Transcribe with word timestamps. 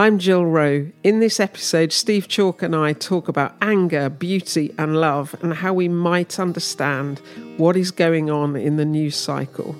I'm 0.00 0.20
Jill 0.20 0.46
Rowe. 0.46 0.92
In 1.02 1.18
this 1.18 1.40
episode, 1.40 1.92
Steve 1.92 2.28
Chalke 2.28 2.62
and 2.62 2.76
I 2.76 2.92
talk 2.92 3.26
about 3.26 3.56
anger, 3.60 4.08
beauty, 4.08 4.72
and 4.78 5.00
love, 5.00 5.34
and 5.42 5.52
how 5.52 5.74
we 5.74 5.88
might 5.88 6.38
understand 6.38 7.18
what 7.56 7.76
is 7.76 7.90
going 7.90 8.30
on 8.30 8.54
in 8.54 8.76
the 8.76 8.84
news 8.84 9.16
cycle. 9.16 9.74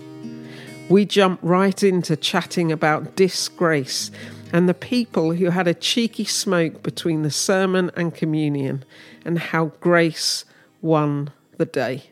We 0.88 1.04
jump 1.04 1.38
right 1.40 1.80
into 1.84 2.16
chatting 2.16 2.72
about 2.72 3.14
disgrace 3.14 4.10
and 4.52 4.68
the 4.68 4.74
people 4.74 5.34
who 5.34 5.50
had 5.50 5.68
a 5.68 5.74
cheeky 5.74 6.24
smoke 6.24 6.82
between 6.82 7.22
the 7.22 7.30
sermon 7.30 7.92
and 7.94 8.12
communion, 8.12 8.84
and 9.24 9.38
how 9.38 9.66
grace 9.78 10.44
won 10.82 11.30
the 11.58 11.64
day. 11.64 12.10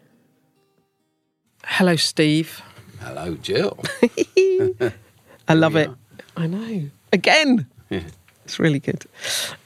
Hello, 1.64 1.96
Steve. 1.96 2.62
Hello, 3.00 3.34
Jill. 3.34 3.76
I 5.48 5.54
love 5.54 5.74
it. 5.74 5.90
I 6.36 6.46
know. 6.46 6.88
Again. 7.12 7.66
It's 7.90 8.58
really 8.58 8.80
good. 8.80 9.04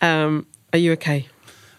Um, 0.01 0.47
are 0.73 0.78
you 0.78 0.92
okay? 0.92 1.28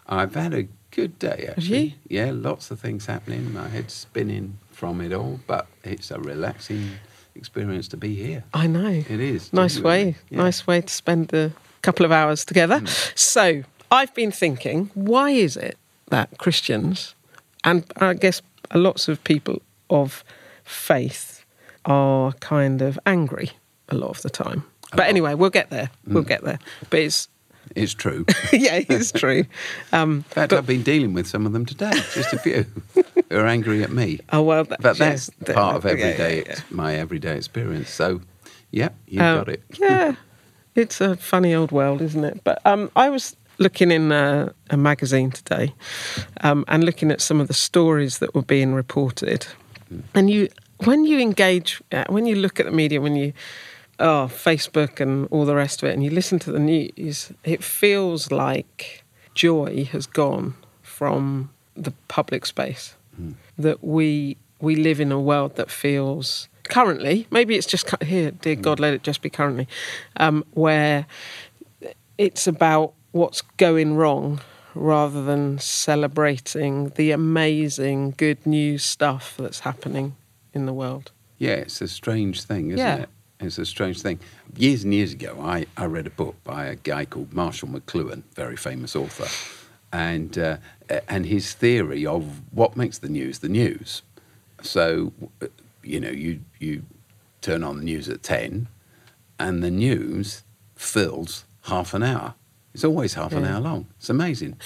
I've 0.08 0.36
had 0.36 0.54
a 0.54 0.68
good 0.92 1.18
day, 1.20 1.48
actually. 1.50 1.96
Yeah, 2.08 2.32
lots 2.34 2.72
of 2.72 2.80
things 2.80 3.06
happening. 3.06 3.54
My 3.54 3.70
head's 3.70 3.94
spinning 3.94 4.60
from 4.72 5.02
it 5.02 5.14
all, 5.14 5.40
but 5.48 5.68
it's 5.84 6.12
a 6.12 6.20
relaxing 6.20 6.92
experience 7.36 7.88
to 7.90 7.98
be 7.98 8.16
here. 8.16 8.44
I 8.54 8.68
know. 8.68 8.90
It 8.90 9.10
is. 9.10 9.54
Nice 9.54 9.80
way. 9.80 10.16
Yeah. 10.30 10.40
Nice 10.40 10.68
way 10.68 10.82
to 10.82 10.94
spend 10.94 11.34
a 11.34 11.52
couple 11.82 12.06
of 12.06 12.12
hours 12.12 12.44
together. 12.46 12.86
So, 13.16 13.64
I've 13.90 14.14
been 14.14 14.32
thinking, 14.32 14.92
why 14.94 15.32
is 15.32 15.58
it 15.58 15.78
that 16.10 16.38
Christians, 16.38 17.16
and 17.64 17.86
I 17.98 18.14
guess 18.14 18.42
lots 18.74 19.08
of 19.08 19.24
people 19.24 19.62
of 19.90 20.24
faith, 20.64 21.46
are 21.86 22.34
kind 22.34 22.82
of 22.82 23.00
angry 23.06 23.52
a 23.90 23.96
lot 23.96 24.10
of 24.10 24.22
the 24.22 24.30
time? 24.30 24.66
But 24.92 25.08
anyway, 25.08 25.34
we'll 25.36 25.50
get 25.50 25.70
there. 25.70 25.90
We'll 26.06 26.24
get 26.24 26.44
there. 26.44 26.60
But 26.90 27.00
it's, 27.00 27.30
It's 27.76 27.94
true. 27.94 28.26
yeah, 28.54 28.82
it's 28.90 29.12
true. 29.12 29.46
Um, 29.94 30.18
In 30.18 30.22
fact, 30.24 30.54
I've 30.54 30.66
been 30.68 30.84
dealing 30.84 31.14
with 31.14 31.28
some 31.28 31.46
of 31.46 31.54
them 31.54 31.66
today, 31.66 31.92
just 32.14 32.34
a 32.34 32.40
few, 32.40 32.66
who 33.30 33.38
are 33.38 33.48
angry 33.48 33.84
at 33.84 33.92
me. 33.92 34.20
oh, 34.32 34.42
well, 34.42 34.64
that, 34.66 34.82
But 34.82 34.98
that's 34.98 35.30
part 35.54 35.76
of 35.76 35.86
everyday, 35.86 36.38
yeah, 36.40 36.44
yeah. 36.48 36.60
my 36.70 36.96
everyday 36.96 37.36
experience. 37.38 37.90
So, 37.90 38.22
yeah, 38.72 38.90
you 39.08 39.22
Um, 39.22 39.38
got 39.40 39.50
it. 39.50 39.64
Yeah, 39.80 40.16
it's 40.76 41.02
a 41.02 41.16
funny 41.16 41.54
old 41.56 41.72
world, 41.72 42.02
isn't 42.02 42.24
it? 42.24 42.42
But 42.44 42.60
um, 42.66 42.90
I 42.96 43.10
was 43.10 43.36
looking 43.58 43.92
in 43.92 44.12
a, 44.12 44.54
a 44.70 44.78
magazine 44.78 45.30
today 45.32 45.74
um, 46.42 46.66
and 46.68 46.84
looking 46.84 47.12
at 47.12 47.22
some 47.22 47.40
of 47.42 47.48
the 47.48 47.54
stories 47.54 48.18
that 48.20 48.34
were 48.34 48.42
being 48.44 48.74
reported. 48.74 49.46
And 50.16 50.30
you, 50.30 50.48
when 50.86 51.04
you 51.06 51.20
engage, 51.20 51.82
uh, 51.92 52.06
when 52.10 52.26
you 52.26 52.36
look 52.36 52.60
at 52.60 52.66
the 52.66 52.72
media, 52.72 53.00
when 53.02 53.16
you, 53.16 53.34
oh, 54.02 54.28
Facebook 54.30 55.00
and 55.00 55.28
all 55.32 55.46
the 55.46 55.56
rest 55.56 55.82
of 55.84 55.90
it, 55.90 55.94
and 55.94 56.04
you 56.04 56.10
listen 56.10 56.40
to 56.40 56.52
the 56.52 56.60
news, 56.60 57.32
it 57.44 57.64
feels 57.64 58.32
like 58.32 59.04
joy 59.36 59.86
has 59.92 60.06
gone 60.08 60.56
from 60.82 61.50
the 61.76 61.92
public 62.08 62.46
space. 62.46 62.96
That 63.58 63.84
we 63.84 64.38
we 64.60 64.76
live 64.76 65.00
in 65.00 65.12
a 65.12 65.20
world 65.20 65.56
that 65.56 65.70
feels 65.70 66.48
currently, 66.64 67.28
maybe 67.32 67.56
it's 67.56 67.68
just 67.68 67.86
here, 68.04 68.32
dear 68.32 68.56
God, 68.56 68.80
let 68.80 68.94
it 68.94 69.04
just 69.04 69.22
be 69.22 69.30
currently, 69.30 69.68
um, 70.18 70.44
where 70.54 71.06
it's 72.18 72.48
about 72.48 72.94
what's 73.12 73.42
going 73.58 73.96
wrong 73.96 74.40
rather 74.74 75.24
than 75.24 75.60
celebrating 75.60 76.90
the 76.96 77.12
amazing 77.12 78.14
good 78.18 78.46
news 78.46 78.84
stuff 78.84 79.36
that's 79.38 79.60
happening 79.60 80.16
in 80.54 80.66
the 80.66 80.74
world. 80.74 81.12
Yeah, 81.38 81.56
it's 81.56 81.82
a 81.82 81.88
strange 81.88 82.44
thing, 82.44 82.68
isn't 82.70 82.78
Yeah. 82.80 82.96
it? 83.04 83.10
It's 83.42 83.58
a 83.58 83.66
strange 83.66 84.02
thing. 84.02 84.20
Years 84.56 84.84
and 84.84 84.94
years 84.94 85.14
ago, 85.14 85.38
I, 85.42 85.66
I 85.76 85.86
read 85.86 86.08
a 86.08 86.12
book 86.12 86.36
by 86.44 86.66
a 86.66 86.76
guy 86.76 87.06
called 87.06 87.34
Marshall 87.34 87.70
McLuhan, 87.70 88.24
very 88.36 88.56
famous 88.56 88.96
author, 88.96 89.28
and 89.92 90.38
uh, 90.38 90.58
and 91.08 91.26
his 91.26 91.54
theory 91.54 92.06
of 92.06 92.42
what 92.54 92.78
makes 92.78 93.00
the 93.00 93.10
news 93.10 93.40
the 93.40 93.50
news. 93.50 94.04
So, 94.62 95.12
you 95.84 96.00
know, 96.00 96.10
you 96.12 96.42
you 96.60 96.84
turn 97.42 97.64
on 97.64 97.78
the 97.78 97.84
news 97.84 98.08
at 98.10 98.22
ten, 98.24 98.68
and 99.40 99.64
the 99.64 99.72
news 99.72 100.44
fills 100.76 101.46
half 101.64 101.94
an 101.94 102.04
hour. 102.04 102.36
It's 102.74 102.86
always 102.86 103.16
half 103.16 103.34
an 103.34 103.44
hour 103.44 103.60
long. 103.60 103.88
It's 103.98 104.10
amazing. 104.10 104.58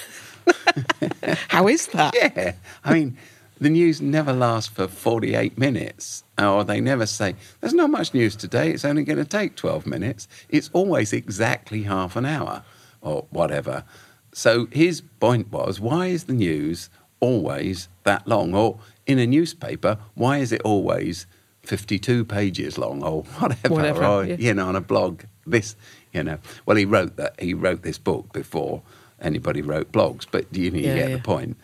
How 1.48 1.66
is 1.66 1.88
that? 1.88 2.14
Yeah. 2.36 2.52
I 2.84 2.92
mean, 2.94 3.16
the 3.58 3.70
news 3.70 4.00
never 4.02 4.32
lasts 4.32 4.70
for 4.70 4.86
48 4.86 5.56
minutes, 5.56 6.24
or 6.38 6.64
they 6.64 6.80
never 6.80 7.06
say, 7.06 7.34
there's 7.60 7.74
not 7.74 7.90
much 7.90 8.12
news 8.12 8.36
today, 8.36 8.70
it's 8.70 8.84
only 8.84 9.04
going 9.04 9.18
to 9.18 9.24
take 9.24 9.56
12 9.56 9.86
minutes. 9.86 10.28
It's 10.48 10.70
always 10.72 11.12
exactly 11.12 11.82
half 11.84 12.16
an 12.16 12.26
hour, 12.26 12.64
or 13.00 13.26
whatever. 13.30 13.84
So 14.32 14.66
his 14.70 15.00
point 15.20 15.50
was, 15.50 15.80
why 15.80 16.08
is 16.08 16.24
the 16.24 16.34
news 16.34 16.90
always 17.20 17.88
that 18.04 18.28
long? 18.28 18.54
Or 18.54 18.78
in 19.06 19.18
a 19.18 19.26
newspaper, 19.26 19.98
why 20.14 20.38
is 20.38 20.52
it 20.52 20.60
always 20.62 21.26
52 21.62 22.24
pages 22.26 22.76
long, 22.76 23.02
or 23.02 23.22
whatever? 23.38 23.68
Whatever, 23.74 24.04
or, 24.04 24.24
yeah. 24.24 24.36
you 24.38 24.54
know, 24.54 24.68
on 24.68 24.76
a 24.76 24.80
blog, 24.80 25.22
this, 25.46 25.74
you 26.12 26.22
know. 26.22 26.38
Well, 26.66 26.76
he 26.76 26.84
wrote 26.84 27.16
that, 27.16 27.40
he 27.40 27.54
wrote 27.54 27.82
this 27.82 27.98
book 27.98 28.32
before 28.32 28.82
anybody 29.20 29.62
wrote 29.62 29.90
blogs, 29.92 30.26
but 30.30 30.44
you, 30.54 30.64
you 30.70 30.70
Yeah, 30.82 30.94
get 30.94 31.08
yeah. 31.10 31.16
the 31.16 31.22
point. 31.22 31.56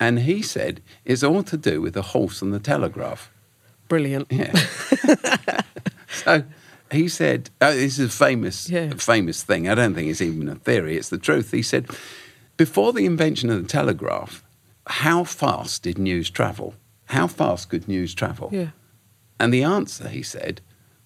And 0.00 0.20
he 0.20 0.40
said 0.42 0.80
it's 1.04 1.22
all 1.22 1.42
to 1.44 1.56
do 1.56 1.80
with 1.82 1.94
the 1.94 2.02
horse 2.02 2.40
and 2.42 2.52
the 2.52 2.58
telegraph. 2.58 3.30
Brilliant. 3.88 4.28
Yeah. 4.30 4.52
so 6.08 6.44
he 6.90 7.06
said, 7.08 7.50
oh, 7.60 7.72
this 7.74 7.98
is 7.98 8.06
a 8.06 8.08
famous, 8.08 8.68
Yeah. 8.70 8.94
famous 8.96 9.42
thing. 9.42 9.68
I 9.68 9.74
don't 9.74 9.94
think 9.94 10.08
it's 10.10 10.22
even 10.22 10.48
a 10.48 10.54
theory, 10.56 10.96
it's 10.96 11.10
the 11.10 11.18
truth. 11.18 11.50
He 11.50 11.62
said, 11.62 11.86
before 12.56 12.92
the 12.92 13.04
invention 13.06 13.50
of 13.50 13.62
the 13.62 13.68
telegraph, 13.68 14.42
how 14.86 15.24
fast 15.24 15.82
did 15.82 15.98
news 15.98 16.30
travel? 16.30 16.74
How 17.06 17.26
fast 17.26 17.68
could 17.68 17.86
news 17.86 18.14
travel? 18.14 18.48
Yeah. 18.52 18.70
And 19.38 19.52
the 19.52 19.62
answer, 19.62 20.08
he 20.08 20.22
said, 20.22 20.60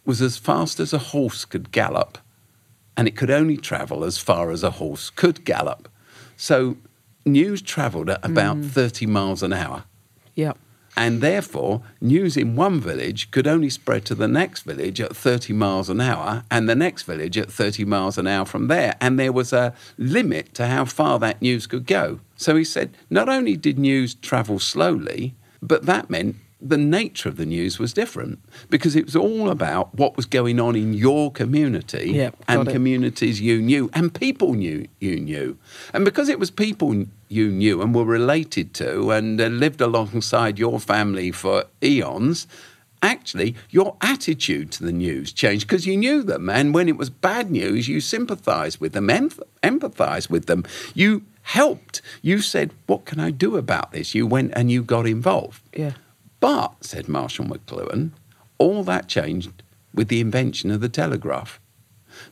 was 0.05 0.21
as 0.21 0.37
fast 0.37 0.81
as 0.81 0.93
a 0.93 0.99
horse 0.99 1.45
could 1.45 1.73
gallop, 1.73 2.19
and 2.97 3.09
it 3.09 3.17
could 3.17 3.31
only 3.31 3.57
travel 3.57 4.05
as 4.05 4.19
far 4.19 4.51
as 4.51 4.63
a 4.63 4.71
horse 4.73 5.11
could 5.11 5.45
gallop. 5.45 5.89
So 6.37 6.77
news 7.25 7.63
travelled 7.63 8.11
at 8.11 8.25
about 8.25 8.57
mm. 8.57 8.71
30 8.71 9.07
miles 9.07 9.43
an 9.43 9.53
hour. 9.53 9.85
Yeah. 10.35 10.53
And 10.97 11.21
therefore, 11.21 11.83
news 12.01 12.37
in 12.37 12.55
one 12.55 12.81
village 12.81 13.31
could 13.33 13.49
only 13.49 13.69
spread 13.69 14.05
to 14.07 14.15
the 14.15 14.29
next 14.29 14.63
village 14.63 15.01
at 15.01 15.17
30 15.17 15.53
miles 15.53 15.91
an 15.91 16.01
hour 16.01 16.45
and 16.51 16.69
the 16.69 16.77
next 16.77 17.03
village 17.03 17.37
at 17.37 17.51
30 17.51 17.85
miles 17.85 18.17
an 18.17 18.29
hour 18.29 18.45
from 18.45 18.69
there. 18.69 18.95
And 19.01 19.19
there 19.19 19.33
was 19.33 19.53
a 19.53 19.75
limit 19.99 20.55
to 20.55 20.67
how 20.67 20.85
far 20.85 21.19
that 21.19 21.43
news 21.43 21.67
could 21.67 21.87
go. 21.87 22.21
So 22.37 22.55
he 22.55 22.65
said, 22.65 22.97
not 23.11 23.29
only 23.29 23.57
did 23.57 23.79
news 23.79 24.15
travel 24.15 24.61
slowly, 24.61 25.35
but 25.61 25.87
that 25.87 26.11
meant 26.11 26.37
the 26.67 26.79
nature 26.79 27.29
of 27.29 27.37
the 27.37 27.45
news 27.45 27.79
was 27.79 27.93
different 27.93 28.39
because 28.71 28.97
it 28.97 29.05
was 29.05 29.15
all 29.15 29.51
about 29.51 29.95
what 29.95 30.17
was 30.17 30.25
going 30.27 30.59
on 30.59 30.75
in 30.75 30.95
your 30.95 31.31
community 31.31 32.11
Yeah, 32.13 32.31
and 32.49 32.67
it. 32.67 32.73
communities 32.73 33.41
you 33.41 33.61
knew 33.61 33.91
and 33.93 34.15
people 34.15 34.55
knew 34.55 34.89
you 34.99 35.21
knew. 35.21 35.59
And 35.93 36.05
because 36.05 36.29
it 36.31 36.39
was 36.39 36.51
people 36.51 37.05
you 37.29 37.51
knew 37.51 37.83
and 37.83 37.95
were 37.95 38.05
related 38.05 38.73
to 38.75 39.11
and 39.11 39.39
uh, 39.41 39.47
lived 39.49 39.81
alongside 39.81 40.59
your 40.59 40.81
family 40.81 41.31
for 41.31 41.65
eons, 41.83 42.47
actually 43.03 43.55
your 43.71 43.97
attitude 44.01 44.73
to 44.73 44.83
the 44.85 44.93
news 44.93 45.33
changed 45.33 45.67
because 45.69 45.87
you 45.87 45.97
knew 45.97 46.23
them. 46.23 46.49
And 46.49 46.73
when 46.75 46.89
it 46.89 46.97
was 46.97 47.11
bad 47.11 47.51
news, 47.51 47.89
you 47.89 48.01
sympathized 48.01 48.81
with 48.81 48.93
them, 48.95 49.09
emph- 49.09 49.43
empathized 49.63 50.31
with 50.31 50.47
them. 50.47 50.65
You 50.95 51.23
helped. 51.43 52.01
You 52.23 52.41
said, 52.41 52.71
What 52.87 53.05
can 53.05 53.21
I 53.21 53.31
do 53.31 53.57
about 53.59 53.93
this? 53.93 54.15
You 54.15 54.27
went 54.27 54.53
and 54.57 54.71
you 54.71 54.83
got 54.83 55.07
involved. 55.07 55.61
Yeah. 55.77 55.93
But, 56.45 56.85
said 56.85 57.09
Marshall 57.09 57.47
McLuhan, 57.47 58.11
all 58.59 58.85
that 58.85 59.09
changed 59.09 59.63
with 59.95 60.09
the 60.09 60.21
invention 60.21 60.71
of 60.71 60.83
the 60.83 60.91
telegraph. 60.91 61.59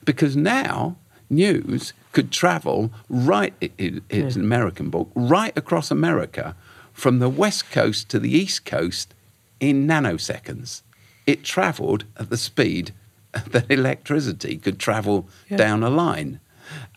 Because 0.05 0.37
now 0.37 0.97
news 1.31 1.95
could 2.13 2.31
travel 2.31 2.93
right, 3.09 3.55
it, 3.63 3.73
it- 3.79 4.03
it's 4.11 4.37
an 4.37 4.43
American 4.43 4.91
book, 4.91 5.11
right 5.15 5.57
across 5.57 5.91
America 5.91 6.55
from 6.93 7.21
the 7.21 7.31
west 7.31 7.71
coast 7.71 8.11
to 8.11 8.19
the 8.19 8.31
east 8.31 8.67
coast 8.67 9.15
in 9.61 9.87
nanoseconds. 9.87 10.83
It 11.27 11.43
travelled 11.43 12.05
at 12.19 12.29
the 12.29 12.37
speed 12.37 12.93
that 13.33 13.71
electricity 13.71 14.59
could 14.59 14.79
travel 14.79 15.27
Yeah. 15.49 15.57
down 15.57 15.83
a 15.83 15.89
line. 15.89 16.39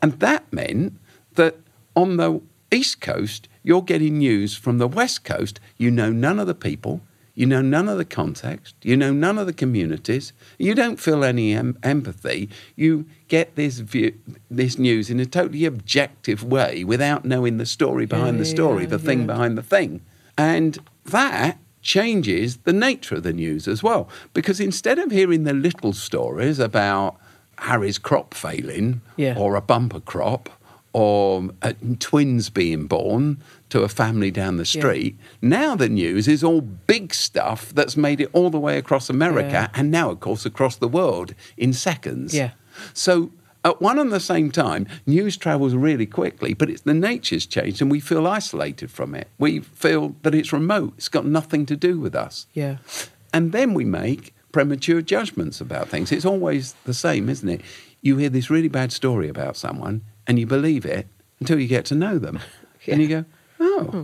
And 0.02 0.20
that 0.20 0.52
meant 0.52 1.00
that 1.36 1.56
on 1.96 2.18
the 2.18 2.42
East 2.72 3.00
Coast, 3.00 3.48
you're 3.64 3.84
getting 3.84 4.18
news 4.18 4.58
from 4.58 4.80
the 4.80 4.88
West 4.88 5.24
Coast. 5.24 5.62
You 5.78 5.92
know 5.92 6.12
none 6.12 6.40
of 6.40 6.48
the 6.48 6.56
people, 6.56 7.00
you 7.36 7.46
know 7.46 7.62
none 7.62 7.88
of 7.90 7.98
the 7.98 8.06
context, 8.06 8.76
you 8.82 8.96
know 8.98 9.12
none 9.12 9.38
of 9.38 9.46
the 9.46 9.54
communities, 9.54 10.34
you 10.58 10.74
don't 10.74 11.00
feel 11.00 11.24
any 11.24 11.54
em- 11.54 11.78
empathy. 11.84 12.50
You 12.76 13.06
get 13.28 13.56
this 13.56 13.80
view, 13.80 14.14
this 14.50 14.78
news 14.80 15.10
in 15.10 15.20
a 15.20 15.26
totally 15.26 15.66
objective 15.66 16.44
way 16.44 16.84
without 16.84 17.26
knowing 17.26 17.58
the 17.58 17.66
story 17.66 18.06
behind 18.06 18.40
the 18.40 18.46
story, 18.46 18.84
yeah, 18.84 18.90
the 18.90 19.00
thing 19.00 19.28
behind 19.28 19.58
the 19.58 19.64
thing. 19.64 20.02
And 20.38 20.78
that 21.06 21.58
changes 21.82 22.58
the 22.64 22.74
nature 22.74 23.16
of 23.16 23.24
the 23.24 23.34
news 23.34 23.68
as 23.68 23.84
well. 23.84 24.10
Because 24.34 24.60
instead 24.60 24.98
of 24.98 25.12
hearing 25.12 25.44
the 25.44 25.54
little 25.54 25.94
stories 25.94 26.58
about 26.60 27.16
Harry's 27.60 27.98
crop 27.98 28.34
failing 28.34 29.02
Yeah. 29.18 29.36
or 29.38 29.56
a 29.56 29.62
bumper 29.62 30.00
crop 30.00 30.50
or 30.96 31.50
uh, 31.62 31.74
twins 32.00 32.50
being 32.50 32.88
born 32.88 33.38
to 33.70 33.82
a 33.82 33.90
family 33.90 34.32
down 34.32 34.56
the 34.56 34.66
street. 34.66 35.18
Now 35.42 35.76
the 35.76 35.90
news 35.90 36.26
is 36.30 36.42
all 36.42 36.62
big 36.62 37.14
stuff 37.14 37.74
that's 37.76 37.98
made 37.98 38.22
it 38.22 38.30
all 38.32 38.50
the 38.50 38.60
way 38.60 38.78
across 38.78 39.10
America 39.10 39.50
Yeah. 39.52 39.68
and 39.74 39.92
now, 39.92 40.10
of 40.12 40.22
course, 40.22 40.46
across 40.46 40.78
the 40.78 40.88
world 40.88 41.36
in 41.58 41.74
seconds. 41.74 42.34
Yeah. 42.34 42.52
So 42.94 43.32
at 43.66 43.82
one 43.82 44.00
and 44.00 44.10
the 44.14 44.22
same 44.22 44.52
time, 44.52 44.88
news 45.06 45.36
travels 45.36 45.74
really 45.74 46.06
quickly, 46.06 46.54
but 46.54 46.70
it's 46.70 46.84
the 46.84 46.94
nature's 46.94 47.46
changed 47.46 47.82
and 47.82 47.92
we 47.92 48.00
feel 48.00 48.26
isolated 48.26 48.90
from 48.90 49.16
it. 49.16 49.28
We 49.38 49.60
feel 49.60 50.16
that 50.22 50.34
it's 50.34 50.54
remote. 50.54 50.94
It's 50.98 51.10
got 51.10 51.26
nothing 51.26 51.66
to 51.66 51.76
do 51.76 52.00
with 52.00 52.16
us. 52.16 52.48
Yeah. 52.54 52.78
And 53.34 53.52
then 53.52 53.74
we 53.74 53.84
make 53.84 54.34
premature 54.54 55.02
judgments 55.02 55.60
about 55.60 55.90
things. 55.90 56.14
It's 56.14 56.24
always 56.24 56.74
the 56.86 56.94
same, 56.94 57.28
isn't 57.28 57.50
it? 57.50 57.62
You 58.02 58.16
hear 58.16 58.30
this 58.30 58.50
really 58.50 58.70
bad 58.70 58.94
story 58.94 59.28
about 59.28 59.58
someone 59.58 60.02
and 60.28 60.40
you 60.40 60.46
believe 60.46 60.86
it 60.86 61.08
until 61.40 61.60
you 61.60 61.68
get 61.68 61.86
to 61.86 61.96
know 61.96 62.18
them. 62.18 62.40
And 62.88 63.02
you 63.02 63.08
go, 63.08 63.26
oh. 63.60 63.84
Hmm. 63.84 64.04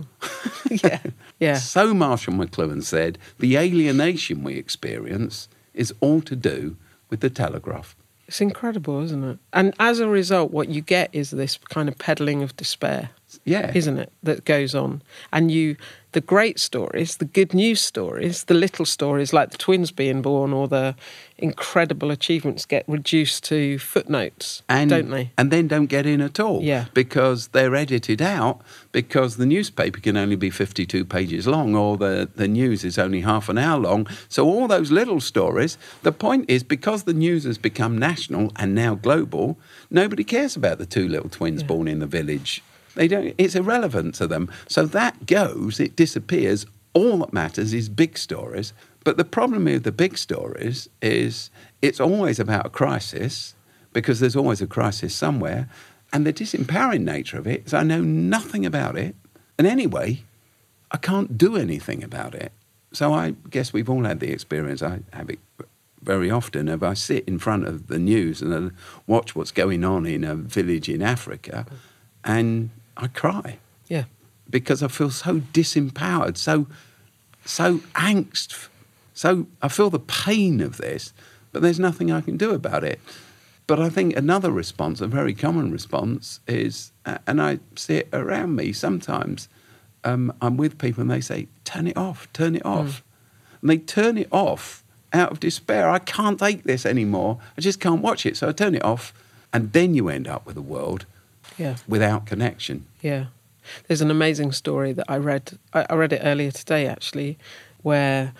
Yeah. 0.82 0.98
Yeah. 1.38 1.54
So 1.54 1.94
Marshall 1.94 2.34
McLuhan 2.34 2.82
said, 2.82 3.16
the 3.38 3.56
alienation 3.56 4.42
we 4.42 4.54
experience 4.54 5.48
is 5.72 5.94
all 6.00 6.20
to 6.22 6.34
do 6.34 6.76
with 7.08 7.20
the 7.20 7.30
telegraph. 7.30 7.94
It's 8.26 8.40
incredible, 8.40 9.04
isn't 9.04 9.22
it? 9.22 9.38
And 9.52 9.72
as 9.78 10.00
a 10.00 10.08
result, 10.08 10.50
what 10.50 10.68
you 10.68 10.80
get 10.80 11.10
is 11.12 11.30
this 11.30 11.58
kind 11.58 11.88
of 11.88 11.96
peddling 11.98 12.42
of 12.42 12.56
despair, 12.56 13.10
Yeah. 13.44 13.72
isn't 13.74 13.98
it? 13.98 14.12
That 14.22 14.44
goes 14.44 14.74
on. 14.74 15.02
And 15.32 15.50
you, 15.50 15.76
the 16.12 16.20
great 16.20 16.58
stories, 16.60 17.16
the 17.16 17.24
good 17.24 17.54
news 17.54 17.80
stories, 17.80 18.44
the 18.44 18.54
little 18.54 18.84
stories 18.84 19.32
like 19.32 19.50
the 19.50 19.58
twins 19.58 19.90
being 19.90 20.22
born 20.22 20.52
or 20.52 20.68
the 20.68 20.94
incredible 21.38 22.10
achievements 22.10 22.66
get 22.66 22.84
reduced 22.86 23.44
to 23.44 23.78
footnotes, 23.78 24.62
and, 24.68 24.90
don't 24.90 25.10
they? 25.10 25.32
And 25.36 25.50
then 25.50 25.68
don't 25.68 25.86
get 25.86 26.06
in 26.06 26.20
at 26.20 26.38
all. 26.38 26.62
Yeah. 26.62 26.86
Because 26.94 27.48
they're 27.48 27.74
edited 27.74 28.22
out 28.22 28.60
because 28.92 29.38
the 29.38 29.46
newspaper 29.46 30.00
can 30.00 30.16
only 30.16 30.36
be 30.36 30.50
52 30.50 31.04
pages 31.04 31.46
long 31.46 31.74
or 31.74 31.96
the, 31.96 32.28
the 32.36 32.48
news 32.48 32.84
is 32.84 32.98
only 32.98 33.22
half 33.22 33.48
an 33.48 33.58
hour 33.58 33.80
long. 33.80 34.06
So 34.28 34.46
all 34.46 34.68
those 34.68 34.90
little 34.90 35.20
stories, 35.20 35.78
the 36.02 36.12
point 36.12 36.44
is 36.48 36.62
because 36.62 37.04
the 37.04 37.14
news 37.14 37.44
has 37.44 37.58
become 37.58 37.96
national 37.98 38.52
and 38.56 38.74
now 38.74 38.94
global, 38.94 39.58
nobody 39.90 40.24
cares 40.24 40.56
about 40.56 40.78
the 40.78 40.86
two 40.86 41.08
little 41.08 41.30
twins 41.30 41.62
born 41.62 41.88
in 41.88 41.98
the 41.98 42.06
village. 42.06 42.62
They 42.94 43.08
don't 43.08 43.34
it's 43.38 43.54
irrelevant 43.54 44.14
to 44.16 44.26
them. 44.26 44.50
So 44.68 44.86
that 44.86 45.26
goes, 45.26 45.80
it 45.80 45.96
disappears. 45.96 46.66
All 46.94 47.18
that 47.18 47.32
matters 47.32 47.72
is 47.72 47.88
big 47.88 48.18
stories. 48.18 48.72
But 49.04 49.16
the 49.16 49.24
problem 49.24 49.64
with 49.64 49.84
the 49.84 49.92
big 49.92 50.18
stories 50.18 50.88
is 51.00 51.50
it's 51.80 52.00
always 52.00 52.38
about 52.38 52.66
a 52.66 52.70
crisis 52.70 53.54
because 53.92 54.20
there's 54.20 54.36
always 54.36 54.60
a 54.60 54.66
crisis 54.66 55.14
somewhere. 55.14 55.68
And 56.12 56.26
the 56.26 56.32
disempowering 56.32 57.04
nature 57.04 57.38
of 57.38 57.46
it 57.46 57.66
is 57.66 57.74
I 57.74 57.82
know 57.82 58.02
nothing 58.02 58.66
about 58.66 58.96
it. 58.96 59.16
And 59.58 59.66
anyway, 59.66 60.22
I 60.90 60.98
can't 60.98 61.38
do 61.38 61.56
anything 61.56 62.04
about 62.04 62.34
it. 62.34 62.52
So 62.92 63.14
I 63.14 63.34
guess 63.48 63.72
we've 63.72 63.88
all 63.88 64.04
had 64.04 64.20
the 64.20 64.30
experience. 64.30 64.82
I 64.82 65.00
have 65.14 65.30
it 65.30 65.38
very 66.02 66.30
often 66.30 66.68
of 66.68 66.82
I 66.82 66.94
sit 66.94 67.26
in 67.26 67.38
front 67.38 67.66
of 67.66 67.86
the 67.86 67.98
news 67.98 68.42
and 68.42 68.52
I 68.52 68.74
watch 69.06 69.34
what's 69.34 69.52
going 69.52 69.84
on 69.84 70.04
in 70.04 70.24
a 70.24 70.34
village 70.34 70.88
in 70.88 71.00
Africa 71.00 71.64
and 72.24 72.70
I 72.96 73.06
cry 73.08 73.58
Yeah. 73.88 74.04
because 74.50 74.82
I 74.82 74.88
feel 74.88 75.10
so 75.10 75.40
disempowered, 75.52 76.36
so 76.36 76.66
so 77.44 77.78
angst, 77.94 78.68
so 79.14 79.46
I 79.60 79.68
feel 79.68 79.90
the 79.90 79.98
pain 79.98 80.60
of 80.60 80.76
this, 80.76 81.12
but 81.50 81.60
there's 81.62 81.80
nothing 81.80 82.12
I 82.12 82.20
can 82.20 82.36
do 82.36 82.52
about 82.52 82.84
it. 82.84 83.00
But 83.66 83.80
I 83.80 83.88
think 83.88 84.16
another 84.16 84.50
response, 84.52 85.00
a 85.00 85.06
very 85.08 85.34
common 85.34 85.72
response, 85.72 86.38
is, 86.46 86.92
and 87.26 87.40
I 87.42 87.58
see 87.74 87.96
it 87.96 88.08
around 88.12 88.54
me 88.56 88.72
sometimes. 88.72 89.48
Um, 90.04 90.32
I'm 90.40 90.56
with 90.56 90.78
people 90.78 91.00
and 91.02 91.10
they 91.10 91.20
say, 91.20 91.48
"Turn 91.64 91.86
it 91.86 91.96
off, 91.96 92.28
turn 92.32 92.54
it 92.56 92.64
off," 92.66 93.02
and 93.60 93.70
they 93.70 93.78
turn 93.78 94.18
it 94.18 94.28
off 94.30 94.82
out 95.12 95.30
of 95.32 95.40
despair. 95.40 95.88
I 95.90 95.98
can't 95.98 96.38
take 96.38 96.64
this 96.64 96.84
anymore. 96.86 97.38
I 97.56 97.60
just 97.60 97.80
can't 97.80 98.02
watch 98.02 98.24
it, 98.26 98.36
so 98.36 98.48
I 98.48 98.52
turn 98.52 98.74
it 98.74 98.84
off, 98.84 99.12
and 99.52 99.72
then 99.72 99.94
you 99.94 100.08
end 100.08 100.26
up 100.28 100.44
with 100.46 100.56
a 100.56 100.62
world 100.62 101.06
Yeah. 101.58 101.76
without 101.88 102.26
connection. 102.26 102.86
Yeah. 103.00 103.26
There's 103.86 104.00
an 104.00 104.10
amazing 104.10 104.52
story 104.52 104.92
that 104.92 105.06
I 105.08 105.18
read. 105.18 105.58
I, 105.72 105.86
I 105.88 105.94
read 105.94 106.12
it 106.12 106.20
earlier 106.24 106.50
today, 106.50 106.86
actually, 106.86 107.38
where 107.82 108.32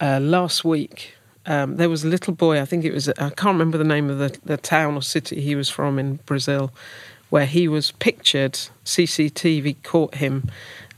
uh, 0.00 0.18
last 0.20 0.64
week 0.64 1.14
um, 1.46 1.76
there 1.76 1.88
was 1.88 2.04
a 2.04 2.08
little 2.08 2.34
boy. 2.34 2.60
I 2.60 2.64
think 2.64 2.84
it 2.84 2.92
was. 2.92 3.08
I 3.08 3.30
can't 3.30 3.54
remember 3.54 3.78
the 3.78 3.84
name 3.84 4.10
of 4.10 4.18
the, 4.18 4.36
the 4.44 4.56
town 4.56 4.94
or 4.96 5.02
city 5.02 5.40
he 5.40 5.54
was 5.54 5.70
from 5.70 5.98
in 5.98 6.16
Brazil, 6.26 6.72
where 7.30 7.46
he 7.46 7.68
was 7.68 7.92
pictured. 7.92 8.58
CCTV 8.84 9.76
caught 9.82 10.16
him 10.16 10.50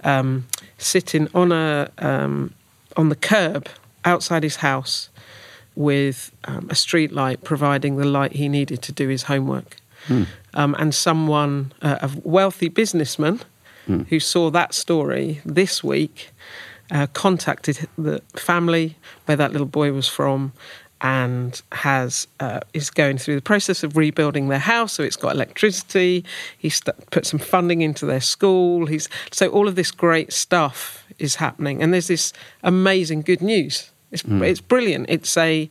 um, 0.03 0.47
sitting 0.79 1.29
on 1.35 1.53
a 1.53 1.91
um, 1.99 2.55
on 2.97 3.11
the 3.11 3.17
curb 3.17 3.69
outside 4.05 4.43
his 4.43 4.57
house 4.57 5.11
with 5.77 6.33
um, 6.45 6.67
a 6.71 6.75
street 6.75 7.13
light 7.13 7.45
providing 7.45 7.97
the 7.97 8.05
light 8.05 8.33
he 8.33 8.49
needed 8.49 8.83
to 8.83 8.93
do 8.93 9.09
his 9.09 9.25
homework. 9.25 9.77
Um, 10.55 10.75
and 10.79 10.95
someone, 10.95 11.73
uh, 11.83 11.99
a 12.03 12.11
wealthy 12.25 12.69
businessman 12.69 13.41
who 14.09 14.21
saw 14.21 14.51
that 14.51 14.73
story 14.73 15.41
this 15.45 15.83
week, 15.83 16.31
uh, 16.93 17.07
contacted 17.13 17.89
the 17.99 18.23
family 18.37 18.97
where 19.27 19.37
that 19.37 19.53
little 19.53 19.67
boy 19.67 19.93
was 19.93 20.09
from 20.09 20.53
and 21.01 21.63
has 21.73 22.27
uh, 22.41 22.61
is 22.75 22.91
going 22.91 23.17
through 23.17 23.35
the 23.35 23.43
process 23.43 23.83
of 23.83 23.97
rebuilding 23.97 24.49
their 24.49 24.59
house 24.59 24.93
so 24.93 25.03
it's 25.03 25.17
got 25.17 25.35
electricity. 25.35 26.25
He's 26.59 26.77
st- 26.77 27.11
put 27.11 27.25
some 27.27 27.39
funding 27.39 27.81
into 27.81 28.05
their 28.07 28.21
school. 28.21 28.87
He's 28.87 29.09
so 29.31 29.49
all 29.49 29.67
of 29.67 29.77
this 29.77 29.91
great 29.91 30.33
stuff 30.33 31.07
is 31.19 31.37
happening. 31.37 31.83
And 31.83 31.93
there's 31.93 32.09
this 32.09 32.33
amazing 32.63 33.23
good 33.23 33.41
news. 33.41 33.91
It's, 34.13 34.25
it's 34.27 34.61
brilliant. 34.61 35.07
It's 35.09 35.37
a 35.37 35.71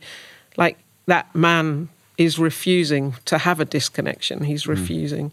like 0.56 0.78
that 1.06 1.32
man 1.34 1.90
is 2.20 2.38
refusing 2.38 3.14
to 3.24 3.38
have 3.38 3.60
a 3.60 3.64
disconnection. 3.64 4.44
He's 4.44 4.66
refusing. 4.66 5.32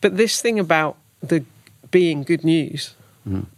But 0.00 0.16
this 0.16 0.40
thing 0.42 0.58
about 0.58 0.96
the 1.28 1.44
being 1.90 2.24
good 2.24 2.44
news 2.44 2.94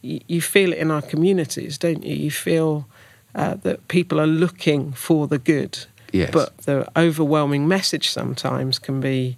you, 0.02 0.20
you 0.26 0.40
feel 0.40 0.72
it 0.72 0.78
in 0.78 0.90
our 0.90 1.02
communities 1.02 1.78
don't 1.78 2.02
you? 2.04 2.14
You 2.26 2.30
feel 2.30 2.84
uh, 3.34 3.54
that 3.62 3.86
people 3.88 4.20
are 4.20 4.26
looking 4.26 4.92
for 4.92 5.26
the 5.28 5.38
good. 5.38 5.86
Yes. 6.12 6.30
but 6.32 6.56
the 6.66 6.86
overwhelming 6.96 7.68
message 7.68 8.10
sometimes 8.10 8.80
can 8.80 9.00
be 9.00 9.36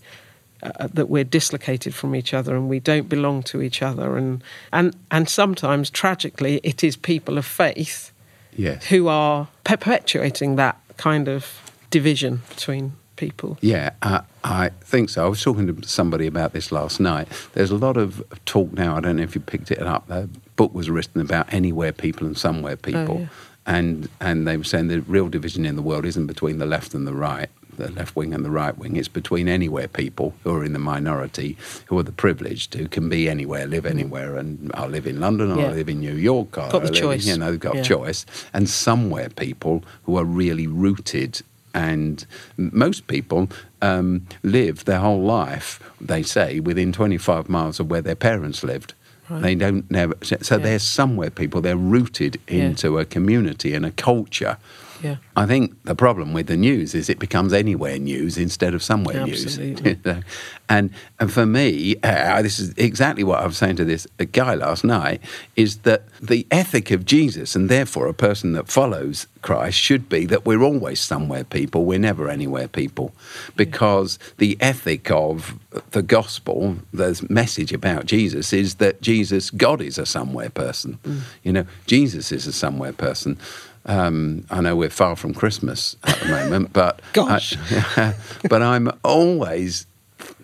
uh, 0.63 0.89
that 0.95 1.09
we're 1.11 1.25
dislocated 1.31 1.93
from 1.95 2.15
each 2.15 2.33
other 2.35 2.57
and 2.57 2.69
we 2.71 2.81
don't 2.81 3.09
belong 3.09 3.43
to 3.45 3.61
each 3.61 3.83
other. 3.83 4.17
And 4.17 4.43
and 4.73 4.95
and 5.11 5.29
sometimes 5.29 5.91
tragically 5.91 6.61
it 6.63 6.83
is 6.83 6.97
people 6.97 7.37
of 7.39 7.45
faith 7.47 8.11
Yes. 8.57 8.87
who 8.91 9.09
are 9.09 9.49
perpetuating 9.65 10.57
that 10.57 10.77
kind 10.97 11.29
of 11.29 11.45
division 11.91 12.41
between 12.49 12.93
people 13.17 13.59
Yeah, 13.61 13.91
I, 14.03 14.23
I 14.45 14.71
think 14.81 15.11
so. 15.11 15.25
I 15.25 15.29
was 15.29 15.43
talking 15.43 15.67
to 15.67 15.89
somebody 15.89 16.27
about 16.27 16.53
this 16.53 16.73
last 16.73 17.01
night. 17.01 17.29
There's 17.53 17.71
a 17.71 17.77
lot 17.77 17.97
of 17.97 18.23
talk 18.47 18.73
now. 18.73 18.97
I 18.97 19.01
don't 19.01 19.17
know 19.17 19.23
if 19.23 19.35
you 19.35 19.41
picked 19.41 19.71
it 19.71 19.83
up. 19.83 20.07
The 20.09 20.29
book 20.57 20.75
was 20.75 20.91
written 20.91 21.21
about 21.21 21.53
anywhere 21.53 21.93
people 21.93 22.27
and 22.27 22.37
somewhere 22.37 22.75
oh, 22.75 22.77
people, 22.77 23.21
yeah. 23.21 23.27
and 23.67 24.09
and 24.21 24.47
they 24.47 24.57
were 24.57 24.65
saying 24.65 24.89
the 24.89 25.01
real 25.03 25.29
division 25.29 25.65
in 25.67 25.77
the 25.77 25.83
world 25.83 26.05
isn't 26.05 26.27
between 26.27 26.59
the 26.59 26.67
left 26.67 26.95
and 26.95 27.07
the 27.07 27.15
right, 27.15 27.49
the 27.77 27.91
left 27.93 28.17
wing 28.17 28.35
and 28.35 28.45
the 28.45 28.51
right 28.51 28.77
wing. 28.77 28.97
It's 28.97 29.09
between 29.09 29.49
anywhere 29.49 29.89
people 29.89 30.35
who 30.43 30.55
are 30.57 30.65
in 30.65 30.73
the 30.73 30.79
minority, 30.79 31.57
who 31.87 31.99
are 31.99 32.03
the 32.03 32.13
privileged, 32.13 32.75
who 32.75 32.89
can 32.89 33.09
be 33.09 33.29
anywhere, 33.29 33.67
live 33.67 33.87
anywhere, 33.87 34.37
and 34.37 34.71
I 34.75 34.87
live 34.87 35.07
in 35.07 35.21
London, 35.21 35.53
or 35.53 35.61
Yeah. 35.61 35.69
I 35.69 35.73
live 35.73 35.89
in 35.89 36.01
New 36.01 36.15
York, 36.17 36.59
or 36.59 36.69
Got 36.71 36.73
the 36.73 36.79
I 36.79 36.91
live 36.91 36.95
choice. 36.95 37.27
you 37.27 37.37
know, 37.37 37.51
they've 37.51 37.61
got 37.61 37.77
Yeah. 37.77 37.83
choice, 37.83 38.27
and 38.53 38.69
somewhere 38.69 39.29
people 39.29 39.85
who 40.05 40.17
are 40.17 40.25
really 40.25 40.67
rooted 40.67 41.43
and 41.75 42.27
most 42.57 43.07
people 43.07 43.49
um, 43.81 44.27
live 44.43 44.85
their 44.85 44.99
whole 45.01 45.23
life, 45.23 45.81
they 46.01 46.23
say, 46.23 46.61
within 46.61 46.93
25 46.93 47.49
miles 47.49 47.81
of 47.81 47.91
where 47.91 48.03
their 48.03 48.15
parents 48.17 48.63
lived. 48.63 48.95
They 49.31 49.55
don't 49.55 49.91
never. 49.91 50.15
So 50.21 50.37
Yeah. 50.57 50.63
they're 50.63 50.79
somewhere 50.79 51.31
people. 51.31 51.63
They're 51.63 51.75
rooted 51.77 52.39
Yeah. 52.49 52.65
into 52.65 52.99
a 52.99 53.07
community 53.07 53.73
and 53.73 53.87
a 53.87 53.91
culture. 53.91 54.59
Yeah 55.03 55.17
I 55.35 55.47
think 55.47 55.83
the 55.85 55.95
problem 55.95 56.35
with 56.35 56.47
the 56.47 56.57
news 56.57 56.95
is 56.95 57.09
it 57.09 57.19
becomes 57.19 57.53
anywhere 57.53 57.99
news 57.99 58.37
instead 58.37 58.75
of 58.75 58.83
somewhere 58.83 59.17
Absolutely. 59.17 59.97
news. 60.05 60.25
and 60.69 60.91
and 61.19 61.33
for 61.33 61.47
me, 61.47 61.97
uh, 62.03 62.43
this 62.43 62.59
is 62.59 62.75
exactly 62.77 63.25
what 63.25 63.41
I 63.41 63.47
was 63.47 63.57
saying 63.57 63.77
to 63.77 63.85
this 63.85 64.07
guy 64.33 64.55
last 64.55 64.85
night: 64.85 65.23
is 65.57 65.79
that 65.79 66.03
the 66.21 66.47
ethic 66.51 66.91
of 66.91 67.07
Jesus, 67.07 67.57
and 67.57 67.69
therefore 67.71 68.09
a 68.09 68.15
person 68.15 68.53
that 68.53 68.69
follows 68.69 69.27
Christ, 69.41 69.79
should 69.79 70.09
be 70.09 70.27
that 70.27 70.45
we're 70.45 70.63
always 70.63 71.01
somewhere 71.01 71.45
people. 71.45 71.87
We're 71.87 71.99
never 71.99 72.29
anywhere 72.29 72.69
people, 72.69 73.15
because 73.57 74.19
the 74.37 74.59
ethic 74.61 75.11
of 75.11 75.59
the 75.93 76.03
gospel, 76.03 76.77
the 76.93 77.25
message 77.31 77.73
about 77.73 78.05
Jesus, 78.05 78.53
is 78.53 78.75
that 78.77 79.01
Jesus, 79.01 79.51
God, 79.51 79.81
is 79.81 79.97
a 79.97 80.05
somewhere 80.05 80.51
person. 80.51 80.99
You 81.43 81.53
know, 81.53 81.67
Jesus 81.87 82.33
is 82.33 82.47
a 82.47 82.53
somewhere 82.53 82.93
person. 82.93 83.39
Um, 83.87 84.45
I 84.51 84.61
know 84.61 84.77
we're 84.77 84.91
far 84.91 85.17
from 85.17 85.35
Christmas 85.35 85.97
at 86.05 86.19
the 86.21 86.27
moment, 86.29 86.73
but 86.75 87.01
Gosh. 87.13 87.57
I, 87.97 88.15
but 88.49 88.63
I'm 88.63 88.91
always 89.05 89.87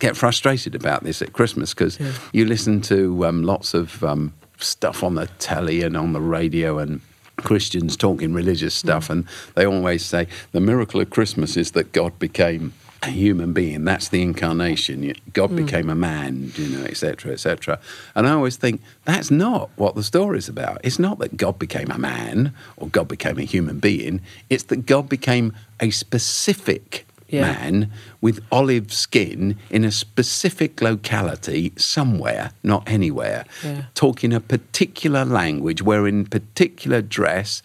get 0.01 0.17
frustrated 0.17 0.75
about 0.75 1.05
this 1.05 1.23
at 1.23 1.33
Christmas 1.33 1.73
because 1.73 2.01
Yeah. 2.01 2.13
you 2.33 2.45
listen 2.47 2.81
to 2.83 3.25
um, 3.27 3.43
lots 3.45 3.75
of 3.75 4.03
um, 4.03 4.33
stuff 4.59 5.05
on 5.05 5.15
the 5.15 5.27
telly 5.39 5.83
and 5.83 5.97
on 5.97 6.13
the 6.13 6.21
radio 6.21 6.79
and 6.79 7.01
Christians 7.37 7.97
talking 7.97 8.33
religious 8.35 8.75
stuff, 8.75 9.09
and 9.09 9.25
they 9.55 9.65
always 9.65 10.05
say 10.05 10.27
the 10.51 10.61
miracle 10.61 11.01
of 11.01 11.11
Christmas 11.11 11.57
is 11.57 11.71
that 11.73 11.93
God 11.93 12.19
became 12.19 12.73
a 13.03 13.11
human 13.11 13.53
being. 13.53 13.85
That's 13.85 14.09
the 14.09 14.23
incarnation. 14.23 15.13
God 15.33 15.51
hmm. 15.51 15.57
became 15.57 15.89
a 15.89 15.95
man, 15.95 16.53
you 16.57 16.69
know, 16.69 16.85
etc., 16.85 17.33
etc. 17.33 17.79
And 18.15 18.27
I 18.27 18.33
always 18.33 18.57
think 18.57 18.81
that's 19.05 19.31
not 19.31 19.71
what 19.77 19.95
the 19.95 20.03
story's 20.03 20.49
about. 20.49 20.81
It's 20.83 20.99
not 20.99 21.19
that 21.21 21.37
God 21.37 21.59
became 21.59 21.91
a 21.91 21.99
man 21.99 22.53
or 22.77 22.89
God 22.89 23.09
became 23.09 23.39
a 23.39 23.45
human 23.45 23.79
being. 23.79 24.21
It's 24.51 24.65
that 24.65 24.87
God 24.87 25.09
became 25.09 25.55
a 25.81 25.91
specific 25.91 27.07
Yeah. 27.31 27.43
man 27.43 27.91
with 28.23 28.41
olive 28.51 28.91
skin 28.91 29.57
in 29.69 29.85
a 29.85 29.93
specific 29.93 30.81
locality 30.81 31.73
somewhere, 31.77 32.53
not 32.63 32.89
anywhere, 32.89 33.45
Yeah. 33.63 33.83
talking 33.95 34.33
a 34.33 34.41
particular 34.41 35.27
language, 35.27 35.83
wearing 35.83 36.25
particular 36.25 37.03
dress, 37.03 37.63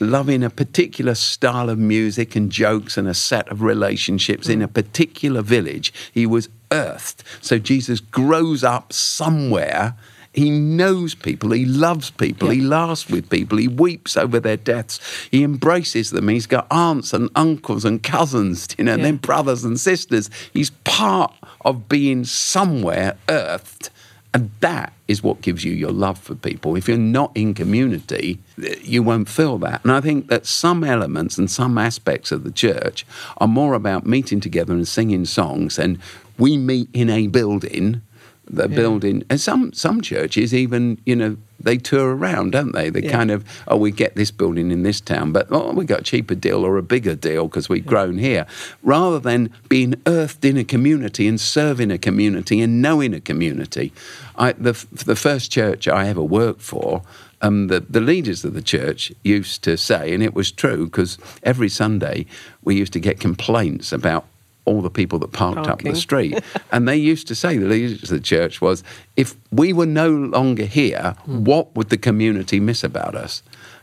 loving 0.00 0.42
a 0.42 0.50
particular 0.50 1.14
style 1.14 1.70
of 1.70 1.78
music 1.78 2.34
and 2.36 2.50
jokes 2.50 2.96
and 2.96 3.06
a 3.08 3.14
set 3.14 3.48
of 3.48 3.62
relationships 3.62 4.48
in 4.48 4.60
a 4.62 4.68
particular 4.68 5.42
village. 5.42 5.92
He 6.12 6.26
was 6.26 6.48
earthed. 6.72 7.22
So 7.40 7.58
Jesus 7.58 8.00
grows 8.00 8.64
up 8.64 8.92
somewhere. 8.92 9.94
He 10.32 10.50
knows 10.50 11.14
people. 11.14 11.52
He 11.52 11.64
loves 11.64 12.10
people. 12.10 12.50
He 12.50 12.60
laughs 12.60 13.08
with 13.08 13.30
people. 13.30 13.56
He 13.56 13.68
weeps 13.68 14.16
over 14.16 14.40
their 14.40 14.56
deaths. 14.56 14.98
He 15.30 15.44
embraces 15.44 16.10
them. 16.10 16.26
He's 16.26 16.48
got 16.48 16.66
aunts 16.72 17.12
and 17.12 17.30
uncles 17.36 17.84
and 17.84 18.02
cousins, 18.02 18.66
you 18.76 18.82
know, 18.82 18.96
Yeah. 18.96 19.04
then 19.04 19.16
brothers 19.18 19.62
and 19.62 19.78
sisters. 19.78 20.30
He's 20.52 20.70
part 20.82 21.32
of 21.64 21.88
being 21.88 22.24
somewhere 22.24 23.16
earthed. 23.28 23.90
And 24.34 24.50
that 24.58 24.92
is 25.06 25.22
what 25.22 25.42
gives 25.42 25.64
you 25.64 25.72
your 25.72 25.92
love 25.92 26.18
for 26.18 26.34
people. 26.34 26.74
If 26.74 26.88
you're 26.88 26.98
not 26.98 27.30
in 27.36 27.54
community, 27.54 28.40
you 28.82 29.00
won't 29.04 29.28
feel 29.28 29.58
that. 29.58 29.84
And 29.84 29.92
I 29.92 30.00
think 30.00 30.26
that 30.26 30.44
some 30.44 30.82
elements 30.82 31.38
and 31.38 31.48
some 31.48 31.78
aspects 31.78 32.32
of 32.32 32.42
the 32.42 32.50
church 32.50 33.06
are 33.38 33.46
more 33.46 33.74
about 33.74 34.06
meeting 34.06 34.40
together 34.40 34.72
and 34.72 34.88
singing 34.88 35.24
songs. 35.24 35.78
And 35.78 36.00
we 36.36 36.56
meet 36.56 36.88
in 36.92 37.10
a 37.10 37.28
building, 37.28 38.02
the 38.46 38.68
building, 38.68 39.24
and 39.30 39.40
some, 39.40 39.72
some 39.72 40.00
churches 40.00 40.52
even, 40.54 40.98
you 41.06 41.16
know, 41.16 41.36
they 41.60 41.78
tour 41.78 42.14
around, 42.14 42.52
don't 42.52 42.72
they? 42.72 42.90
They 42.90 43.02
Yeah. 43.02 43.12
kind 43.12 43.30
of, 43.30 43.44
oh, 43.68 43.76
we 43.76 43.90
get 43.90 44.16
this 44.16 44.30
building 44.30 44.70
in 44.70 44.82
this 44.82 45.00
town, 45.00 45.32
but 45.32 45.46
oh, 45.50 45.72
we 45.72 45.84
got 45.84 46.00
a 46.00 46.02
cheaper 46.02 46.34
deal 46.34 46.64
or 46.64 46.76
a 46.76 46.82
bigger 46.82 47.14
deal 47.14 47.48
because 47.48 47.68
we've 47.68 47.86
grown 47.86 48.18
here. 48.18 48.46
Rather 48.82 49.18
than 49.18 49.50
being 49.68 49.94
earthed 50.06 50.44
in 50.44 50.56
a 50.56 50.64
community 50.64 51.26
and 51.26 51.40
serving 51.40 51.90
a 51.90 51.98
community 51.98 52.60
and 52.60 52.82
knowing 52.82 53.14
a 53.14 53.20
community. 53.20 53.92
I, 54.36 54.52
the, 54.52 54.72
the 54.92 55.16
first 55.16 55.50
church 55.50 55.88
I 55.88 56.08
ever 56.08 56.22
worked 56.22 56.60
for, 56.60 57.02
um, 57.40 57.68
the, 57.68 57.80
the 57.80 58.00
leaders 58.00 58.44
of 58.44 58.54
the 58.54 58.62
church 58.62 59.12
used 59.22 59.62
to 59.64 59.76
say, 59.76 60.12
and 60.12 60.22
it 60.22 60.34
was 60.34 60.50
true 60.52 60.86
because 60.86 61.18
every 61.42 61.68
Sunday 61.68 62.26
we 62.62 62.74
used 62.74 62.92
to 62.94 63.00
get 63.00 63.20
complaints 63.20 63.92
about 63.92 64.26
all 64.66 64.80
the 64.80 64.90
people 64.90 65.18
that 65.18 65.32
parked 65.32 65.66
up 65.66 65.82
the 65.82 65.94
street. 65.94 66.42
and 66.72 66.88
they 66.88 66.96
used 66.96 67.26
to 67.28 67.34
say, 67.34 67.58
the 67.58 67.66
leaders 67.66 68.02
of 68.04 68.08
the 68.08 68.20
church 68.20 68.60
was, 68.60 68.82
if 69.16 69.36
we 69.50 69.72
were 69.72 69.86
no 69.86 70.08
longer 70.10 70.64
here, 70.64 71.14
Hmm. 71.24 71.44
what 71.44 71.74
would 71.76 71.90
the 71.90 71.98
community 71.98 72.60
miss 72.60 72.82
about 72.84 73.14
us? 73.14 73.42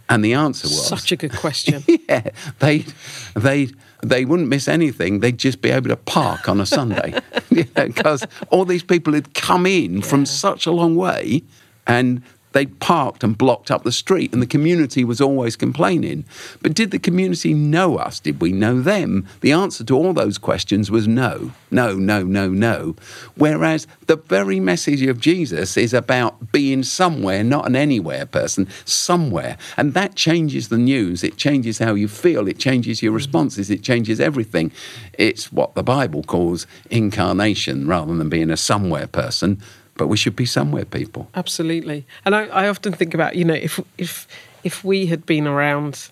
And 0.10 0.26
the 0.26 0.34
answer 0.34 0.68
was, 0.68 0.88
Such 0.88 1.12
a 1.12 1.16
good 1.16 1.32
question. 1.34 1.84
yeah, 2.10 2.32
they 2.60 2.86
they 3.34 3.70
they 4.04 4.26
wouldn't 4.26 4.50
miss 4.50 4.68
anything. 4.68 5.20
They'd 5.22 5.38
just 5.38 5.62
be 5.62 5.70
able 5.70 5.90
to 5.90 5.96
park 5.96 6.50
on 6.50 6.60
a 6.60 6.66
Sunday 6.66 7.14
because 7.74 8.26
all 8.50 8.66
these 8.66 8.84
people 8.84 9.14
had 9.14 9.34
come 9.34 9.66
in 9.66 10.02
from 10.02 10.26
such 10.26 10.66
a 10.66 10.72
long 10.72 10.96
way 10.98 11.44
and 11.88 12.22
they'd 12.54 12.80
parked 12.80 13.24
and 13.24 13.38
blocked 13.38 13.72
up 13.72 13.84
the 13.84 13.92
street 13.92 14.34
and 14.34 14.42
the 14.42 14.48
community 14.48 15.04
was 15.04 15.22
always 15.22 15.56
complaining. 15.56 16.26
But 16.62 16.74
did 16.74 16.92
the 16.92 17.00
community 17.00 17.54
know 17.54 17.98
us? 17.98 18.20
Did 18.20 18.42
we 18.42 18.52
know 18.52 18.82
them? 18.82 19.28
The 19.42 19.52
answer 19.52 19.84
to 19.86 19.96
all 19.96 20.14
those 20.14 20.38
questions 20.38 20.92
was 20.92 21.08
no, 21.08 21.52
no, 21.70 21.96
no, 21.96 22.24
no, 22.24 22.50
no. 22.50 22.96
Whereas 23.36 23.88
the 24.08 24.18
very 24.18 24.60
message 24.60 25.02
of 25.04 25.20
Jesus 25.20 25.78
is 25.78 25.94
about 25.94 26.52
being 26.52 26.84
somewhere, 26.84 27.44
not 27.44 27.68
an 27.68 27.76
anywhere 27.76 28.26
person, 28.26 28.68
somewhere. 28.86 29.58
And 29.78 29.94
that 29.94 30.16
changes 30.16 30.70
the 30.70 30.78
news. 30.78 31.24
It 31.24 31.38
changes 31.38 31.80
how 31.80 31.94
you 31.94 32.08
feel. 32.08 32.48
It 32.48 32.60
changes 32.60 33.02
your 33.02 33.14
responses. 33.14 33.70
It 33.70 33.84
changes 33.84 34.20
everything. 34.20 34.72
It's 35.14 35.52
what 35.52 35.76
the 35.76 35.84
Bible 35.84 36.24
calls 36.24 36.68
incarnation 36.90 37.88
rather 37.88 38.16
than 38.16 38.30
being 38.30 38.50
a 38.50 38.58
somewhere 38.58 39.08
person. 39.08 39.62
But 40.02 40.08
we 40.08 40.18
should 40.18 40.36
be 40.36 40.48
somewhere 40.48 40.84
people. 40.84 41.30
Absolutely. 41.36 42.08
And 42.26 42.34
I, 42.36 42.48
I 42.48 42.68
often 42.68 42.92
think 42.92 43.14
about, 43.14 43.36
you 43.36 43.46
know, 43.46 43.54
if 43.54 43.80
if 44.00 44.28
if 44.64 44.84
we 44.84 45.06
had 45.06 45.28
been 45.28 45.46
around 45.46 46.10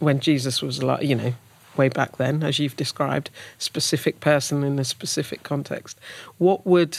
when 0.00 0.20
Jesus 0.20 0.60
was 0.60 0.82
like, 0.82 1.02
you 1.02 1.14
know, 1.14 1.32
way 1.78 1.88
back 1.88 2.18
then, 2.18 2.42
as 2.42 2.58
you've 2.58 2.76
described, 2.76 3.30
specific 3.56 4.20
person 4.20 4.62
in 4.62 4.78
a 4.78 4.84
specific 4.84 5.42
context, 5.44 5.98
what 6.36 6.66
would 6.66 6.98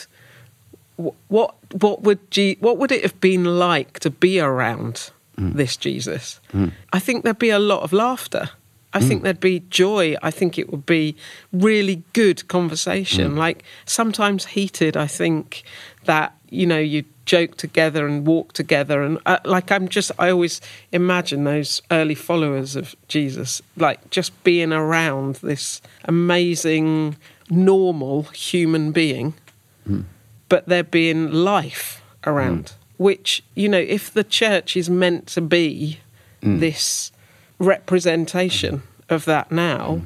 what 1.27 1.53
what 1.83 2.01
would 2.01 2.31
G, 2.31 2.57
what 2.61 2.79
would 2.79 2.91
it 2.91 3.03
have 3.03 3.21
been 3.21 3.59
like 3.59 3.99
to 3.99 4.09
be 4.09 4.39
around 4.39 5.11
mm. 5.37 5.53
this 5.53 5.77
Jesus? 5.77 6.39
Mm. 6.51 6.71
I 6.93 6.97
think 6.97 7.23
there'd 7.23 7.37
be 7.37 7.51
a 7.51 7.59
lot 7.59 7.83
of 7.83 7.93
laughter. 7.93 8.49
I 8.93 9.01
think 9.01 9.21
mm. 9.21 9.23
there'd 9.25 9.39
be 9.39 9.59
joy. 9.69 10.15
I 10.23 10.31
think 10.31 10.57
it 10.57 10.71
would 10.71 10.85
be 10.85 11.15
really 11.53 12.03
good 12.13 12.47
conversation. 12.47 13.35
Like 13.35 13.63
sometimes 13.85 14.45
heated. 14.45 14.97
I 14.97 15.07
think 15.07 15.63
that 16.07 16.35
you 16.49 16.65
know 16.65 16.79
you 16.79 17.05
joke 17.25 17.55
together 17.55 18.05
and 18.05 18.25
walk 18.25 18.53
together, 18.53 19.01
and 19.01 19.19
uh, 19.25 19.37
like 19.45 19.71
I'm 19.71 19.87
just. 19.87 20.11
I 20.19 20.29
always 20.29 20.59
imagine 20.91 21.45
those 21.45 21.81
early 21.91 22.15
followers 22.15 22.75
of 22.75 22.95
Jesus, 23.07 23.61
like 23.77 24.09
just 24.09 24.43
being 24.43 24.73
around 24.73 25.35
this 25.35 25.81
amazing, 26.05 27.15
normal 27.49 28.23
human 28.23 28.91
being 28.91 29.33
hmm. 29.87 30.01
but 30.49 30.67
there 30.67 30.83
being 30.83 31.31
life 31.31 32.01
around, 32.25 32.69
hmm. 32.69 33.03
which, 33.03 33.43
you 33.55 33.69
know, 33.69 33.79
if 33.79 34.11
the 34.11 34.23
church 34.23 34.75
is 34.77 34.89
meant 34.89 35.27
to 35.27 35.41
be 35.41 35.99
hmm. 36.43 36.59
this 36.59 37.11
representation 37.57 38.83
of 39.09 39.25
that 39.25 39.51
now, 39.51 40.01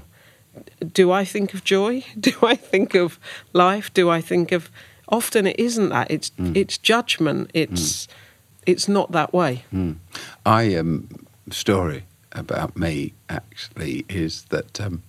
do 0.94 1.12
I 1.12 1.26
think 1.26 1.54
of 1.54 1.64
joy? 1.64 2.04
Do 2.20 2.34
I 2.42 2.56
think 2.56 2.94
of 2.94 3.20
life? 3.54 3.94
Do 3.94 4.10
I 4.10 4.22
think 4.22 4.52
of 4.52 4.70
often 5.12 5.48
it 5.48 5.60
isn't 5.60 5.90
that. 5.90 6.10
It's 6.10 6.32
it's 6.38 6.78
judgment. 6.78 7.52
It's 7.54 8.08
it's 8.66 8.88
not 8.88 9.12
that 9.12 9.34
way. 9.34 9.66
I 10.46 10.76
um, 10.76 11.10
story 11.52 12.04
about 12.32 12.78
me 12.78 13.14
actually 13.30 14.06
is 14.08 14.44
that 14.46 14.80
um, 14.80 15.04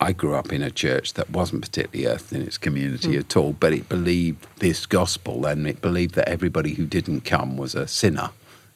I 0.00 0.12
grew 0.12 0.34
up 0.34 0.52
in 0.52 0.62
a 0.62 0.70
church 0.70 1.14
that 1.14 1.30
wasn't 1.30 1.62
particularly 1.62 2.12
earthed 2.12 2.32
in 2.32 2.42
its 2.42 2.58
community 2.58 3.16
at 3.16 3.36
all, 3.36 3.52
but 3.52 3.72
it 3.72 3.88
believed 3.88 4.46
this 4.58 4.86
gospel 4.86 5.46
and 5.46 5.66
it 5.66 5.80
believed 5.80 6.14
that 6.14 6.28
everybody 6.28 6.74
who 6.74 6.86
didn't 6.86 7.22
come 7.22 7.56
was 7.56 7.74
a 7.74 7.86
sinner. 7.86 8.30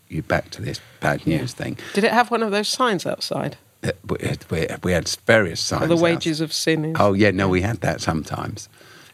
You 0.09 0.23
back 0.23 0.51
to 0.51 0.63
this 0.63 0.81
bad 1.01 1.27
news 1.27 1.53
thing. 1.53 1.79
Did 1.95 2.05
it 2.05 2.13
have 2.13 2.31
one 2.31 2.45
of 2.45 2.53
those 2.53 2.69
signs 2.69 3.07
outside? 3.07 3.57
Uh, 3.83 3.91
We 4.09 4.19
had, 4.27 4.85
we, 4.85 4.93
had 4.93 5.09
various 5.27 5.61
signs. 5.61 5.83
Or 5.85 5.89
the 5.89 5.97
wages 5.97 6.41
of 6.41 6.53
sin 6.53 6.85
is 6.85 6.97
Oh 6.99 7.13
yeah, 7.13 7.33
no, 7.33 7.49
we 7.49 7.63
had 7.63 7.81
that 7.81 8.01
sometimes. 8.01 8.69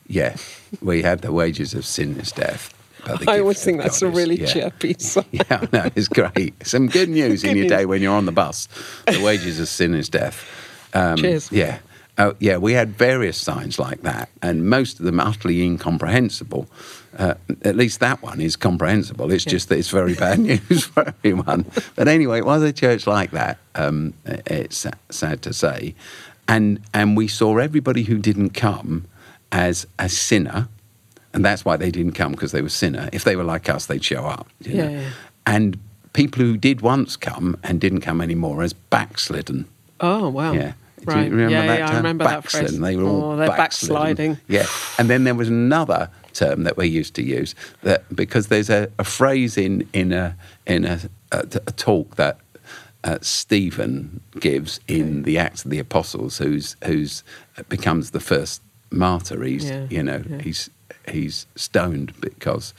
Yeah, 0.06 0.36
we 0.80 1.02
had 1.02 1.20
the 1.20 1.32
wages 1.32 1.74
of 1.74 1.84
sin 1.86 2.18
is 2.18 2.32
death. 2.32 2.74
I 3.26 3.40
always 3.40 3.62
think 3.62 3.80
that's 3.80 4.00
God 4.00 4.06
a 4.06 4.10
is- 4.10 4.16
really 4.16 4.40
yeah. 4.40 4.46
chirpy 4.46 4.94
sign. 4.98 5.24
Yeah, 5.32 5.66
no, 5.72 5.90
it's 5.96 6.08
great. 6.08 6.54
Some 6.66 6.86
good 6.88 7.08
news 7.20 7.42
in 7.44 7.56
your 7.56 7.64
news. 7.66 7.70
day 7.72 7.86
when 7.86 8.00
you're 8.02 8.14
on 8.14 8.26
the 8.26 8.32
bus. 8.32 8.68
The 9.06 9.20
wages 9.22 9.58
of 9.58 9.68
sin 9.68 9.94
is 9.94 10.08
death. 10.08 10.44
Um, 10.94 11.16
Cheers. 11.16 11.50
Yeah. 11.50 11.78
Oh, 12.18 12.34
yeah, 12.40 12.58
we 12.58 12.74
had 12.74 12.90
various 12.90 13.38
signs 13.40 13.78
like 13.78 14.02
that, 14.02 14.28
and 14.42 14.68
most 14.68 15.00
of 15.00 15.06
them 15.06 15.18
utterly 15.18 15.62
incomprehensible. 15.62 16.68
Uh, 17.18 17.34
at 17.62 17.74
least 17.74 18.00
that 18.00 18.22
one 18.22 18.40
is 18.40 18.54
comprehensible. 18.54 19.32
It's 19.32 19.44
just 19.46 19.70
that 19.70 19.78
it's 19.78 19.88
very 19.88 20.14
bad 20.14 20.38
news 20.50 20.84
for 20.84 21.08
everyone. 21.08 21.64
But 21.96 22.08
anyway, 22.08 22.38
it 22.38 22.44
was 22.46 22.62
a 22.62 22.72
church 22.72 23.06
like 23.06 23.30
that. 23.30 23.58
Um, 23.74 24.12
it's 24.26 24.86
sad 25.08 25.40
to 25.42 25.52
say, 25.54 25.94
and 26.46 26.80
and 26.92 27.16
we 27.16 27.28
saw 27.28 27.56
everybody 27.56 28.02
who 28.02 28.18
didn't 28.18 28.50
come 28.50 29.06
as 29.52 29.86
a 29.98 30.08
sinner, 30.08 30.68
and 31.32 31.44
that's 31.44 31.64
why 31.64 31.76
they 31.76 31.90
didn't 31.90 32.12
come 32.12 32.32
because 32.32 32.52
they 32.52 32.62
were 32.62 32.68
sinner. 32.68 33.08
If 33.12 33.24
they 33.24 33.36
were 33.36 33.44
like 33.44 33.68
us, 33.68 33.86
they'd 33.86 34.04
show 34.04 34.24
up. 34.26 34.48
you 34.60 34.74
know. 34.74 34.88
Yeah, 34.88 35.00
yeah. 35.00 35.10
And 35.46 35.78
people 36.14 36.42
who 36.42 36.56
did 36.56 36.80
once 36.80 37.16
come 37.16 37.56
and 37.62 37.80
didn't 37.80 38.00
come 38.00 38.20
anymore 38.20 38.62
as 38.62 38.72
backslidden. 38.72 39.66
Oh 40.00 40.28
wow! 40.28 40.52
Yeah. 40.52 40.72
Do 41.00 41.06
Right. 41.06 41.24
you 41.24 41.30
remember 41.32 41.50
yeah, 41.52 41.66
that 41.66 41.78
yeah, 41.80 41.86
term? 41.86 41.94
I 41.94 41.98
remember 41.98 42.24
that 42.24 42.42
phrase. 42.44 42.52
Backslidden. 42.62 42.80
They 42.82 42.96
were 42.96 43.04
all 43.04 43.24
oh, 43.32 43.36
they're 43.36 43.48
backslidden. 43.48 43.96
backsliding. 43.96 44.38
Yeah. 44.46 44.66
And 44.98 45.10
then 45.10 45.24
there 45.24 45.34
was 45.34 45.48
another 45.48 46.10
term 46.32 46.62
that 46.62 46.76
we 46.76 46.86
used 46.86 47.14
to 47.16 47.22
use 47.22 47.54
that 47.82 48.04
because 48.14 48.46
there's 48.48 48.70
a, 48.70 48.88
a 49.00 49.04
phrase 49.04 49.58
in 49.58 49.88
in 49.92 50.12
a 50.12 50.36
in 50.66 50.84
a, 50.84 51.00
a, 51.32 51.40
a 51.66 51.72
talk 51.72 52.14
that 52.16 52.38
uh, 53.04 53.18
Stephen 53.20 54.20
gives 54.38 54.78
in 54.86 55.24
the 55.24 55.38
Acts 55.38 55.64
of 55.64 55.72
the 55.72 55.80
Apostles, 55.80 56.38
who's 56.38 56.76
who's 56.84 57.24
uh, 57.58 57.64
becomes 57.68 58.12
the 58.12 58.20
first 58.20 58.62
martyr. 58.92 59.42
He's 59.42 59.68
Yeah, 59.68 59.86
you 59.90 60.02
know 60.02 60.22
yeah. 60.28 60.38
he's 60.38 60.70
he's 61.08 61.46
stoned 61.56 62.12
because 62.20 62.74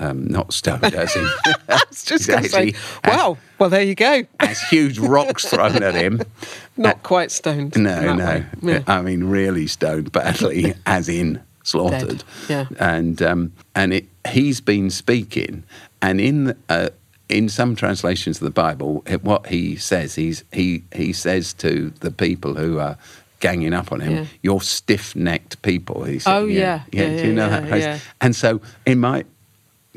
um, 0.00 0.26
not 0.26 0.52
stoned 0.52 0.84
as 0.84 1.14
in 1.14 1.24
I 1.68 1.80
was 1.88 2.04
just 2.04 2.26
going 2.26 2.42
to 2.42 2.48
say, 2.48 2.74
wow, 3.04 3.36
well, 3.58 3.70
there 3.70 3.82
you 3.82 3.94
go. 3.94 4.24
has 4.40 4.60
huge 4.62 4.98
rocks 4.98 5.44
thrown 5.48 5.82
at 5.82 5.94
him. 5.94 6.22
Not 6.76 7.02
quite 7.02 7.30
stoned. 7.30 7.76
No, 7.76 8.14
no. 8.14 8.44
Yeah. 8.62 8.82
I 8.86 9.02
mean, 9.02 9.24
really 9.24 9.66
stoned 9.66 10.10
badly, 10.10 10.74
as 10.86 11.08
in 11.08 11.42
slaughtered. 11.62 12.24
Yeah. 12.48 12.66
And 12.78 13.20
um, 13.22 13.52
and 13.74 13.92
it, 13.92 14.06
he's 14.28 14.60
been 14.60 14.90
speaking, 14.90 15.64
and 16.00 16.20
in 16.20 16.56
uh, 16.68 16.88
in 17.28 17.48
some 17.48 17.76
translations 17.76 18.38
of 18.38 18.44
the 18.44 18.50
Bible, 18.50 19.02
it, 19.06 19.22
what 19.22 19.46
he 19.46 19.76
says, 19.76 20.14
he's 20.14 20.44
he 20.52 20.82
he 20.94 21.12
says 21.12 21.52
to 21.54 21.90
the 22.00 22.10
people 22.10 22.54
who 22.54 22.78
are 22.78 22.96
ganging 23.42 23.74
up 23.74 23.92
on 23.92 24.00
him, 24.00 24.12
Yeah. 24.12 24.24
"You're 24.42 24.62
stiff-necked 24.62 25.60
people." 25.60 26.04
He 26.04 26.18
said, 26.18 26.34
Oh, 26.34 26.46
yeah. 26.46 26.84
yeah. 26.90 27.02
Yeah, 27.02 27.16
do 27.22 27.26
you 27.28 27.34
know 27.34 27.48
yeah, 27.48 27.60
that 27.60 27.68
phrase? 27.68 27.84
yeah. 27.84 27.98
And 28.22 28.34
so 28.34 28.62
in 28.86 28.98
my 29.00 29.24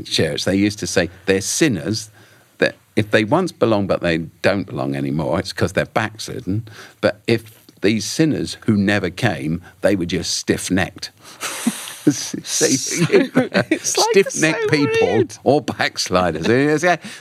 church, 0.03 0.43
they 0.43 0.55
used 0.57 0.79
to 0.79 0.87
say 0.87 1.09
they're 1.27 1.39
sinners. 1.41 2.09
That 2.57 2.75
if 2.97 3.11
they 3.11 3.23
once 3.23 3.51
belong 3.53 3.87
but 3.87 4.01
they 4.01 4.17
don't 4.41 4.65
belong 4.67 4.95
anymore, 4.95 5.39
it's 5.39 5.53
because 5.53 5.71
they're 5.73 5.85
backslidden. 6.03 6.67
But 6.99 7.21
if 7.27 7.41
these 7.81 8.05
sinners 8.05 8.57
who 8.65 8.75
never 8.75 9.09
came, 9.09 9.61
they 9.81 9.95
were 9.95 10.05
just 10.07 10.31
stiff-necked. 10.37 11.11
It's 11.41 11.84
like 13.69 13.79
stiff-necked 13.81 14.61
so 14.61 14.67
people 14.69 15.27
or 15.43 15.61
backsliders. 15.61 16.45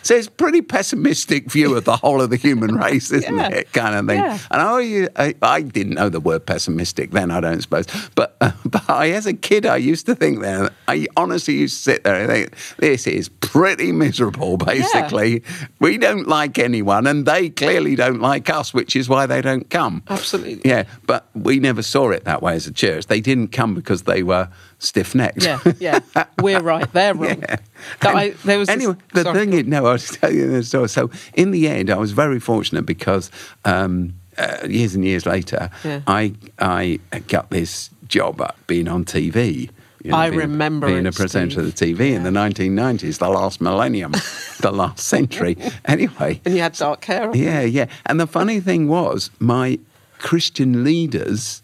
So 0.03 0.15
it's 0.17 0.27
a 0.27 0.31
pretty 0.31 0.63
pessimistic 0.63 1.51
view 1.51 1.77
of 1.77 1.85
the 1.85 1.97
whole 1.97 2.21
of 2.21 2.31
the 2.31 2.37
human 2.37 2.75
race, 2.77 3.11
isn't 3.11 3.35
Yeah. 3.35 3.49
it? 3.49 3.73
Kind 3.73 3.95
of 3.95 4.07
thing. 4.07 4.19
Yeah. 4.19 4.39
And 4.51 4.63
I, 4.63 5.09
I, 5.17 5.35
I 5.43 5.63
didn't 5.63 5.95
know 5.95 6.09
the 6.09 6.21
word 6.21 6.47
pessimistic 6.47 7.11
then, 7.13 7.31
I 7.31 7.41
don't 7.41 7.61
suppose. 7.63 7.87
But, 8.15 8.37
uh, 8.41 8.53
but 8.65 8.89
I, 8.89 9.11
as 9.11 9.27
a 9.27 9.35
kid, 9.35 9.67
I 9.67 9.77
used 9.77 10.07
to 10.07 10.15
think 10.15 10.41
that. 10.43 10.73
I 10.89 11.07
honestly 11.17 11.55
used 11.55 11.77
to 11.85 11.93
sit 11.93 12.05
there 12.05 12.15
and 12.17 12.31
think, 12.31 12.55
this 12.79 13.07
is 13.07 13.29
pretty 13.29 13.93
miserable, 13.93 14.57
basically. 14.57 15.43
We 15.81 15.99
don't 15.99 16.29
like 16.29 16.59
anyone, 16.59 17.07
and 17.07 17.27
they 17.27 17.51
clearly 17.51 17.95
don't 17.97 18.21
like 18.21 18.51
us, 18.51 18.75
which 18.75 18.97
is 18.97 19.09
why 19.09 19.27
they 19.27 19.41
don't 19.41 19.69
come. 19.71 20.03
Absolutely. 20.09 20.61
Yeah, 20.69 20.85
but 21.07 21.29
we 21.35 21.59
never 21.61 21.83
saw 21.83 22.11
it 22.11 22.25
that 22.25 22.43
way 22.43 22.55
as 22.55 22.67
a 22.67 22.73
church. 22.73 23.07
They 23.07 23.21
didn't 23.21 23.49
come 23.49 23.75
because 23.75 24.03
they 24.03 24.23
were 24.23 24.49
stiff 24.79 25.15
necked. 25.15 25.43
Yeah, 25.43 25.61
yeah. 25.79 26.01
We're 26.41 26.61
right. 26.61 26.91
They're 26.93 27.15
wrong. 27.23 27.41
Yeah. 27.41 27.57
That 28.01 28.15
I, 28.17 28.31
there 28.45 28.59
was 28.59 28.69
this- 28.69 28.77
anyway, 28.77 28.97
the 29.13 29.23
sorry. 29.23 29.39
thing 29.39 29.53
is, 29.53 29.67
no, 29.67 29.87
I 29.87 29.93
was 29.93 30.09
telling 30.17 30.37
you 30.37 30.51
the 30.51 30.63
story. 30.63 30.89
So 30.89 31.11
in 31.35 31.51
the 31.51 31.69
end, 31.69 31.91
I 31.91 31.97
was 31.97 32.13
very 32.13 32.41
fortunate 32.41 32.87
because 32.87 33.31
um, 33.65 34.15
uh, 34.39 34.59
years 34.69 34.95
and 34.95 35.05
years 35.05 35.27
later, 35.27 35.71
Yeah. 35.85 36.01
I 36.07 36.35
I 36.59 36.99
got 37.29 37.51
this 37.51 37.91
job 38.09 38.41
at 38.41 38.55
being 38.67 38.89
on 38.89 39.05
TV. 39.05 39.71
you 40.05 40.13
I 40.15 40.29
being, 40.29 40.41
remember 40.41 40.87
being 40.89 41.07
it, 41.07 41.15
a 41.15 41.17
presenter 41.17 41.51
Steve. 41.63 41.67
of 41.67 41.75
the 41.75 42.11
TV 42.11 42.13
in 42.15 42.23
the 42.25 42.31
1990s, 42.31 43.19
the 43.19 43.29
last 43.31 43.61
millennium, 43.63 44.13
the 44.61 44.71
last 44.73 45.01
century. 45.07 45.57
Anyway, 45.87 46.41
And 46.45 46.55
you 46.55 46.61
had 46.61 46.75
dark 46.75 47.05
hair. 47.07 47.35
yeah, 47.35 47.63
yeah. 47.63 47.87
And 48.07 48.21
the 48.21 48.27
funny 48.27 48.61
thing 48.61 48.87
was, 48.89 49.31
my 49.39 49.79
Christian 50.19 50.85
leaders, 50.85 51.63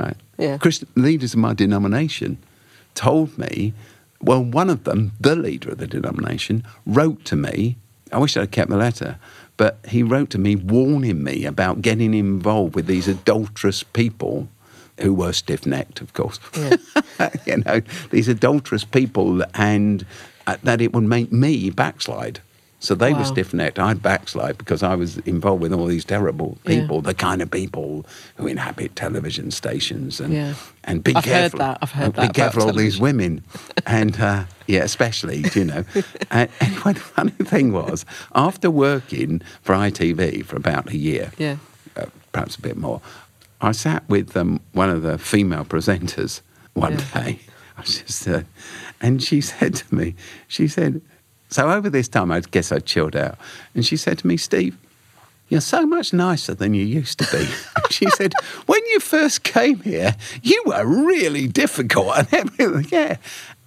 right, 0.00 0.16
Yeah. 0.38 0.58
Christian 0.58 0.88
leaders 0.96 1.34
of 1.34 1.40
my 1.40 1.52
denomination, 1.54 2.38
told 2.94 3.36
me. 3.38 3.74
Well, 4.20 4.44
one 4.44 4.70
of 4.70 4.84
them, 4.84 5.12
the 5.20 5.34
leader 5.34 5.70
of 5.70 5.78
the 5.78 5.86
denomination, 5.88 6.64
wrote 6.86 7.24
to 7.24 7.36
me. 7.36 7.76
I 8.12 8.18
wish 8.18 8.36
I'd 8.36 8.52
kept 8.52 8.70
the 8.70 8.76
letter, 8.76 9.18
but 9.56 9.78
he 9.88 10.02
wrote 10.02 10.30
to 10.30 10.38
me 10.38 10.54
warning 10.54 11.24
me 11.24 11.44
about 11.44 11.82
getting 11.82 12.14
involved 12.14 12.74
with 12.76 12.86
these 12.86 13.08
adulterous 13.08 13.82
people 13.82 14.48
who 15.00 15.12
were 15.14 15.32
stiff 15.32 15.66
necked, 15.66 16.00
of 16.00 16.12
course. 16.12 16.38
you 17.46 17.56
know, 17.66 17.80
these 18.10 18.28
adulterous 18.28 18.84
people, 18.84 19.42
and 19.54 20.06
uh, 20.46 20.56
that 20.62 20.80
it 20.80 20.92
would 20.92 21.04
make 21.04 21.32
me 21.32 21.70
backslide. 21.70 22.40
So 22.82 22.96
they 22.96 23.14
were 23.14 23.24
stiff 23.24 23.54
necked. 23.54 23.78
I'd 23.78 24.02
backslide 24.02 24.58
because 24.58 24.82
I 24.82 24.96
was 24.96 25.18
involved 25.18 25.62
with 25.62 25.72
all 25.72 25.86
these 25.86 26.04
terrible 26.04 26.58
Yeah. 26.66 26.80
people, 26.80 27.00
the 27.00 27.14
kind 27.14 27.40
of 27.40 27.48
people 27.48 28.04
who 28.38 28.48
inhabit 28.48 28.96
television 28.96 29.52
stations. 29.52 30.18
And, 30.20 30.34
Yeah. 30.34 30.54
and 30.82 31.04
be 31.04 31.12
careful 31.14 31.30
I've 31.30 31.32
heard 31.32 31.58
that. 31.60 31.78
I've 31.80 31.90
heard 31.92 32.04
and 32.06 32.14
that 32.14 32.32
Be 32.34 32.40
careful, 32.40 32.62
all 32.64 32.72
these 32.72 32.98
women. 32.98 33.44
and 33.86 34.20
uh, 34.20 34.44
yeah, 34.66 34.82
especially, 34.82 35.44
you 35.54 35.64
know. 35.64 35.84
and 36.32 36.48
anyway, 36.60 36.94
the 36.94 37.00
funny 37.00 37.30
thing 37.30 37.72
was, 37.72 38.04
after 38.34 38.68
working 38.68 39.42
for 39.62 39.76
ITV 39.76 40.44
for 40.44 40.56
about 40.56 40.90
a 40.90 40.96
year, 40.96 41.30
Yeah. 41.38 41.58
uh, 41.96 42.06
perhaps 42.32 42.56
a 42.56 42.60
bit 42.62 42.76
more. 42.76 43.00
I 43.60 43.70
sat 43.70 44.02
with 44.08 44.36
um, 44.36 44.58
one 44.72 44.90
of 44.90 45.02
the 45.02 45.18
female 45.18 45.64
presenters 45.64 46.40
one 46.74 46.94
Yeah. 46.94 47.22
day. 47.22 47.38
I 47.78 47.80
was 47.82 48.02
just, 48.02 48.26
uh, 48.26 48.42
and 49.00 49.22
she 49.22 49.40
said 49.40 49.76
to 49.76 49.94
me, 49.94 50.16
she 50.48 50.66
said, 50.66 51.00
so 51.52 51.70
over 51.70 51.90
this 51.90 52.08
time, 52.08 52.32
I 52.32 52.40
guess 52.40 52.72
I 52.72 52.78
chilled 52.78 53.14
out. 53.14 53.36
And 53.74 53.84
she 53.84 53.96
said 53.96 54.18
to 54.18 54.26
me, 54.26 54.36
Steve, 54.36 54.76
you're 55.48 55.60
so 55.60 55.84
much 55.84 56.14
nicer 56.14 56.54
than 56.54 56.72
you 56.72 56.84
used 56.84 57.18
to 57.18 57.36
be. 57.36 57.46
she 57.90 58.08
said, 58.10 58.32
when 58.66 58.80
you 58.86 59.00
first 59.00 59.42
came 59.42 59.80
here, 59.80 60.16
you 60.42 60.62
were 60.64 60.84
really 60.84 61.46
difficult 61.46 62.16
and 62.16 62.32
everything. 62.32 62.86
Yeah. 62.98 63.16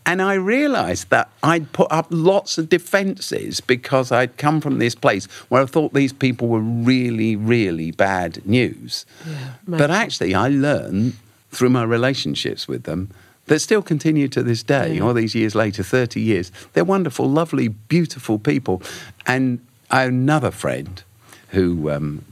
And 0.07 0.21
I 0.21 0.35
realised 0.35 1.09
that 1.09 1.29
I'd 1.41 1.71
put 1.73 1.91
up 1.91 2.05
lots 2.11 2.59
of 2.59 2.69
defences 2.69 3.59
because 3.59 4.11
I'd 4.11 4.37
come 4.37 4.61
from 4.61 4.77
this 4.77 4.93
place 4.93 5.25
where 5.49 5.63
I 5.63 5.65
thought 5.65 5.95
these 5.95 6.13
people 6.13 6.47
were 6.47 6.59
really, 6.59 7.35
really 7.35 7.89
bad 7.89 8.45
news. 8.45 9.07
Yeah, 9.27 9.53
but 9.67 9.89
actually, 9.89 10.35
I 10.35 10.47
learned 10.49 11.15
through 11.49 11.69
my 11.69 11.83
relationships 11.83 12.67
with 12.67 12.83
them 12.83 13.09
that 13.47 13.59
still 13.59 13.81
continue 13.81 14.27
to 14.29 14.41
this 14.41 14.63
day, 14.63 14.99
all 14.99 15.13
these 15.13 15.35
years 15.35 15.55
later, 15.55 15.83
30 15.83 16.19
years. 16.19 16.51
They're 16.73 16.83
wonderful, 16.83 17.29
lovely, 17.29 17.67
beautiful 17.67 18.39
people. 18.39 18.81
And 19.25 19.59
I 19.91 20.01
have 20.01 20.09
another 20.09 20.51
friend 20.51 21.03
who, 21.49 21.89
um, 21.91 22.25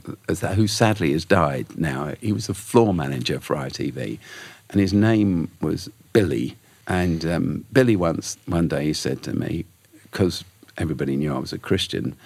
who 0.54 0.66
sadly 0.66 1.12
has 1.12 1.24
died 1.24 1.78
now. 1.78 2.14
He 2.20 2.32
was 2.32 2.48
a 2.48 2.54
floor 2.54 2.92
manager 2.92 3.40
for 3.40 3.56
ITV, 3.56 4.18
and 4.70 4.80
his 4.80 4.92
name 4.92 5.50
was 5.60 5.88
Billy. 6.12 6.56
And 6.86 7.24
um, 7.24 7.64
Billy 7.72 7.96
once, 7.96 8.36
one 8.46 8.68
day, 8.68 8.86
he 8.86 8.92
said 8.92 9.22
to 9.22 9.32
me, 9.32 9.64
because 10.02 10.44
everybody 10.76 11.16
knew 11.16 11.34
I 11.34 11.38
was 11.38 11.52
a 11.52 11.58
Christian, 11.58 12.16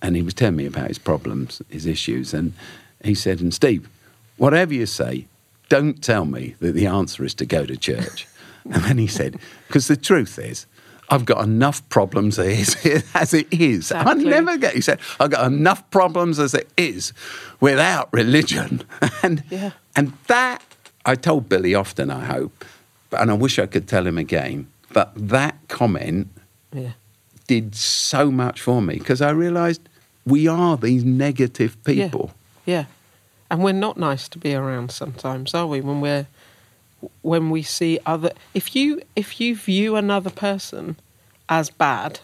and 0.00 0.16
he 0.16 0.22
was 0.22 0.34
telling 0.34 0.56
me 0.56 0.66
about 0.66 0.88
his 0.88 0.98
problems, 0.98 1.60
his 1.68 1.86
issues, 1.86 2.32
and 2.32 2.52
he 3.04 3.14
said, 3.14 3.40
"And 3.40 3.52
Steve, 3.52 3.88
whatever 4.36 4.72
you 4.72 4.86
say, 4.86 5.26
don't 5.68 6.02
tell 6.02 6.24
me 6.24 6.54
that 6.60 6.72
the 6.72 6.86
answer 6.86 7.24
is 7.24 7.34
to 7.34 7.46
go 7.46 7.66
to 7.66 7.76
church." 7.76 8.26
and 8.72 8.82
then 8.84 8.98
he 8.98 9.06
said, 9.06 9.38
"Because 9.66 9.88
the 9.88 9.96
truth 9.96 10.38
is." 10.38 10.66
I've 11.08 11.24
got 11.24 11.44
enough 11.44 11.88
problems 11.88 12.36
as 12.36 12.74
it 12.84 12.84
is. 12.84 13.04
As 13.14 13.32
it 13.32 13.46
is. 13.52 13.92
I 13.92 14.12
never 14.14 14.58
get, 14.58 14.74
he 14.74 14.80
said, 14.80 14.98
I've 15.20 15.30
got 15.30 15.46
enough 15.46 15.88
problems 15.92 16.40
as 16.40 16.52
it 16.52 16.68
is, 16.76 17.12
without 17.60 18.08
religion." 18.12 18.82
and 19.22 19.44
Yeah. 19.48 19.70
and 19.94 20.12
that 20.26 20.62
I 21.04 21.14
told 21.14 21.48
Billy 21.48 21.76
often. 21.76 22.10
I 22.10 22.24
hope, 22.24 22.64
and 23.12 23.30
I 23.30 23.34
wish 23.34 23.60
I 23.60 23.66
could 23.66 23.86
tell 23.86 24.04
him 24.04 24.18
again. 24.18 24.66
But 24.92 25.12
that 25.28 25.54
comment 25.68 26.26
Yeah. 26.72 26.94
did 27.46 27.76
so 27.76 28.32
much 28.32 28.60
for 28.60 28.82
me 28.82 28.94
because 28.98 29.22
I 29.22 29.30
realised 29.30 29.82
we 30.24 30.48
are 30.48 30.76
these 30.76 31.04
negative 31.04 31.76
people. 31.84 32.32
Yeah. 32.64 32.86
And 33.48 33.62
we're 33.62 33.70
not 33.86 33.96
nice 33.96 34.28
to 34.30 34.38
be 34.38 34.54
around 34.56 34.90
sometimes, 34.90 35.54
are 35.54 35.68
we? 35.68 35.80
When 35.80 36.00
we're 36.00 36.26
when 37.22 37.50
we 37.50 37.62
see 37.62 37.98
other 38.06 38.30
if 38.54 38.74
you 38.74 39.00
if 39.14 39.40
you 39.40 39.54
view 39.56 39.96
another 39.96 40.30
person 40.30 40.96
as 41.48 41.70
bad, 41.70 42.20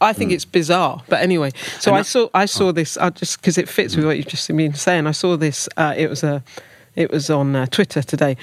I 0.00 0.12
think 0.12 0.32
it's 0.32 0.44
bizarre. 0.44 1.02
But 1.08 1.20
anyway, 1.22 1.50
so 1.80 1.90
Mm. 1.90 1.94
And 1.94 1.96
I 1.96 1.98
I- 1.98 2.02
saw 2.02 2.28
I 2.34 2.46
saw 2.46 2.72
this 2.72 2.96
I 2.96 3.10
just 3.10 3.40
because 3.40 3.58
it 3.58 3.68
fits 3.68 3.96
with 3.96 4.04
what 4.06 4.16
you've 4.16 4.28
just 4.28 4.48
been 4.48 4.74
saying. 4.74 5.06
I 5.06 5.12
saw 5.12 5.36
this. 5.36 5.68
Uh, 5.76 5.94
it 5.96 6.08
was 6.08 6.22
a 6.22 6.42
it 6.94 7.10
was 7.10 7.28
on 7.30 7.54
uh, 7.56 7.66
Twitter 7.66 8.02
today. 8.02 8.36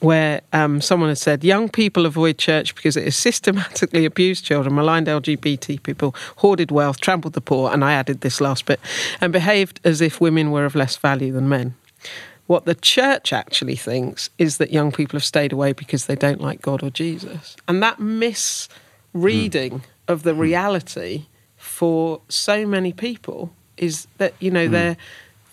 Where 0.00 0.42
um, 0.52 0.82
someone 0.82 1.08
had 1.08 1.16
said, 1.16 1.42
young 1.42 1.70
people 1.70 2.04
avoid 2.04 2.36
church 2.36 2.74
because 2.74 2.98
it 2.98 3.04
has 3.04 3.16
systematically 3.16 4.04
abused 4.04 4.44
children, 4.44 4.74
maligned 4.74 5.06
LGBT 5.06 5.82
people, 5.82 6.14
hoarded 6.36 6.70
wealth, 6.70 7.00
trampled 7.00 7.32
the 7.32 7.40
poor, 7.40 7.72
and 7.72 7.82
I 7.82 7.94
added 7.94 8.20
this 8.20 8.38
last 8.38 8.66
bit, 8.66 8.78
and 9.22 9.32
behaved 9.32 9.80
as 9.84 10.02
if 10.02 10.20
women 10.20 10.50
were 10.50 10.66
of 10.66 10.74
less 10.74 10.96
value 10.98 11.32
than 11.32 11.48
men. 11.48 11.74
What 12.46 12.64
the 12.64 12.74
church 12.74 13.32
actually 13.32 13.76
thinks 13.76 14.30
is 14.38 14.58
that 14.58 14.72
young 14.72 14.92
people 14.92 15.18
have 15.18 15.24
stayed 15.24 15.52
away 15.52 15.72
because 15.72 16.06
they 16.06 16.14
don't 16.14 16.40
like 16.40 16.62
God 16.62 16.82
or 16.82 16.90
Jesus. 16.90 17.56
And 17.66 17.82
that 17.82 17.98
misreading 17.98 19.80
hmm. 19.80 19.84
of 20.08 20.22
the 20.22 20.34
hmm. 20.34 20.40
reality 20.40 21.26
for 21.56 22.20
so 22.28 22.64
many 22.66 22.92
people 22.92 23.52
is 23.76 24.06
that, 24.18 24.34
you 24.38 24.50
know, 24.50 24.66
hmm. 24.66 24.72
they're, 24.72 24.96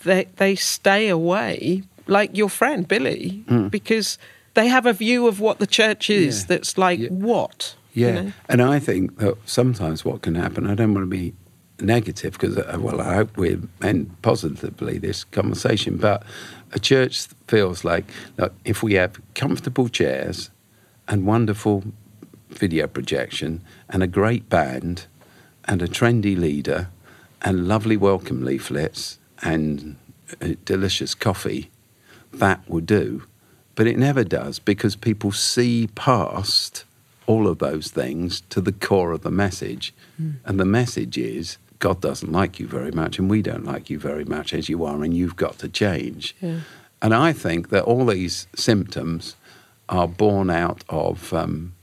they, 0.04 0.26
they 0.36 0.56
stay 0.56 1.10
away, 1.10 1.84
like 2.08 2.38
your 2.38 2.50
friend 2.50 2.88
Billy, 2.88 3.44
because 3.70 4.18
they 4.54 4.68
have 4.68 4.86
a 4.86 4.94
view 4.94 5.28
of 5.28 5.40
what 5.40 5.60
the 5.60 5.68
church 5.68 6.10
is 6.10 6.42
Yeah. 6.42 6.46
that's 6.48 6.78
like, 6.78 7.00
Yeah. 7.00 7.10
what? 7.10 7.76
you 7.94 8.06
Yeah, 8.08 8.22
know? 8.22 8.34
and 8.50 8.62
I 8.62 8.80
think 8.80 9.18
that 9.18 9.38
sometimes 9.46 10.06
what 10.06 10.22
can 10.22 10.36
happen, 10.36 10.68
I 10.68 10.76
don't 10.76 10.94
want 10.94 11.06
to 11.06 11.10
be 11.10 11.34
negative 11.84 12.34
because, 12.34 12.58
uh, 12.58 12.78
well, 12.80 13.02
I 13.02 13.16
hope 13.16 13.38
we 13.38 13.60
end 13.82 14.16
positively 14.22 14.98
this 14.98 15.24
conversation, 15.24 15.98
but 15.98 16.24
a 16.72 16.80
church 16.80 17.28
feels 17.48 17.84
like 17.84 18.06
look, 18.38 18.54
if 18.66 18.82
we 18.82 18.94
have 18.96 19.22
comfortable 19.36 19.90
chairs 19.90 20.50
and 21.08 21.26
wonderful 21.26 21.84
video 22.50 22.88
projection 22.88 23.62
and 23.90 24.02
a 24.02 24.08
great 24.08 24.50
band 24.50 25.06
and 25.66 25.82
a 25.82 25.88
trendy 25.88 26.38
leader 26.38 26.90
and 27.42 27.68
lovely 27.68 27.98
welcome 27.98 28.44
leaflets 28.44 29.20
and 29.42 29.96
uh, 30.42 30.50
delicious 30.66 31.14
coffee, 31.14 31.70
that 32.34 32.68
will 32.70 32.82
do. 32.82 33.24
But 33.76 33.88
it 33.88 33.98
never 33.98 34.24
does 34.24 34.60
because 34.60 34.96
people 34.96 35.32
see 35.32 35.88
past 35.96 36.86
all 37.26 37.48
of 37.48 37.60
those 37.60 37.90
things 37.90 38.42
to 38.50 38.62
the 38.62 38.72
core 38.72 39.12
of 39.12 39.22
the 39.22 39.32
message. 39.32 39.94
Mm. 40.22 40.36
And 40.46 40.60
the 40.60 40.66
message 40.66 41.18
is 41.18 41.58
God 41.84 42.00
doesn't 42.00 42.32
like 42.32 42.62
you 42.62 42.68
very 42.68 42.92
much, 42.92 43.20
and 43.20 43.30
we 43.30 43.42
don't 43.42 43.66
like 43.66 43.90
you 43.90 44.00
very 44.00 44.24
much 44.24 44.54
as 44.54 44.70
you 44.70 44.86
are, 44.86 45.04
and 45.04 45.14
you've 45.14 45.36
got 45.36 45.58
to 45.58 45.68
change. 45.68 46.34
Yeah. 46.40 46.62
And 47.02 47.14
I 47.14 47.34
think 47.34 47.72
that 47.72 47.84
all 47.84 48.06
these 48.06 48.48
symptoms 48.56 49.36
are 49.90 50.08
born 50.08 50.50
out 50.50 50.86
of, 50.88 51.34
um, 51.34 51.76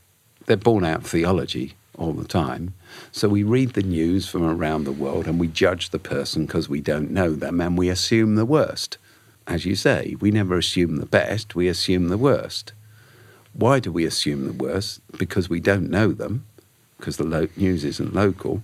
they're 0.46 0.56
born 0.56 0.86
out 0.86 1.00
of 1.00 1.06
theology 1.06 1.74
all 1.98 2.14
the 2.14 2.26
time. 2.26 2.72
So 3.12 3.28
we 3.28 3.42
read 3.42 3.74
the 3.74 3.82
news 3.82 4.26
from 4.26 4.42
around 4.42 4.84
the 4.84 4.90
world 5.04 5.26
and 5.26 5.38
we 5.38 5.48
judge 5.48 5.90
the 5.90 5.98
person 5.98 6.46
because 6.46 6.66
we 6.66 6.80
don't 6.80 7.10
know 7.10 7.34
them 7.34 7.60
and 7.60 7.76
we 7.76 7.90
assume 7.90 8.36
the 8.36 8.46
worst. 8.46 8.96
As 9.46 9.66
you 9.66 9.76
say, 9.76 10.16
we 10.18 10.30
never 10.30 10.56
assume 10.56 10.96
the 10.96 11.04
best, 11.04 11.54
we 11.54 11.68
assume 11.68 12.08
the 12.08 12.16
worst. 12.16 12.72
Why 13.52 13.80
do 13.80 13.92
we 13.92 14.06
assume 14.06 14.46
the 14.46 14.64
worst? 14.64 15.02
Because 15.18 15.50
we 15.50 15.60
don't 15.60 15.90
know 15.90 16.12
them, 16.12 16.46
because 16.96 17.18
the 17.18 17.24
lo- 17.24 17.48
news 17.54 17.84
isn't 17.84 18.14
local. 18.14 18.62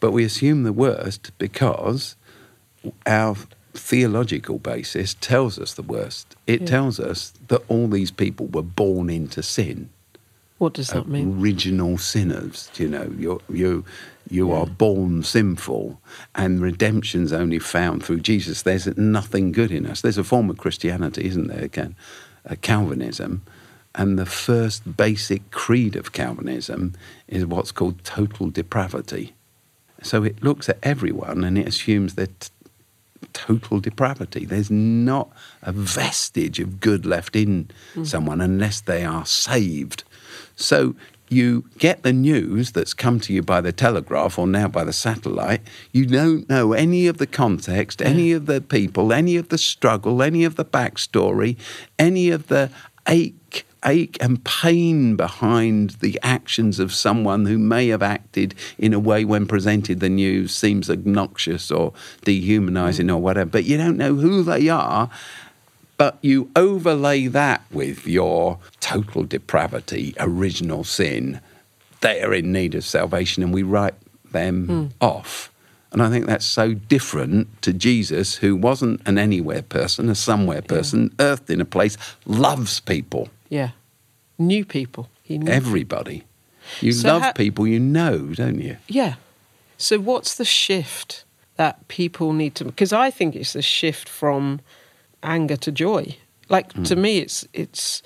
But 0.00 0.12
we 0.12 0.24
assume 0.24 0.62
the 0.62 0.72
worst 0.72 1.30
because 1.38 2.16
our 3.06 3.36
theological 3.74 4.58
basis 4.58 5.14
tells 5.14 5.58
us 5.58 5.74
the 5.74 5.82
worst. 5.82 6.36
It 6.46 6.62
yeah. 6.62 6.66
tells 6.66 7.00
us 7.00 7.32
that 7.48 7.62
all 7.68 7.88
these 7.88 8.10
people 8.10 8.46
were 8.46 8.62
born 8.62 9.08
into 9.10 9.42
sin. 9.42 9.90
What 10.58 10.74
does 10.74 10.90
that 10.90 11.08
mean? 11.08 11.40
Original 11.40 11.98
sinners. 11.98 12.70
You 12.76 12.88
know, 12.88 13.12
you 13.18 13.40
you 13.48 13.84
you 14.30 14.50
yeah. 14.50 14.58
are 14.58 14.66
born 14.66 15.24
sinful, 15.24 16.00
and 16.36 16.60
redemption's 16.60 17.32
only 17.32 17.58
found 17.58 18.04
through 18.04 18.20
Jesus. 18.20 18.62
There's 18.62 18.86
nothing 18.96 19.50
good 19.50 19.72
in 19.72 19.86
us. 19.86 20.02
There's 20.02 20.18
a 20.18 20.24
form 20.24 20.50
of 20.50 20.58
Christianity, 20.58 21.24
isn't 21.26 21.48
there? 21.48 21.64
Again, 21.64 21.96
uh, 22.48 22.54
Calvinism, 22.60 23.42
and 23.96 24.16
the 24.16 24.26
first 24.26 24.96
basic 24.96 25.50
creed 25.50 25.96
of 25.96 26.12
Calvinism 26.12 26.94
is 27.26 27.44
what's 27.44 27.72
called 27.72 28.04
total 28.04 28.48
depravity. 28.48 29.32
So 30.02 30.24
it 30.24 30.42
looks 30.42 30.68
at 30.68 30.78
everyone 30.82 31.44
and 31.44 31.56
it 31.56 31.66
assumes 31.66 32.14
that 32.14 32.50
total 33.32 33.80
depravity. 33.80 34.44
There's 34.44 34.70
not 34.70 35.30
a 35.62 35.72
vestige 35.72 36.60
of 36.60 36.80
good 36.80 37.06
left 37.06 37.36
in 37.36 37.70
mm. 37.94 38.06
someone 38.06 38.40
unless 38.40 38.80
they 38.80 39.04
are 39.04 39.24
saved. 39.24 40.04
So 40.56 40.94
you 41.28 41.64
get 41.78 42.02
the 42.02 42.12
news 42.12 42.72
that's 42.72 42.92
come 42.92 43.18
to 43.20 43.32
you 43.32 43.42
by 43.42 43.60
the 43.60 43.72
telegraph 43.72 44.38
or 44.38 44.46
now 44.46 44.68
by 44.68 44.84
the 44.84 44.92
satellite. 44.92 45.62
You 45.92 46.04
don't 46.06 46.48
know 46.48 46.74
any 46.74 47.06
of 47.06 47.18
the 47.18 47.26
context, 47.26 48.00
yeah. 48.00 48.08
any 48.08 48.32
of 48.32 48.46
the 48.46 48.60
people, 48.60 49.12
any 49.12 49.36
of 49.36 49.48
the 49.48 49.58
struggle, 49.58 50.22
any 50.22 50.44
of 50.44 50.56
the 50.56 50.64
backstory, 50.64 51.56
any 51.98 52.30
of 52.30 52.48
the 52.48 52.70
ache 53.08 53.34
ache 53.84 54.16
and 54.20 54.44
pain 54.44 55.16
behind 55.16 55.90
the 56.00 56.18
actions 56.22 56.78
of 56.78 56.92
someone 56.92 57.46
who 57.46 57.58
may 57.58 57.88
have 57.88 58.02
acted 58.02 58.54
in 58.78 58.92
a 58.92 58.98
way 59.00 59.24
when 59.24 59.46
presented 59.46 60.00
the 60.00 60.08
news 60.08 60.54
seems 60.54 60.88
obnoxious 60.88 61.70
or 61.70 61.92
dehumanizing 62.24 63.06
mm. 63.06 63.14
or 63.14 63.18
whatever, 63.18 63.50
but 63.50 63.64
you 63.64 63.76
don't 63.76 63.96
know 63.96 64.14
who 64.14 64.42
they 64.42 64.68
are. 64.68 65.10
But 65.98 66.18
you 66.20 66.50
overlay 66.56 67.28
that 67.28 67.62
with 67.70 68.06
your 68.06 68.58
total 68.80 69.22
depravity, 69.22 70.14
original 70.18 70.82
sin. 70.82 71.40
They 72.00 72.22
are 72.22 72.34
in 72.34 72.50
need 72.50 72.74
of 72.74 72.84
salvation, 72.84 73.44
and 73.44 73.54
we 73.54 73.62
write 73.62 73.94
them 74.32 74.66
mm. 74.66 74.92
off. 75.00 75.52
And 75.92 76.02
I 76.02 76.08
think 76.08 76.26
that's 76.26 76.46
so 76.46 76.72
different 76.72 77.62
to 77.62 77.72
Jesus, 77.72 78.36
who 78.36 78.56
wasn't 78.56 79.00
an 79.06 79.18
anywhere 79.18 79.62
person, 79.62 80.08
a 80.08 80.14
somewhere 80.14 80.62
person, 80.62 81.14
yeah. 81.20 81.26
earthed 81.26 81.50
in 81.50 81.60
a 81.60 81.66
place, 81.66 81.96
loves 82.26 82.80
people. 82.80 83.28
Yeah. 83.52 83.70
New 84.38 84.64
people. 84.64 85.08
He 85.22 85.38
knew 85.38 85.52
Everybody. 85.52 86.24
You 86.80 86.92
so 86.92 87.08
love 87.08 87.22
ha- 87.22 87.32
people 87.32 87.66
you 87.66 87.80
know, 87.80 88.28
don't 88.34 88.60
you? 88.60 88.76
Yeah. 88.88 89.14
So 89.76 89.98
what's 89.98 90.36
the 90.36 90.44
shift 90.44 91.24
that 91.56 91.86
people 91.88 92.32
need 92.32 92.54
to 92.54 92.64
because 92.64 92.92
I 92.92 93.10
think 93.10 93.36
it's 93.36 93.54
a 93.54 93.62
shift 93.62 94.08
from 94.08 94.60
anger 95.22 95.56
to 95.56 95.70
joy. 95.70 96.16
Like 96.48 96.72
mm. 96.72 96.86
to 96.88 96.96
me 96.96 97.18
it's 97.18 97.46
it's 97.52 98.02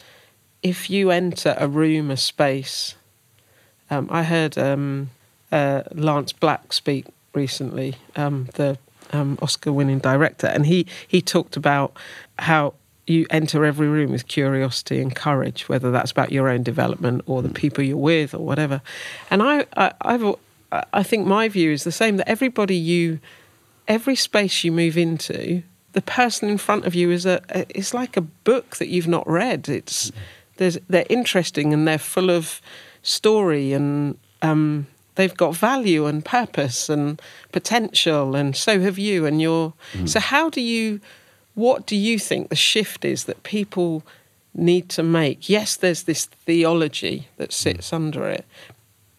if 0.62 0.90
you 0.90 1.10
enter 1.10 1.54
a 1.58 1.68
room, 1.68 2.10
a 2.10 2.16
space 2.16 2.96
um, 3.90 4.08
I 4.10 4.22
heard 4.24 4.58
um, 4.58 5.10
uh, 5.52 5.82
Lance 5.92 6.32
Black 6.32 6.72
speak 6.72 7.06
recently, 7.34 7.94
um, 8.16 8.48
the 8.54 8.78
um, 9.12 9.38
Oscar 9.40 9.72
winning 9.72 9.98
director, 9.98 10.46
and 10.46 10.66
he, 10.66 10.86
he 11.06 11.20
talked 11.20 11.56
about 11.56 11.96
how 12.38 12.74
you 13.06 13.26
enter 13.30 13.64
every 13.64 13.88
room 13.88 14.10
with 14.10 14.26
curiosity 14.26 15.00
and 15.00 15.14
courage, 15.14 15.68
whether 15.68 15.90
that's 15.90 16.10
about 16.10 16.32
your 16.32 16.48
own 16.48 16.62
development 16.62 17.22
or 17.26 17.42
the 17.42 17.48
people 17.48 17.84
you're 17.84 17.96
with 17.96 18.34
or 18.34 18.44
whatever. 18.44 18.82
And 19.30 19.42
I, 19.42 19.66
I, 19.76 19.92
I've, 20.00 20.34
I 20.92 21.02
think 21.02 21.26
my 21.26 21.48
view 21.48 21.70
is 21.70 21.84
the 21.84 21.92
same 21.92 22.16
that 22.16 22.28
everybody 22.28 22.76
you, 22.76 23.20
every 23.86 24.16
space 24.16 24.64
you 24.64 24.72
move 24.72 24.98
into, 24.98 25.62
the 25.92 26.02
person 26.02 26.48
in 26.48 26.58
front 26.58 26.84
of 26.84 26.94
you 26.94 27.10
is 27.10 27.24
a, 27.24 27.40
it's 27.70 27.94
like 27.94 28.16
a 28.16 28.20
book 28.20 28.76
that 28.76 28.88
you've 28.88 29.08
not 29.08 29.28
read. 29.28 29.68
It's, 29.68 30.10
there's, 30.56 30.78
they're 30.88 31.06
interesting 31.08 31.72
and 31.72 31.86
they're 31.86 31.98
full 31.98 32.30
of 32.30 32.60
story 33.02 33.72
and 33.72 34.18
um, 34.42 34.88
they've 35.16 35.36
got 35.36 35.54
value 35.54 36.06
and 36.06 36.24
purpose 36.24 36.88
and 36.88 37.20
potential, 37.52 38.36
and 38.36 38.54
so 38.54 38.80
have 38.80 38.98
you. 38.98 39.26
And 39.26 39.42
you're 39.42 39.74
mm. 39.92 40.08
so 40.08 40.20
how 40.20 40.48
do 40.48 40.60
you? 40.60 41.00
What 41.56 41.86
do 41.86 41.96
you 41.96 42.18
think 42.18 42.50
the 42.50 42.54
shift 42.54 43.04
is 43.04 43.24
that 43.24 43.42
people 43.42 44.02
need 44.54 44.90
to 44.90 45.02
make? 45.02 45.48
Yes, 45.48 45.74
there's 45.74 46.02
this 46.02 46.26
theology 46.26 47.28
that 47.38 47.50
sits 47.50 47.90
mm. 47.90 47.94
under 47.94 48.28
it, 48.28 48.44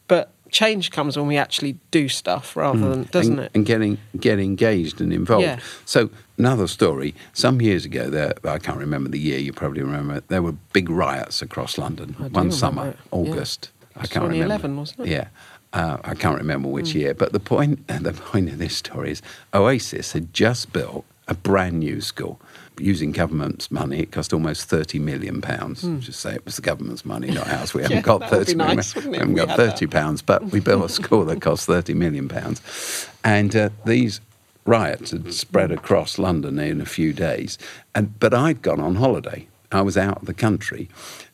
but 0.07 0.31
change 0.51 0.91
comes 0.91 1.17
when 1.17 1.25
we 1.25 1.35
actually 1.35 1.79
do 1.89 2.07
stuff 2.07 2.55
rather 2.55 2.77
mm. 2.77 2.89
than 2.91 3.03
doesn't 3.05 3.33
and, 3.33 3.41
it? 3.41 3.51
And 3.55 3.65
getting 3.65 3.97
get 4.19 4.39
engaged 4.39 5.01
and 5.01 5.11
involved. 5.11 5.45
Yeah. 5.45 5.59
So 5.85 6.11
another 6.37 6.67
story. 6.67 7.15
Some 7.33 7.59
years 7.59 7.85
ago, 7.85 8.07
there 8.07 8.35
I 8.43 8.59
can't 8.59 8.77
remember 8.77 9.09
the 9.09 9.19
year. 9.19 9.39
You 9.39 9.51
probably 9.51 9.81
remember. 9.81 10.21
There 10.27 10.43
were 10.43 10.53
big 10.73 10.91
riots 10.91 11.41
across 11.41 11.79
London 11.79 12.13
one 12.13 12.51
summer, 12.51 12.89
it. 12.89 12.97
August. 13.09 13.71
Yeah. 13.71 13.97
I 13.97 14.01
can't 14.01 14.25
2011, 14.25 14.61
remember. 14.61 14.79
wasn't 14.79 14.99
it? 14.99 15.07
Yeah. 15.07 15.27
Uh, 15.73 15.97
I 16.03 16.13
can't 16.13 16.37
remember 16.37 16.69
which 16.69 16.89
mm. 16.89 16.95
year, 16.95 17.13
but 17.15 17.33
the 17.33 17.39
point 17.39 17.87
the 17.87 18.13
point 18.13 18.49
of 18.49 18.59
this 18.59 18.77
story 18.77 19.09
is 19.09 19.23
Oasis 19.55 20.11
had 20.11 20.33
just 20.35 20.71
built 20.71 21.03
a 21.27 21.33
brand 21.33 21.79
new 21.79 22.01
school 22.01 22.39
using 22.79 23.11
government's 23.11 23.71
money. 23.71 23.99
It 23.99 24.11
cost 24.11 24.33
almost 24.33 24.69
thirty 24.69 24.99
million 24.99 25.41
pounds. 25.41 25.83
Mm. 25.83 25.99
Just 25.99 26.19
say 26.19 26.33
it 26.33 26.45
was 26.45 26.55
the 26.55 26.61
government's 26.61 27.05
money, 27.05 27.31
not 27.31 27.47
ours. 27.47 27.73
We 27.73 27.81
haven't 27.83 27.97
yeah, 27.97 28.03
got 28.03 28.29
thirty 28.29 28.55
million. 28.55 28.77
Nice, 28.77 28.95
we 28.95 29.17
haven't 29.17 29.35
got 29.35 29.55
thirty 29.55 29.87
pounds, 29.87 30.21
but 30.21 30.43
we 30.45 30.59
built 30.59 30.85
a 30.85 30.89
school 30.89 31.25
that 31.25 31.41
cost 31.41 31.65
thirty 31.65 31.93
million 31.93 32.27
pounds, 32.27 33.07
and 33.23 33.55
uh, 33.55 33.69
these 33.85 34.21
riots 34.65 35.11
had 35.11 35.33
spread 35.33 35.71
across 35.71 36.17
London 36.17 36.59
in 36.59 36.81
a 36.81 36.85
few 36.85 37.13
days. 37.13 37.57
And 37.95 38.19
but 38.19 38.33
I'd 38.33 38.61
gone 38.61 38.79
on 38.79 38.95
holiday. 38.95 39.47
I 39.71 39.81
was 39.81 39.97
out 39.97 40.17
of 40.21 40.25
the 40.25 40.33
country, 40.33 40.89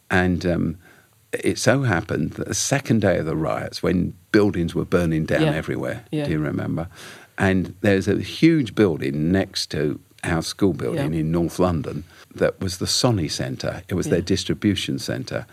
and. 0.09 0.45
Um, 0.45 0.77
it 1.33 1.57
so 1.57 1.81
happened 1.81 2.33
that 2.33 2.47
the 2.47 2.53
second 2.53 3.01
day 3.01 3.17
of 3.17 3.25
the 3.25 3.35
riots, 3.35 3.81
when 3.81 4.13
buildings 4.31 4.75
were 4.75 4.85
burning 4.85 5.25
down 5.25 5.41
yeah. 5.41 5.53
everywhere, 5.53 6.05
yeah. 6.11 6.25
do 6.25 6.31
you 6.31 6.37
remember? 6.37 6.87
And 7.37 7.75
there's 7.81 8.07
a 8.07 8.19
huge 8.21 8.75
building 8.75 9.31
next 9.31 9.71
to 9.71 9.99
our 10.23 10.41
school 10.41 10.73
building 10.73 11.13
yeah. 11.13 11.19
in 11.19 11.31
North 11.31 11.59
London 11.59 12.03
that 12.35 12.59
was 12.59 12.77
the 12.77 12.85
Sony 12.85 13.29
Centre. 13.29 13.83
It 13.87 13.95
was 13.95 14.07
their 14.07 14.21
distribution 14.21 14.99
centre. 14.99 15.45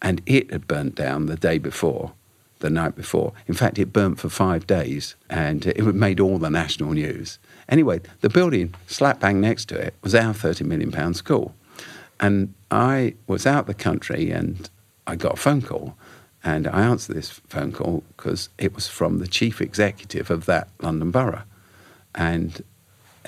And 0.00 0.22
it 0.26 0.50
had 0.52 0.68
burnt 0.68 0.94
down 0.94 1.26
the 1.26 1.36
day 1.36 1.58
before, 1.58 2.12
the 2.60 2.70
night 2.70 2.94
before. 2.94 3.32
In 3.46 3.54
fact, 3.54 3.78
it 3.78 3.92
burnt 3.92 4.20
for 4.20 4.28
five 4.28 4.66
days 4.66 5.16
and 5.28 5.66
it 5.66 5.82
made 5.94 6.20
all 6.20 6.38
the 6.38 6.50
national 6.50 6.92
news. 6.92 7.38
Anyway, 7.68 8.00
the 8.20 8.28
building 8.28 8.74
slap 8.86 9.20
bang 9.20 9.40
next 9.40 9.66
to 9.66 9.76
it 9.76 9.94
was 10.02 10.14
our 10.14 10.32
£30 10.32 10.64
million 10.64 11.14
school. 11.14 11.54
And 12.20 12.54
I 12.70 13.14
was 13.26 13.46
out 13.46 13.66
the 13.66 13.74
country 13.74 14.30
and 14.30 14.68
I 15.06 15.16
got 15.16 15.34
a 15.34 15.36
phone 15.36 15.62
call, 15.62 15.96
and 16.48 16.66
I 16.66 16.80
answered 16.82 17.14
this 17.14 17.30
phone 17.48 17.72
call 17.72 18.02
because 18.16 18.48
it 18.56 18.74
was 18.74 18.86
from 18.88 19.18
the 19.18 19.26
chief 19.26 19.60
executive 19.60 20.30
of 20.30 20.46
that 20.46 20.68
London 20.80 21.10
borough. 21.10 21.42
And 22.14 22.62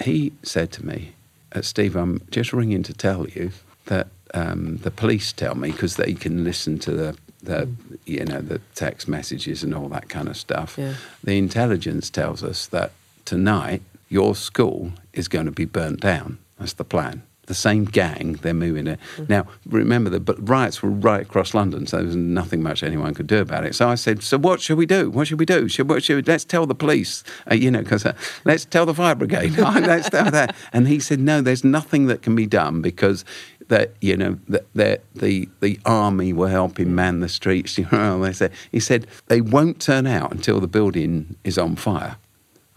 he 0.02 0.32
said 0.42 0.72
to 0.72 0.86
me, 0.86 1.12
uh, 1.52 1.60
Steve, 1.60 1.96
I'm 1.96 2.22
just 2.30 2.54
ringing 2.54 2.82
to 2.84 2.94
tell 2.94 3.28
you 3.28 3.50
that 3.86 4.08
um, 4.32 4.78
the 4.78 4.90
police 4.90 5.32
tell 5.32 5.54
me, 5.54 5.70
because 5.70 5.96
they 5.96 6.14
can 6.14 6.44
listen 6.44 6.78
to 6.80 6.92
the 6.92 7.18
the 7.42 7.68
you 8.04 8.24
know 8.24 8.40
the 8.40 8.60
text 8.74 9.08
messages 9.08 9.62
and 9.62 9.74
all 9.74 9.88
that 9.88 10.08
kind 10.08 10.28
of 10.28 10.36
stuff. 10.36 10.76
Yeah. 10.78 10.94
The 11.22 11.36
intelligence 11.36 12.08
tells 12.10 12.42
us 12.42 12.66
that 12.68 12.92
tonight 13.24 13.82
your 14.08 14.34
school 14.34 14.92
is 15.12 15.28
going 15.28 15.46
to 15.46 15.52
be 15.52 15.66
burnt 15.66 16.00
down. 16.00 16.38
That's 16.58 16.74
the 16.74 16.84
plan. 16.84 17.22
The 17.50 17.54
same 17.54 17.84
gang, 17.84 18.34
they're 18.42 18.54
moving 18.54 18.86
it. 18.86 19.00
Now, 19.28 19.44
remember, 19.66 20.08
the 20.08 20.20
but 20.20 20.36
riots 20.48 20.84
were 20.84 20.88
right 20.88 21.22
across 21.22 21.52
London, 21.52 21.84
so 21.84 21.96
there 21.96 22.06
was 22.06 22.14
nothing 22.14 22.62
much 22.62 22.84
anyone 22.84 23.12
could 23.12 23.26
do 23.26 23.40
about 23.40 23.66
it. 23.66 23.74
So 23.74 23.88
I 23.88 23.96
said, 23.96 24.22
So 24.22 24.38
what 24.38 24.60
should 24.60 24.78
we 24.78 24.86
do? 24.86 25.10
What 25.10 25.26
should 25.26 25.40
we 25.40 25.46
do? 25.46 25.66
Should, 25.66 25.88
what 25.88 26.04
should 26.04 26.14
we, 26.14 26.22
let's 26.30 26.44
tell 26.44 26.64
the 26.64 26.76
police, 26.76 27.24
uh, 27.50 27.56
you 27.56 27.68
know, 27.72 27.80
because 27.80 28.06
uh, 28.06 28.12
let's 28.44 28.64
tell 28.64 28.86
the 28.86 28.94
fire 28.94 29.16
brigade. 29.16 29.50
let's 29.58 30.08
tell 30.08 30.30
that. 30.30 30.54
And 30.72 30.86
he 30.86 31.00
said, 31.00 31.18
No, 31.18 31.40
there's 31.40 31.64
nothing 31.64 32.06
that 32.06 32.22
can 32.22 32.36
be 32.36 32.46
done 32.46 32.82
because 32.82 33.24
that 33.66 33.92
you 34.00 34.16
know 34.16 34.38
that 34.46 34.66
that 34.74 35.02
the 35.16 35.48
the 35.58 35.80
army 35.84 36.32
were 36.32 36.50
helping 36.50 36.94
man 36.94 37.18
the 37.18 37.28
streets. 37.28 37.78
You 37.78 37.88
know, 37.90 38.22
they 38.22 38.32
said 38.32 38.52
he 38.70 38.78
said 38.78 39.08
they 39.26 39.40
won't 39.40 39.80
turn 39.80 40.06
out 40.06 40.30
until 40.30 40.60
the 40.60 40.68
building 40.68 41.34
is 41.42 41.58
on 41.58 41.74
fire. 41.74 42.16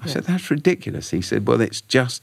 I 0.04 0.08
said 0.08 0.24
that's 0.26 0.50
ridiculous. 0.52 1.10
He 1.12 1.22
said, 1.22 1.48
well, 1.48 1.62
it's 1.62 1.82
just 1.82 2.22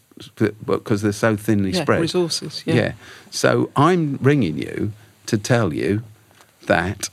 because 0.67 1.03
they're 1.03 1.13
so 1.13 1.37
thinly 1.37 1.71
Yeah, 1.71 1.83
spread. 1.83 2.01
resources, 2.01 2.63
yeah. 2.67 2.75
yeah. 2.75 2.93
So 3.31 3.71
I'm 3.77 4.19
ringing 4.21 4.59
you 4.59 4.93
to 5.27 5.39
tell 5.39 5.73
you 5.73 6.03
that 6.67 7.09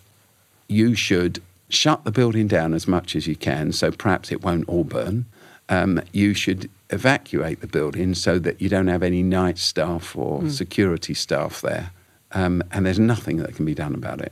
you 0.67 0.93
should 0.95 1.41
shut 1.69 2.03
the 2.03 2.11
building 2.11 2.47
down 2.47 2.73
as 2.73 2.87
much 2.87 3.15
as 3.15 3.27
you 3.27 3.35
can, 3.35 3.71
so 3.71 3.91
perhaps 3.91 4.31
it 4.31 4.41
won't 4.43 4.67
all 4.67 4.83
burn. 4.83 5.25
Um, 5.69 6.01
you 6.13 6.33
should 6.33 6.69
evacuate 6.89 7.59
the 7.61 7.67
building 7.67 8.13
so 8.13 8.39
that 8.39 8.61
you 8.61 8.69
don't 8.69 8.87
have 8.87 9.03
any 9.03 9.21
night 9.23 9.57
staff 9.57 10.15
or 10.15 10.41
Hmm. 10.41 10.49
security 10.49 11.13
staff 11.13 11.61
there. 11.61 11.91
Um, 12.33 12.61
and 12.71 12.85
there's 12.85 12.99
nothing 12.99 13.37
that 13.37 13.55
can 13.55 13.65
be 13.65 13.73
done 13.73 13.93
about 13.93 14.21
it 14.21 14.31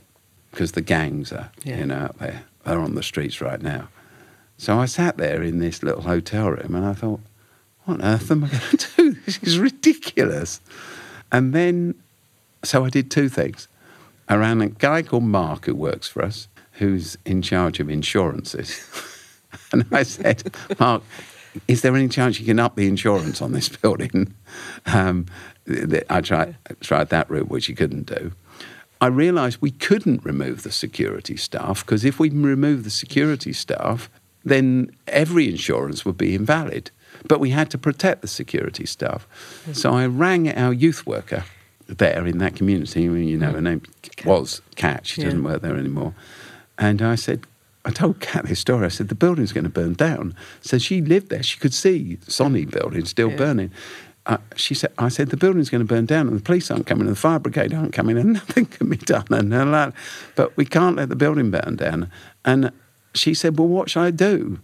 because 0.50 0.72
the 0.72 0.80
gangs 0.82 1.32
are, 1.32 1.50
Yeah. 1.64 1.78
you 1.78 1.86
know, 1.86 1.96
out 1.96 2.18
there. 2.18 2.42
They're 2.64 2.78
on 2.80 2.94
the 2.94 3.02
streets 3.02 3.40
right 3.40 3.60
now. 3.62 3.88
So 4.58 4.78
I 4.78 4.86
sat 4.86 5.16
there 5.16 5.42
in 5.42 5.58
this 5.58 5.82
little 5.82 6.02
hotel 6.02 6.50
room 6.50 6.74
and 6.74 6.84
I 6.84 6.94
thought, 6.94 7.20
what 7.84 8.00
on 8.00 8.02
earth 8.02 8.30
am 8.30 8.44
I 8.44 8.48
going 8.48 8.60
to 8.78 8.96
do? 8.96 9.12
This 9.24 9.38
is 9.42 9.58
ridiculous. 9.58 10.60
And 11.30 11.52
then, 11.52 11.94
so 12.62 12.84
I 12.84 12.90
did 12.90 13.10
two 13.10 13.28
things. 13.28 13.68
I 14.28 14.36
ran 14.36 14.60
a 14.60 14.68
guy 14.68 15.02
called 15.02 15.24
Mark 15.24 15.66
who 15.66 15.74
works 15.74 16.08
for 16.08 16.22
us, 16.22 16.48
who's 16.72 17.16
in 17.24 17.42
charge 17.42 17.78
of 17.80 17.88
insurances. 17.88 18.80
and 19.72 19.84
I 19.92 20.02
said, 20.02 20.52
Mark, 20.80 21.02
is 21.68 21.82
there 21.82 21.94
any 21.94 22.08
chance 22.08 22.40
you 22.40 22.46
can 22.46 22.58
up 22.58 22.76
the 22.76 22.88
insurance 22.88 23.40
on 23.40 23.52
this 23.52 23.68
building? 23.82 24.34
Um, 24.86 25.26
I 26.10 26.20
tried, 26.20 26.56
tried 26.80 27.10
that 27.10 27.30
route, 27.30 27.48
which 27.48 27.66
he 27.66 27.74
couldn't 27.74 28.06
do. 28.06 28.32
I 29.00 29.08
realised 29.08 29.58
we 29.60 29.72
couldn't 29.72 30.24
remove 30.24 30.62
the 30.62 30.72
security 30.72 31.36
staff 31.36 31.84
because 31.84 32.04
if 32.04 32.18
we 32.18 32.30
remove 32.30 32.84
the 32.84 32.90
security 32.90 33.52
staff, 33.52 34.08
then 34.46 34.90
every 35.08 35.48
insurance 35.50 36.04
would 36.06 36.16
be 36.16 36.34
invalid. 36.34 36.90
But 37.28 37.40
we 37.40 37.50
had 37.50 37.70
to 37.70 37.78
protect 37.78 38.22
the 38.22 38.28
security 38.28 38.86
staff. 38.86 39.26
So 39.72 39.92
I 39.92 40.06
rang 40.06 40.48
our 40.56 40.72
youth 40.72 41.06
worker 41.06 41.44
there 41.88 42.26
in 42.26 42.38
that 42.38 42.54
community. 42.56 43.02
You 43.02 43.36
know, 43.36 43.52
her 43.52 43.60
name 43.60 43.82
was 44.24 44.62
Kat. 44.76 45.06
She 45.06 45.20
Yeah. 45.20 45.26
doesn't 45.26 45.42
work 45.42 45.62
there 45.62 45.76
anymore. 45.76 46.14
And 46.78 47.02
I 47.02 47.16
said, 47.16 47.40
I 47.84 47.90
told 47.90 48.20
Kat 48.20 48.46
this 48.46 48.60
story. 48.60 48.84
I 48.86 48.88
said, 48.88 49.08
the 49.08 49.14
building's 49.14 49.52
going 49.52 49.64
to 49.64 49.70
burn 49.70 49.94
down. 49.94 50.34
So 50.60 50.78
she 50.78 51.00
lived 51.00 51.28
there. 51.30 51.42
She 51.42 51.58
could 51.58 51.74
see 51.74 52.18
Sony 52.26 52.68
building 52.70 53.04
still 53.04 53.30
Yeah. 53.30 53.36
burning. 53.36 53.70
Uh, 54.26 54.38
she 54.56 54.74
said, 54.74 54.92
I 54.98 55.08
said, 55.08 55.30
the 55.30 55.36
building's 55.36 55.70
going 55.70 55.86
to 55.86 55.94
burn 55.94 56.04
down 56.04 56.26
and 56.28 56.36
the 56.36 56.42
police 56.42 56.68
aren't 56.70 56.86
coming 56.86 57.06
and 57.06 57.14
the 57.16 57.20
fire 57.20 57.38
brigade 57.38 57.72
aren't 57.72 57.92
coming 57.92 58.18
and 58.18 58.32
nothing 58.40 58.66
can 58.66 58.88
be 58.90 58.96
done. 58.96 59.26
And 59.30 59.50
like, 59.72 59.94
but 60.34 60.56
we 60.56 60.64
can't 60.64 60.96
let 60.96 61.08
the 61.08 61.16
building 61.16 61.50
burn 61.52 61.76
down. 61.76 62.10
And 62.44 62.72
she 63.16 63.34
said, 63.34 63.58
well, 63.58 63.68
what 63.68 63.90
should 63.90 64.02
I 64.02 64.10
do? 64.10 64.60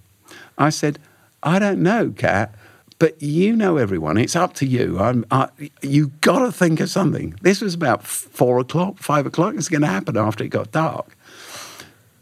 I 0.59 0.71
said, 0.71 0.99
I 1.43 1.59
don't 1.59 1.83
know, 1.83 2.12
Kat, 2.17 2.55
but 2.99 3.21
you 3.21 3.57
know 3.57 3.79
everyone. 3.79 4.17
It's 4.17 4.37
up 4.37 4.55
to 4.55 4.67
you. 4.67 4.99
I'm, 5.01 5.25
I, 5.31 5.49
you 5.83 6.09
got 6.21 6.41
to 6.41 6.53
think 6.53 6.79
of 6.81 6.88
something. 6.88 7.35
This 7.43 7.61
was 7.61 7.75
about 7.75 8.05
four 8.05 8.61
o'clock, 8.61 8.99
five 8.99 9.27
o'clock. 9.27 9.55
It's 9.57 9.69
going 9.69 9.81
to 9.81 9.88
happen 9.88 10.17
after 10.17 10.45
it 10.45 10.51
got 10.51 10.71
dark. 10.71 11.17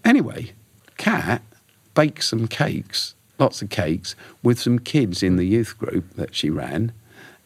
Anyway, 0.05 0.53
Kat 0.97 1.43
baked 1.95 2.25
some 2.25 2.49
cakes, 2.49 3.15
lots 3.39 3.61
of 3.61 3.69
cakes, 3.69 4.17
with 4.43 4.59
some 4.59 4.79
kids 4.79 5.23
in 5.23 5.37
the 5.37 5.45
youth 5.45 5.79
group 5.79 6.15
that 6.15 6.35
she 6.35 6.49
ran. 6.49 6.93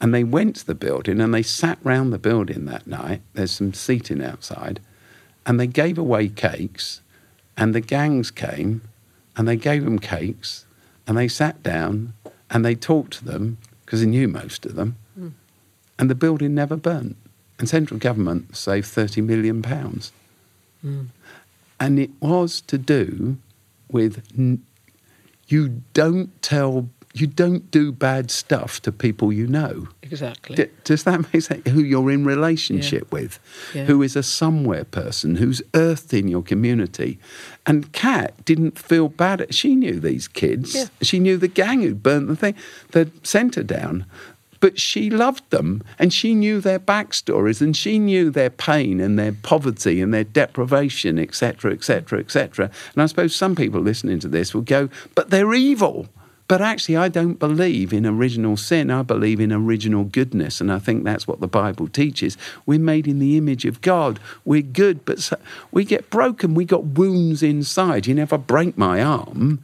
And 0.01 0.15
they 0.15 0.23
went 0.23 0.57
to 0.57 0.67
the 0.67 0.75
building 0.75 1.21
and 1.21 1.35
they 1.35 1.43
sat 1.43 1.79
round 1.83 2.13
the 2.13 2.19
building 2.19 2.67
that 2.67 2.87
night. 2.87 3.23
There's 3.33 3.53
some 3.53 3.75
seating 3.75 4.23
outside. 4.23 4.81
And 5.47 5.59
they 5.59 5.67
gave 5.67 5.99
away 5.99 6.29
cakes. 6.29 7.01
And 7.57 7.75
the 7.75 7.81
gangs 7.81 8.31
came 8.31 8.83
and 9.37 9.47
they 9.47 9.57
gave 9.57 9.85
them 9.85 9.99
cakes. 9.99 10.67
And 11.07 11.17
they 11.17 11.29
sat 11.29 11.63
down 11.63 12.15
and 12.51 12.65
they 12.65 12.75
talked 12.75 13.13
to 13.15 13.25
them 13.25 13.59
because 13.85 14.01
they 14.01 14.07
knew 14.07 14.29
most 14.29 14.65
of 14.67 14.75
them. 14.75 14.97
Hmm. 15.15 15.29
And 15.99 16.11
the 16.11 16.15
building 16.15 16.55
never 16.55 16.77
burnt. 16.77 17.17
And 17.59 17.69
central 17.69 18.01
government 18.01 18.57
saved 18.57 18.87
30 18.87 19.21
million 19.21 19.63
pounds 19.63 20.13
hmm. 20.85 21.05
and 21.81 21.99
it 21.99 22.11
was 22.21 22.61
to 22.63 22.79
do 22.79 23.39
with 23.91 24.23
n- 24.37 24.65
you 25.49 25.83
don't 25.93 26.31
tell 26.43 26.89
you 27.17 27.29
don't 27.29 27.71
do 27.71 27.93
bad 27.93 28.29
stuff 28.31 28.81
to 28.83 28.91
people 28.91 29.33
you 29.33 29.47
know 29.47 29.87
Exactly. 30.03 30.57
D- 30.57 30.67
does 30.83 31.05
that 31.05 31.33
make 31.33 31.43
sense 31.43 31.69
who 31.71 31.81
you're 31.81 32.11
in 32.11 32.25
relationship 32.25 33.11
with 33.13 33.39
Yeah. 33.75 33.85
who 33.85 34.03
is 34.03 34.17
a 34.17 34.23
somewhere 34.23 34.85
person 34.85 35.37
who's 35.37 35.63
earthed 35.75 36.13
in 36.13 36.27
your 36.29 36.43
community 36.43 37.19
and 37.67 37.91
kat 37.93 38.45
didn't 38.45 38.79
feel 38.79 39.09
bad 39.09 39.47
she 39.55 39.75
knew 39.77 40.01
these 40.01 40.27
kids 40.29 40.75
Yeah. 40.75 40.87
she 41.03 41.19
knew 41.21 41.37
the 41.37 41.49
gang 41.49 41.83
who 41.83 41.95
burnt 41.95 42.27
the 42.29 42.37
thing 42.37 42.55
the 42.91 43.11
centre 43.23 43.63
down 43.63 44.05
but 44.61 44.81
she 44.81 45.11
loved 45.11 45.49
them 45.51 45.83
and 45.99 46.11
she 46.13 46.35
knew 46.35 46.59
their 46.61 46.79
backstories 46.81 47.61
and 47.61 47.77
she 47.77 47.99
knew 47.99 48.31
their 48.31 48.49
pain 48.51 48.99
and 48.99 49.19
their 49.19 49.33
poverty 49.33 50.01
and 50.01 50.15
their 50.15 50.25
deprivation, 50.25 51.19
etc., 51.19 51.71
etc., 51.73 52.19
etc. 52.21 52.71
And 52.95 53.03
I 53.03 53.07
suppose 53.07 53.35
some 53.37 53.55
people 53.55 53.83
listening 53.83 54.21
to 54.21 54.29
this 54.29 54.55
will 54.55 54.63
go, 54.63 54.89
but 55.15 55.29
they're 55.29 55.53
evil. 55.53 56.09
But 56.47 56.61
actually, 56.61 56.97
I 56.97 57.09
don't 57.09 57.39
believe 57.39 57.93
in 57.93 58.05
original 58.05 58.57
sin. 58.57 58.91
I 58.91 59.03
believe 59.03 59.41
in 59.41 59.53
original 59.53 60.05
goodness. 60.05 60.61
And 60.61 60.71
I 60.71 60.79
think 60.79 61.03
that's 61.05 61.27
what 61.27 61.41
the 61.41 61.49
Bible 61.49 61.89
teaches. 61.89 62.37
We're 62.67 62.79
made 62.79 63.07
in 63.09 63.19
the 63.19 63.39
image 63.39 63.65
of 63.65 63.81
God. 63.81 64.21
We're 64.45 64.63
good, 64.63 65.05
but 65.05 65.33
we 65.73 65.85
get 65.85 66.11
broken. 66.11 66.55
We 66.55 66.67
got 66.67 66.85
wounds 66.85 67.43
inside. 67.43 68.07
You 68.07 68.15
know, 68.15 68.23
if 68.23 68.33
I 68.33 68.37
break 68.37 68.77
my 68.77 69.03
arm, 69.03 69.61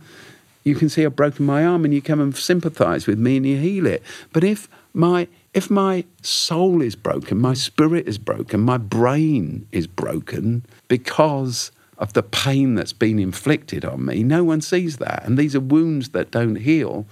you 0.65 0.75
can 0.75 0.89
see 0.89 1.05
I've 1.05 1.17
broken 1.17 1.45
my 1.45 1.65
arm 1.65 1.85
and 1.85 1.93
you 1.93 2.01
come 2.01 2.21
and 2.21 2.35
sympathize 2.37 3.07
with 3.07 3.19
me 3.19 3.37
and 3.37 3.47
you 3.47 3.57
heal 3.59 3.87
it. 3.87 4.03
But 4.33 4.45
if 4.45 4.69
my 4.95 5.29
if 5.53 5.69
my 5.69 6.05
soul 6.23 6.81
is 6.81 6.95
broken, 6.95 7.39
my 7.39 7.55
spirit 7.55 8.07
is 8.07 8.19
broken, 8.19 8.61
my 8.61 8.79
brain 8.79 9.67
is 9.73 9.87
broken 9.87 10.65
because 10.87 11.73
of 12.01 12.15
the 12.15 12.23
pain 12.23 12.75
that's 12.75 12.93
been 12.93 13.21
inflicted 13.21 13.85
on 13.85 14.05
me, 14.05 14.25
no 14.25 14.43
one 14.43 14.61
sees 14.61 14.97
that. 14.97 15.25
And 15.25 15.39
these 15.39 15.55
are 15.55 15.61
wounds 15.61 16.09
that 16.09 16.33
don't 16.33 16.57
heal. 16.57 17.07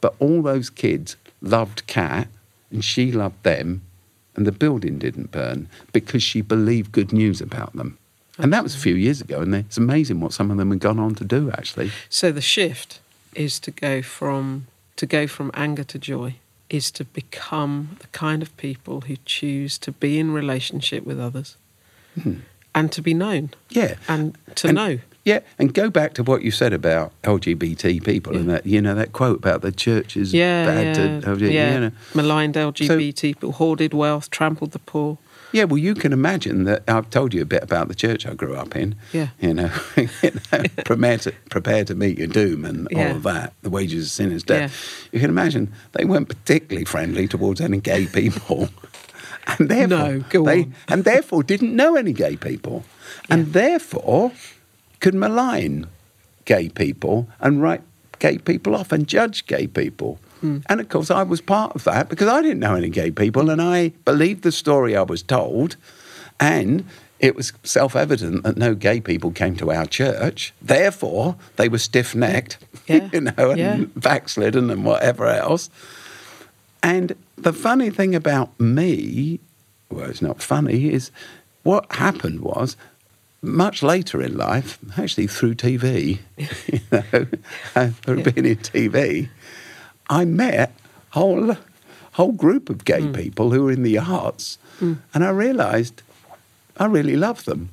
But 0.00 0.14
all 0.18 0.40
those 0.40 0.70
kids 0.70 1.16
loved 1.42 1.86
Kat 1.86 2.28
and 2.70 2.82
she 2.82 3.12
loved 3.12 3.42
them 3.42 3.82
and 4.38 4.46
the 4.46 4.52
building 4.52 4.98
didn't 4.98 5.32
burn 5.32 5.68
because 5.92 6.22
she 6.22 6.40
believed 6.40 6.92
good 6.92 7.12
news 7.12 7.40
about 7.40 7.74
them. 7.74 7.98
And 8.38 8.52
that 8.52 8.62
was 8.62 8.76
a 8.76 8.78
few 8.78 8.94
years 8.94 9.20
ago, 9.20 9.40
and 9.40 9.52
it's 9.52 9.76
amazing 9.76 10.20
what 10.20 10.32
some 10.32 10.52
of 10.52 10.58
them 10.58 10.70
have 10.70 10.78
gone 10.78 11.00
on 11.00 11.16
to 11.16 11.24
do. 11.24 11.50
Actually, 11.50 11.90
So 12.08 12.30
the 12.30 12.40
shift 12.40 13.00
is 13.34 13.58
to 13.60 13.72
go 13.72 14.00
from 14.00 14.68
to 14.94 15.06
go 15.06 15.26
from 15.26 15.50
anger 15.54 15.82
to 15.84 15.98
joy 15.98 16.36
is 16.70 16.90
to 16.92 17.04
become 17.04 17.96
the 18.00 18.06
kind 18.08 18.42
of 18.42 18.56
people 18.56 19.02
who 19.02 19.16
choose 19.24 19.76
to 19.78 19.90
be 19.90 20.18
in 20.18 20.30
relationship 20.32 21.04
with 21.04 21.18
others 21.18 21.56
hmm. 22.20 22.34
And 22.78 22.92
to 22.92 23.00
be 23.02 23.14
known 23.14 23.50
yeah, 23.70 23.94
and 24.08 24.36
to 24.56 24.68
And- 24.68 24.76
know. 24.76 24.98
yeah. 25.24 25.40
And 25.58 25.74
go 25.74 25.90
back 25.90 26.14
to 26.14 26.22
what 26.22 26.42
you 26.42 26.50
said 26.50 26.72
about 26.72 27.12
LGBT 27.22 28.02
people 28.04 28.32
and 28.36 28.48
that 28.48 28.64
you 28.72 28.80
know 28.80 28.94
that 28.94 29.12
quote 29.12 29.38
about 29.44 29.60
the 29.62 29.72
church 29.72 30.16
is 30.16 30.32
Yeah, 30.32 30.64
bad 30.66 30.86
yeah, 30.86 30.94
to 31.20 31.26
LGBT, 31.34 31.52
yeah. 31.52 31.74
you 31.74 31.80
know. 31.80 31.90
maligned 32.14 32.54
LGBT 32.54 33.20
people, 33.22 33.52
hoarded 33.52 33.92
wealth, 33.92 34.30
trampled 34.30 34.70
the 34.72 34.78
poor. 34.92 35.18
Yeah, 35.50 35.64
well, 35.64 35.78
you 35.78 35.94
can 35.94 36.12
imagine 36.12 36.64
that. 36.64 36.82
I've 36.88 37.08
told 37.08 37.32
you 37.32 37.40
a 37.40 37.46
bit 37.46 37.62
about 37.62 37.88
the 37.88 37.94
church 37.94 38.26
I 38.26 38.34
grew 38.34 38.54
up 38.54 38.76
in. 38.76 38.94
Yeah. 39.14 39.28
You 39.40 39.54
know, 39.54 39.70
you 39.96 40.08
know 40.52 40.62
prepare, 40.84 41.18
to, 41.24 41.32
prepare 41.48 41.84
to 41.86 41.94
meet 41.94 42.18
your 42.18 42.26
doom 42.28 42.64
and 42.66 42.86
all 42.94 43.16
of 43.16 43.22
that. 43.22 43.54
The 43.62 43.70
wages 43.70 44.04
of 44.06 44.10
sin 44.10 44.30
is 44.32 44.42
death. 44.42 44.72
You 45.12 45.20
can 45.20 45.30
imagine 45.30 45.72
they 45.92 46.04
weren't 46.04 46.28
particularly 46.28 46.84
friendly 46.84 47.26
towards 47.26 47.60
any 47.62 47.80
gay 47.80 48.06
people. 48.06 48.68
and 49.48 49.68
therefore, 49.68 50.22
No, 50.34 50.44
they. 50.44 50.68
And 50.88 51.04
therefore 51.04 51.42
didn't 51.42 51.74
know 51.74 51.96
any 51.96 52.12
gay 52.12 52.36
people. 52.36 52.84
And 53.30 53.52
therefore 53.52 54.32
could 55.00 55.14
malign 55.14 55.86
gay 56.44 56.68
people 56.68 57.28
and 57.40 57.62
write 57.62 57.82
gay 58.18 58.38
people 58.38 58.74
off 58.74 58.92
and 58.92 59.06
judge 59.06 59.46
gay 59.46 59.66
people. 59.66 60.18
Hmm. 60.40 60.58
And 60.68 60.80
of 60.80 60.88
course, 60.88 61.10
I 61.10 61.22
was 61.22 61.40
part 61.40 61.74
of 61.74 61.84
that 61.84 62.08
because 62.08 62.28
I 62.28 62.42
didn't 62.42 62.60
know 62.60 62.74
any 62.74 62.88
gay 62.90 63.10
people 63.10 63.50
and 63.50 63.60
I 63.62 63.88
believed 64.04 64.42
the 64.42 64.52
story 64.52 64.96
I 64.96 65.02
was 65.02 65.22
told. 65.22 65.76
And 66.40 66.84
it 67.18 67.34
was 67.34 67.52
self 67.64 67.96
evident 67.96 68.44
that 68.44 68.56
no 68.56 68.74
gay 68.74 69.00
people 69.00 69.30
came 69.32 69.56
to 69.56 69.72
our 69.72 69.86
church. 69.86 70.52
Therefore, 70.62 71.36
they 71.56 71.68
were 71.68 71.78
stiff 71.78 72.14
necked, 72.14 72.58
Yeah. 72.86 73.08
you 73.12 73.20
know, 73.22 73.50
and 73.50 73.58
Yeah. 73.58 73.84
backslidden 73.96 74.70
and 74.70 74.84
whatever 74.84 75.26
else. 75.26 75.68
And 76.82 77.14
the 77.42 77.52
funny 77.52 77.90
thing 77.90 78.14
about 78.14 78.58
me, 78.60 79.40
well, 79.90 80.08
it's 80.08 80.22
not 80.22 80.42
funny, 80.42 80.92
is 80.92 81.10
what 81.62 81.90
happened 81.92 82.40
was 82.40 82.76
much 83.42 83.82
later 83.82 84.20
in 84.20 84.36
life, 84.36 84.78
actually 84.96 85.26
through 85.26 85.54
TV, 85.54 86.18
you 86.36 86.80
know, 86.90 87.26
uh, 87.76 87.88
through 87.88 88.22
being 88.24 88.46
in 88.46 88.56
TV, 88.56 89.28
I 90.10 90.24
met 90.24 90.70
a 90.70 91.18
whole, 91.18 91.56
whole 92.12 92.32
group 92.32 92.70
of 92.70 92.84
gay 92.84 93.02
hmm. 93.02 93.12
people 93.12 93.50
who 93.50 93.64
were 93.64 93.72
in 93.72 93.82
the 93.82 93.98
arts. 93.98 94.58
Hmm. 94.78 94.94
And 95.14 95.24
I 95.24 95.30
realized 95.30 96.02
I 96.76 96.86
really 96.86 97.16
loved 97.16 97.46
them. 97.46 97.70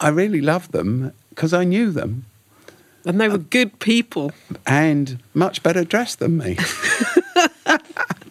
I 0.00 0.08
really 0.08 0.40
loved 0.40 0.72
them 0.72 1.12
because 1.30 1.52
I 1.52 1.64
knew 1.64 1.90
them 1.90 2.26
And 3.04 3.20
they 3.20 3.28
were 3.28 3.34
uh, 3.34 3.50
good 3.50 3.78
people. 3.78 4.32
and 4.66 5.18
much 5.32 5.62
better 5.62 5.84
dressed 5.84 6.18
than 6.18 6.38
me. 6.38 6.58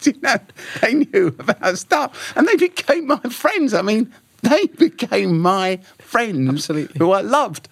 You 0.04 0.12
know, 0.22 0.36
they 0.82 0.94
knew 0.94 1.28
about 1.38 1.78
stuff 1.78 2.32
and 2.36 2.46
they 2.46 2.54
became 2.56 3.06
my 3.08 3.18
friends. 3.20 3.74
I 3.74 3.82
mean, 3.82 4.12
they 4.42 4.66
became 4.66 5.40
my 5.40 5.80
friends 5.98 6.48
Absolutely. 6.48 6.98
who 6.98 7.10
I 7.12 7.22
loved. 7.22 7.68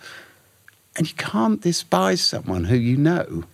And 0.97 1.07
you 1.09 1.15
can't 1.17 1.61
despise 1.61 2.21
someone 2.23 2.65
who 2.65 2.77
you 2.77 2.97
know. 2.97 3.45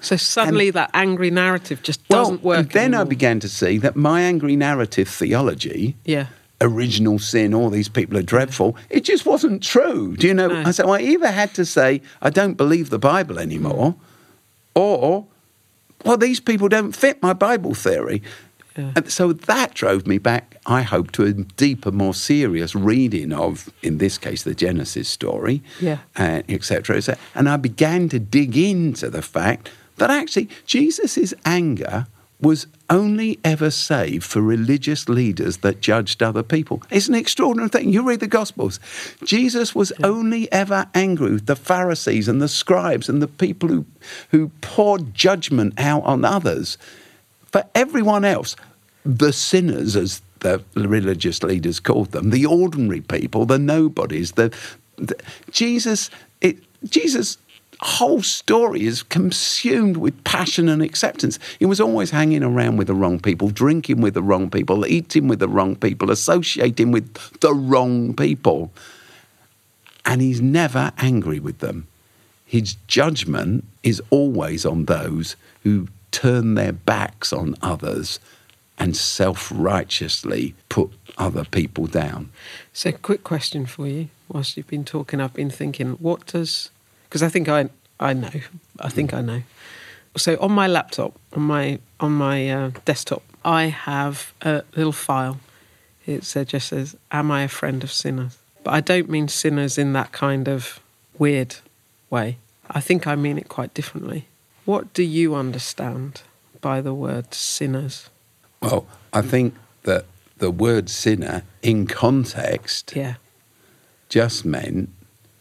So 0.00 0.16
suddenly 0.16 0.70
that 0.70 0.90
angry 0.94 1.30
narrative 1.30 1.82
just 1.82 2.06
doesn't 2.08 2.42
well, 2.42 2.56
work. 2.56 2.66
and 2.66 2.70
then 2.70 2.94
I 2.94 3.04
began 3.04 3.38
to 3.40 3.48
see 3.48 3.78
that 3.78 3.94
my 3.94 4.22
angry 4.22 4.56
narrative 4.56 5.08
theology 5.08 5.96
Yeah. 6.04 6.26
original 6.60 7.18
sin, 7.18 7.52
all 7.54 7.68
these 7.70 7.88
people 7.88 8.16
are 8.16 8.22
dreadful. 8.22 8.76
It 8.90 9.04
just 9.04 9.26
wasn't 9.26 9.62
true. 9.62 10.16
Do 10.16 10.26
you 10.26 10.34
know? 10.34 10.48
No. 10.48 10.62
I 10.66 10.70
So 10.72 10.90
I 10.90 11.00
either 11.00 11.30
had 11.30 11.52
to 11.54 11.64
say, 11.64 12.00
I 12.22 12.30
don't 12.30 12.54
believe 12.54 12.90
the 12.90 12.98
Bible 12.98 13.38
anymore, 13.38 13.94
or, 14.74 15.26
well, 16.04 16.16
these 16.16 16.40
people 16.40 16.68
don't 16.68 16.94
fit 16.96 17.22
my 17.22 17.32
Bible 17.32 17.74
theory. 17.74 18.22
Yeah. 18.76 18.92
And 18.94 19.10
so 19.10 19.32
that 19.32 19.74
drove 19.74 20.06
me 20.06 20.18
back, 20.18 20.56
I 20.64 20.82
hope, 20.82 21.10
to 21.12 21.24
a 21.24 21.32
deeper, 21.32 21.90
more 21.90 22.14
serious 22.14 22.76
reading 22.76 23.32
of, 23.32 23.68
in 23.82 23.98
this 23.98 24.18
case, 24.18 24.44
the 24.44 24.54
Genesis 24.54 25.08
story, 25.08 25.62
Yeah. 25.80 25.98
uh, 26.16 26.42
et 26.48 26.62
cetera, 26.62 26.96
et 26.96 27.00
cetera. 27.00 27.20
And 27.34 27.48
I 27.48 27.56
began 27.56 28.08
to 28.10 28.20
dig 28.20 28.56
into 28.56 29.10
the 29.10 29.22
fact 29.22 29.70
that 29.96 30.10
actually 30.10 30.48
Jesus' 30.64 31.34
anger 31.44 32.06
was 32.40 32.66
only 32.88 33.38
ever 33.44 33.70
saved 33.70 34.24
for 34.24 34.40
religious 34.40 35.08
leaders 35.08 35.58
that 35.58 35.80
judged 35.80 36.22
other 36.22 36.42
people. 36.42 36.82
It's 36.90 37.08
an 37.08 37.14
extraordinary 37.14 37.68
thing. 37.68 37.92
You 37.92 38.02
read 38.02 38.20
the 38.20 38.28
Gospels. 38.28 38.78
Jesus 39.24 39.74
was 39.74 39.92
only 40.04 40.50
ever 40.52 40.86
angry 40.94 41.32
with 41.32 41.46
the 41.46 41.56
Pharisees 41.56 42.28
and 42.28 42.40
the 42.40 42.48
scribes 42.48 43.08
and 43.08 43.20
the 43.20 43.28
people 43.28 43.68
who, 43.68 43.84
who 44.30 44.50
poured 44.60 45.14
judgment 45.14 45.74
out 45.78 46.04
on 46.04 46.24
others. 46.24 46.78
For 47.46 47.64
everyone 47.74 48.24
else, 48.24 48.54
the 49.04 49.32
sinners, 49.32 49.96
as 49.96 50.22
the 50.40 50.62
religious 50.74 51.42
leaders 51.42 51.80
called 51.80 52.12
them, 52.12 52.30
the 52.30 52.46
ordinary 52.46 53.00
people, 53.00 53.46
the 53.46 53.58
nobodies, 53.58 54.32
the, 54.32 54.54
the 54.96 55.16
Jesus, 55.50 56.10
it, 56.40 56.58
Jesus' 56.84 57.38
whole 57.80 58.22
story 58.22 58.86
is 58.86 59.02
consumed 59.02 59.96
with 59.96 60.24
passion 60.24 60.68
and 60.68 60.82
acceptance. 60.82 61.38
He 61.58 61.66
was 61.66 61.80
always 61.80 62.10
hanging 62.10 62.42
around 62.42 62.76
with 62.76 62.88
the 62.88 62.94
wrong 62.94 63.20
people, 63.20 63.50
drinking 63.50 64.00
with 64.00 64.14
the 64.14 64.22
wrong 64.22 64.50
people, 64.50 64.86
eating 64.86 65.28
with 65.28 65.38
the 65.38 65.48
wrong 65.48 65.76
people, 65.76 66.10
associating 66.10 66.90
with 66.90 67.14
the 67.40 67.54
wrong 67.54 68.14
people. 68.14 68.72
And 70.04 70.20
he's 70.20 70.40
never 70.40 70.92
angry 70.98 71.38
with 71.38 71.58
them. 71.58 71.86
His 72.44 72.76
judgment 72.86 73.64
is 73.82 74.02
always 74.10 74.64
on 74.64 74.86
those 74.86 75.36
who 75.62 75.88
turn 76.10 76.54
their 76.54 76.72
backs 76.72 77.32
on 77.32 77.54
others 77.62 78.18
and 78.78 78.96
self 78.96 79.52
righteously 79.54 80.54
put 80.68 80.90
other 81.16 81.44
people 81.44 81.86
down. 81.86 82.30
So, 82.72 82.92
quick 82.92 83.24
question 83.24 83.66
for 83.66 83.86
you. 83.86 84.08
Whilst 84.28 84.56
you've 84.56 84.68
been 84.68 84.84
talking, 84.84 85.20
I've 85.20 85.34
been 85.34 85.50
thinking, 85.50 85.92
what 85.92 86.26
does? 86.26 86.70
Because 87.08 87.22
I 87.22 87.28
think 87.28 87.48
I 87.48 87.70
I 88.00 88.12
know. 88.12 88.30
I 88.80 88.88
think 88.88 89.12
I 89.12 89.20
know. 89.20 89.42
So 90.16 90.36
on 90.40 90.52
my 90.52 90.66
laptop, 90.66 91.18
on 91.34 91.42
my 91.42 91.78
on 92.00 92.12
my 92.12 92.50
uh, 92.50 92.70
desktop, 92.84 93.22
I 93.44 93.64
have 93.66 94.32
a 94.42 94.62
little 94.76 94.92
file. 94.92 95.40
It 96.06 96.36
uh, 96.36 96.44
just 96.44 96.68
says, 96.68 96.96
"Am 97.10 97.30
I 97.30 97.42
a 97.42 97.48
friend 97.48 97.84
of 97.84 97.92
sinners?" 97.92 98.38
But 98.64 98.74
I 98.74 98.80
don't 98.80 99.08
mean 99.08 99.28
sinners 99.28 99.78
in 99.78 99.92
that 99.92 100.12
kind 100.12 100.48
of 100.48 100.80
weird 101.18 101.56
way. 102.10 102.38
I 102.70 102.80
think 102.80 103.06
I 103.06 103.14
mean 103.16 103.38
it 103.38 103.48
quite 103.48 103.74
differently. 103.74 104.26
What 104.64 104.92
do 104.92 105.02
you 105.02 105.34
understand 105.34 106.22
by 106.60 106.80
the 106.80 106.92
word 106.92 107.32
sinners? 107.32 108.10
Well, 108.60 108.86
I 109.12 109.22
think 109.22 109.54
that 109.84 110.04
the 110.38 110.50
word 110.50 110.90
sinner 110.90 111.42
in 111.62 111.86
context 111.86 112.92
Yeah, 112.94 113.14
just 114.08 114.44
meant 114.44 114.90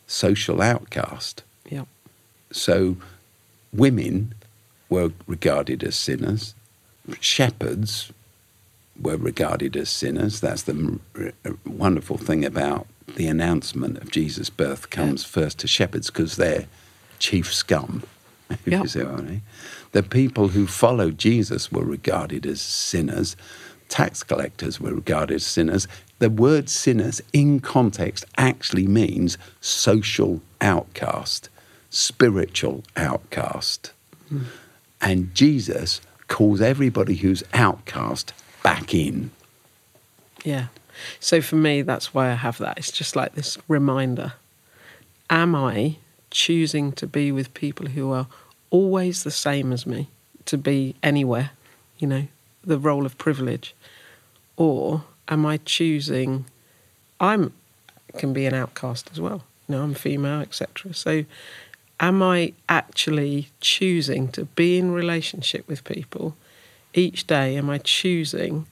social 0.06 0.62
outcast. 0.62 1.44
Yeah, 2.50 2.58
So 2.58 2.98
women 3.74 4.34
were 4.90 5.12
regarded 5.28 5.84
as 5.84 5.96
sinners, 5.96 6.56
shepherds 7.20 8.12
were 9.00 9.18
regarded 9.18 9.76
as 9.78 9.90
sinners. 9.90 10.40
That's 10.40 10.64
the 10.64 11.00
wonderful 11.66 12.18
thing 12.18 12.44
about 12.46 12.88
the 13.16 13.28
announcement 13.28 13.98
of 13.98 14.12
Jesus' 14.12 14.50
birth 14.50 14.90
comes 14.90 15.24
first 15.24 15.60
to 15.60 15.68
shepherds 15.68 16.08
because 16.10 16.36
they're 16.36 16.68
chief 17.20 17.54
scum. 17.54 18.04
Yeah. 18.66 18.82
you 18.84 18.88
see 18.88 19.04
what 19.04 19.20
I 19.20 19.22
mean. 19.22 19.42
The 19.92 20.04
people 20.04 20.50
who 20.50 20.68
followed 20.68 21.18
Jesus 21.18 21.70
were 21.70 21.84
regarded 21.84 22.46
as 22.46 22.62
sinners. 22.62 23.36
Tax 23.90 24.24
collectors 24.24 24.80
were 24.80 24.94
regarded 24.94 25.36
as 25.36 25.46
sinners. 25.46 25.86
The 26.20 26.30
word 26.30 26.70
sinners 26.70 27.22
in 27.34 27.60
context 27.60 28.24
actually 28.38 28.88
means 28.88 29.38
social 29.60 30.42
outcast, 30.62 31.50
spiritual 31.90 32.84
outcast. 32.96 33.92
Hmm. 34.30 34.44
And 35.02 35.34
Jesus 35.34 36.02
calls 36.28 36.62
everybody 36.62 37.16
who's 37.16 37.44
outcast 37.54 38.34
back 38.64 38.94
in. 38.94 39.32
Yeah. 40.44 40.68
So 41.20 41.42
for 41.42 41.56
me, 41.56 41.82
that's 41.82 42.14
why 42.14 42.32
I 42.32 42.36
have 42.36 42.58
that. 42.58 42.78
It's 42.78 42.92
just 42.92 43.16
like 43.16 43.36
this 43.36 43.58
reminder. 43.68 44.34
Am 45.30 45.56
I 45.56 45.98
choosing 46.32 46.92
to 46.94 47.08
be 47.08 47.32
with 47.32 47.54
people 47.54 47.88
who 47.88 48.12
are 48.12 48.28
always 48.70 49.24
the 49.24 49.32
same 49.32 49.72
as 49.72 49.86
me, 49.86 50.10
to 50.46 50.58
be 50.58 50.96
anywhere, 51.04 51.52
you 52.00 52.08
know, 52.08 52.28
the 52.64 52.80
role 52.80 53.06
of 53.06 53.18
privilege? 53.18 53.76
Or 54.56 55.04
am 55.28 55.46
I 55.46 55.58
choosing, 55.58 56.46
I'm, 57.20 57.54
can 58.18 58.34
be 58.34 58.46
an 58.46 58.54
outcast 58.54 59.10
as 59.12 59.22
well, 59.22 59.44
you 59.68 59.76
know, 59.76 59.84
I'm 59.84 59.94
female, 59.94 60.42
etc. 60.42 60.94
So 60.94 61.26
am 62.00 62.22
I 62.22 62.54
actually 62.70 63.50
choosing 63.60 64.30
to 64.30 64.46
be 64.46 64.78
in 64.78 64.92
relationship 64.92 65.68
with 65.68 65.84
people 65.84 66.36
each 66.94 67.28
day? 67.28 67.56
Am 67.56 67.70
I 67.70 67.80
choosing 67.80 68.68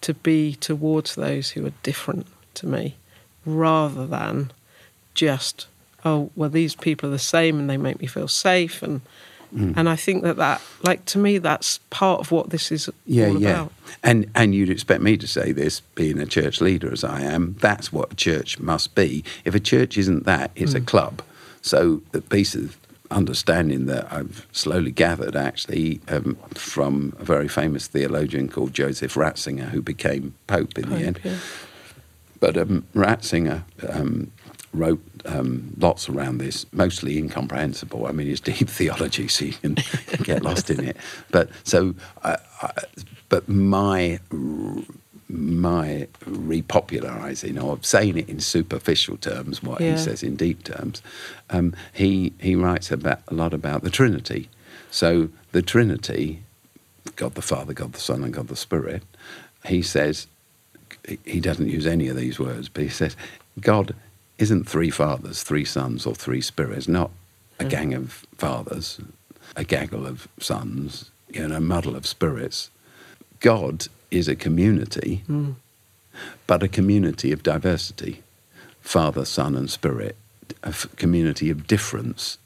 to 0.00 0.14
be 0.14 0.54
towards 0.54 1.14
those 1.14 1.50
who 1.50 1.66
are 1.66 1.72
different 1.82 2.26
to 2.54 2.66
me 2.66 2.96
rather 3.44 4.06
than 4.06 4.52
just 5.14 5.66
oh 6.04 6.30
well 6.36 6.50
these 6.50 6.74
people 6.74 7.08
are 7.08 7.12
the 7.12 7.18
same 7.18 7.58
and 7.58 7.68
they 7.68 7.76
make 7.76 8.00
me 8.00 8.06
feel 8.06 8.28
safe 8.28 8.82
and 8.82 9.00
mm. 9.54 9.74
and 9.76 9.88
I 9.88 9.96
think 9.96 10.22
that 10.22 10.36
that 10.36 10.60
like 10.82 11.04
to 11.06 11.18
me 11.18 11.38
that's 11.38 11.78
part 11.90 12.20
of 12.20 12.30
what 12.30 12.50
this 12.50 12.70
is 12.70 12.88
Yeah, 13.06 13.28
all 13.28 13.40
yeah. 13.40 13.50
about 13.50 13.72
And 14.02 14.30
and 14.34 14.54
you'd 14.54 14.70
expect 14.70 15.02
me 15.02 15.16
to 15.16 15.26
say 15.26 15.52
this, 15.52 15.80
being 15.80 16.18
a 16.18 16.26
church 16.26 16.60
leader 16.60 16.92
as 16.92 17.02
I 17.02 17.22
am. 17.22 17.56
That's 17.60 17.92
what 17.92 18.12
a 18.12 18.16
church 18.16 18.58
must 18.60 18.94
be. 18.94 19.24
If 19.44 19.54
a 19.54 19.60
church 19.60 19.98
isn't 19.98 20.24
that, 20.24 20.50
it's 20.54 20.74
a 20.74 20.80
mm. 20.80 20.86
club. 20.86 21.22
So 21.68 22.02
the 22.12 22.22
piece 22.22 22.54
of 22.54 22.78
understanding 23.10 23.86
that 23.86 24.10
I've 24.12 24.46
slowly 24.52 24.90
gathered, 24.90 25.36
actually, 25.36 26.00
um, 26.08 26.36
from 26.54 27.14
a 27.18 27.24
very 27.24 27.48
famous 27.48 27.86
theologian 27.86 28.48
called 28.48 28.72
Joseph 28.72 29.14
Ratzinger, 29.14 29.68
who 29.68 29.82
became 29.82 30.34
pope 30.46 30.78
in 30.78 30.88
the 30.88 30.96
end. 30.96 31.20
yeah. 31.22 31.36
But 32.40 32.56
um, 32.56 32.86
Ratzinger 32.94 33.64
um, 33.88 34.30
wrote 34.72 35.02
um, 35.24 35.74
lots 35.78 36.08
around 36.08 36.38
this, 36.38 36.64
mostly 36.72 37.18
incomprehensible. 37.18 38.06
I 38.06 38.12
mean, 38.12 38.28
it's 38.28 38.40
deep 38.52 38.68
theology, 38.68 39.28
so 39.28 39.46
you 39.46 39.52
can 39.52 39.76
get 40.22 40.42
lost 40.42 40.70
in 40.70 40.84
it. 40.84 40.96
But 41.30 41.50
so, 41.64 41.94
I, 42.22 42.36
I, 42.62 42.72
but 43.28 43.48
my 43.48 44.20
my 45.28 46.08
repopularizing 46.26 47.62
or 47.62 47.78
saying 47.82 48.16
it 48.18 48.28
in 48.28 48.40
superficial 48.40 49.16
terms, 49.18 49.62
what 49.62 49.80
Yeah. 49.80 49.92
he 49.92 49.96
says 49.98 50.22
in 50.22 50.36
deep 50.36 50.64
terms, 50.64 51.02
um, 51.50 51.74
he 51.92 52.32
he 52.40 52.54
writes 52.54 52.90
about 52.90 53.20
a 53.28 53.34
lot 53.34 53.52
about 53.54 53.82
the 53.82 53.90
Trinity. 53.90 54.48
So 54.90 55.28
the 55.52 55.62
Trinity, 55.62 56.42
God 57.16 57.34
the 57.34 57.42
Father, 57.42 57.72
God 57.74 57.92
the 57.92 58.00
Son, 58.00 58.24
and 58.24 58.32
God 58.32 58.48
the 58.48 58.56
Spirit. 58.56 59.02
He 59.66 59.82
says 59.82 60.26
he 61.24 61.40
doesn't 61.40 61.68
use 61.68 61.86
any 61.86 62.08
of 62.08 62.16
these 62.16 62.38
words, 62.38 62.68
but 62.68 62.82
he 62.82 62.88
says, 62.88 63.16
God 63.60 63.94
isn't 64.38 64.68
three 64.68 64.90
fathers, 64.90 65.42
three 65.42 65.64
sons, 65.64 66.06
or 66.06 66.14
three 66.14 66.40
spirits, 66.40 66.88
not 66.88 67.10
a 67.58 67.64
Mm. 67.64 67.68
gang 67.70 67.94
of 67.94 68.24
fathers, 68.36 69.00
a 69.56 69.64
gaggle 69.64 70.06
of 70.06 70.28
sons, 70.40 71.10
you 71.30 71.46
know, 71.46 71.56
a 71.56 71.60
muddle 71.60 71.96
of 71.96 72.06
spirits. 72.06 72.70
God 73.40 73.88
is 74.10 74.28
a 74.28 74.36
community, 74.36 75.22
Mm. 75.28 75.54
but 76.46 76.62
a 76.62 76.68
community 76.68 77.32
of 77.32 77.42
diversity 77.42 78.22
Father, 78.80 79.24
Son, 79.26 79.54
and 79.54 79.68
Spirit, 79.70 80.16
a 80.62 80.68
f- 80.68 80.86
community 80.96 81.50
of 81.50 81.66
difference. 81.66 82.38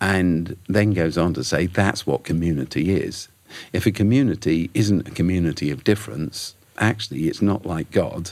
And 0.00 0.56
then 0.66 0.92
goes 0.94 1.18
on 1.18 1.34
to 1.34 1.44
say 1.44 1.66
that's 1.66 2.06
what 2.06 2.24
community 2.24 2.92
is. 2.94 3.28
If 3.72 3.84
a 3.86 3.92
community 3.92 4.70
isn't 4.72 5.06
a 5.08 5.10
community 5.10 5.70
of 5.70 5.84
difference, 5.84 6.54
actually 6.78 7.28
it's 7.28 7.42
not 7.42 7.66
like 7.66 7.90
God. 7.90 8.30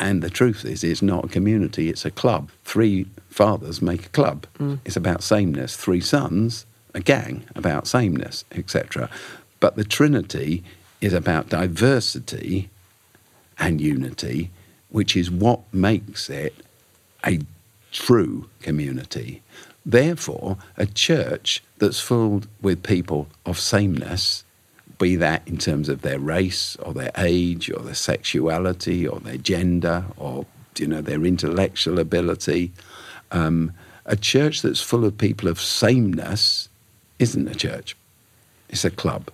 And 0.00 0.22
the 0.22 0.30
truth 0.30 0.64
is, 0.64 0.82
it's 0.82 1.02
not 1.02 1.26
a 1.26 1.28
community, 1.28 1.88
it's 1.88 2.04
a 2.04 2.10
club. 2.10 2.50
Three 2.64 3.06
fathers 3.30 3.80
make 3.80 4.06
a 4.06 4.08
club. 4.08 4.46
It's 4.84 4.96
about 4.96 5.22
sameness. 5.22 5.76
Three 5.76 6.00
sons, 6.00 6.66
a 6.94 7.00
gang 7.00 7.44
about 7.54 7.86
sameness, 7.86 8.44
etc. 8.50 9.08
But 9.60 9.76
the 9.76 9.84
Trinity 9.84 10.64
is 11.00 11.12
about 11.12 11.48
diversity 11.48 12.70
and 13.58 13.80
unity, 13.80 14.50
which 14.88 15.16
is 15.16 15.30
what 15.30 15.60
makes 15.72 16.28
it 16.30 16.54
a 17.26 17.40
true 17.92 18.48
community. 18.60 19.42
Therefore, 19.86 20.58
a 20.76 20.86
church 20.86 21.62
that's 21.78 22.00
filled 22.00 22.48
with 22.62 22.82
people 22.82 23.28
of 23.44 23.58
sameness, 23.58 24.44
be 24.98 25.16
that 25.16 25.46
in 25.46 25.58
terms 25.58 25.88
of 25.88 26.02
their 26.02 26.18
race 26.18 26.76
or 26.76 26.94
their 26.94 27.10
age 27.18 27.70
or 27.70 27.80
their 27.80 27.94
sexuality 27.94 29.06
or 29.06 29.20
their 29.20 29.36
gender 29.36 30.04
or 30.16 30.46
you 30.78 30.86
know 30.86 31.00
their 31.00 31.24
intellectual 31.24 31.98
ability, 31.98 32.72
um, 33.30 33.72
a 34.06 34.16
church 34.16 34.62
that's 34.62 34.80
full 34.80 35.04
of 35.04 35.18
people 35.18 35.48
of 35.48 35.60
sameness 35.60 36.68
isn't 37.18 37.48
a 37.48 37.54
church; 37.54 37.96
it's 38.68 38.84
a 38.84 38.90
club. 38.90 39.30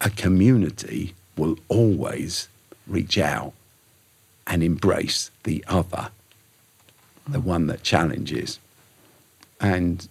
A 0.00 0.10
community 0.10 1.14
will 1.36 1.56
always 1.68 2.48
reach 2.86 3.18
out 3.18 3.52
and 4.46 4.62
embrace 4.62 5.30
the 5.44 5.64
other, 5.68 6.10
the 7.28 7.40
one 7.40 7.66
that 7.66 7.82
challenges. 7.82 8.58
And 9.60 10.08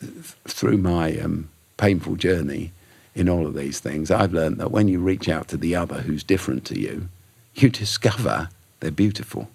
th- 0.00 0.34
through 0.46 0.78
my 0.78 1.18
um, 1.18 1.48
painful 1.76 2.16
journey 2.16 2.72
in 3.14 3.28
all 3.28 3.46
of 3.46 3.54
these 3.54 3.80
things, 3.80 4.10
I've 4.10 4.32
learned 4.32 4.58
that 4.58 4.70
when 4.70 4.88
you 4.88 5.00
reach 5.00 5.28
out 5.28 5.48
to 5.48 5.56
the 5.56 5.74
other 5.74 6.02
who's 6.02 6.22
different 6.22 6.64
to 6.66 6.78
you, 6.78 7.08
you 7.54 7.68
discover 7.68 8.48
they're 8.80 8.90
beautiful. 8.90 9.48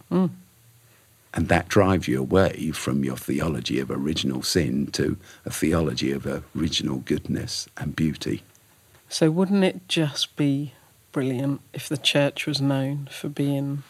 And 1.33 1.49
that 1.49 1.67
drives 1.67 2.07
you 2.07 2.19
away 2.19 2.71
from 2.71 3.03
your 3.03 3.17
theology 3.17 3.79
of 3.79 3.91
original 3.91 4.41
sin 4.41 4.88
to 4.93 5.17
a 5.45 5.51
theology 5.51 6.11
of 6.11 6.25
original 6.55 6.97
goodness 6.97 7.67
and 7.77 7.95
beauty. 7.95 8.41
So, 9.10 9.32
wouldn't 9.32 9.64
it 9.64 9.88
just 9.88 10.36
be 10.36 10.74
brilliant 11.12 11.62
if 11.74 11.88
the 11.89 11.97
church 11.97 12.45
was 12.45 12.62
known 12.62 13.08
for 13.12 13.30
being, 13.30 13.84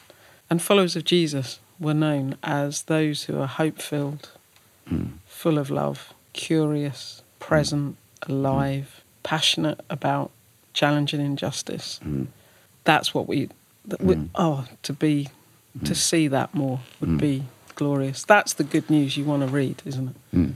and 0.50 0.62
followers 0.62 0.96
of 0.96 1.04
Jesus 1.04 1.60
were 1.80 1.94
known 1.94 2.38
as 2.44 2.84
those 2.84 3.24
who 3.24 3.40
are 3.40 3.48
hope 3.48 3.82
filled, 3.82 4.30
hmm. 4.88 5.06
full 5.26 5.58
of 5.58 5.70
love, 5.70 6.14
curious, 6.34 7.22
present, 7.40 7.98
hmm. 8.26 8.32
alive, 8.32 9.02
passionate 9.24 9.80
about 9.90 10.32
challenging 10.74 11.20
injustice? 11.22 12.00
Hmm. 12.04 12.26
That's 12.84 13.14
what 13.14 13.28
we, 13.28 13.50
that 13.86 14.02
we 14.02 14.30
oh, 14.36 14.66
to 14.84 14.94
be, 14.94 15.30
to 15.84 15.94
see 15.94 16.28
that 16.30 16.54
more 16.56 16.80
would 17.02 17.18
be 17.18 17.44
glorious. 17.76 18.24
That's 18.24 18.54
the 18.54 18.64
good 18.64 18.90
news 18.90 19.18
you 19.18 19.26
want 19.26 19.42
to 19.44 19.48
read, 19.50 19.82
isn't 19.86 20.16
it? 20.34 20.52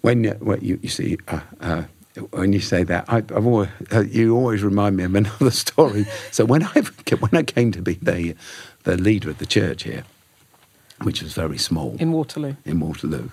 When, 0.00 0.26
uh, 0.26 0.30
you- 0.30 0.38
when 0.44 0.60
you, 0.60 0.78
you 0.82 0.88
see, 0.88 1.18
uh, 1.28 1.40
uh, 1.60 1.82
when 2.30 2.52
you 2.52 2.60
say 2.60 2.82
that, 2.84 3.04
I, 3.08 3.18
I've 3.18 3.46
always, 3.46 3.68
uh, 3.92 4.00
you 4.00 4.36
always 4.36 4.62
remind 4.62 4.96
me 4.96 5.04
of 5.04 5.14
another 5.22 5.50
story. 5.50 6.06
so 6.30 6.44
when 6.44 6.62
I 6.64 6.80
when 7.20 7.34
I 7.34 7.42
came 7.42 7.72
to 7.72 7.82
be 7.82 7.94
the 7.94 8.34
the 8.84 8.96
leader 8.96 9.30
of 9.30 9.38
the 9.38 9.46
church 9.46 9.82
here, 9.84 10.04
which 11.02 11.22
was 11.22 11.34
very 11.34 11.58
small 11.58 11.96
In 11.98 12.12
Waterloo. 12.12 12.54
in 12.64 12.80
Waterloo, 12.80 13.30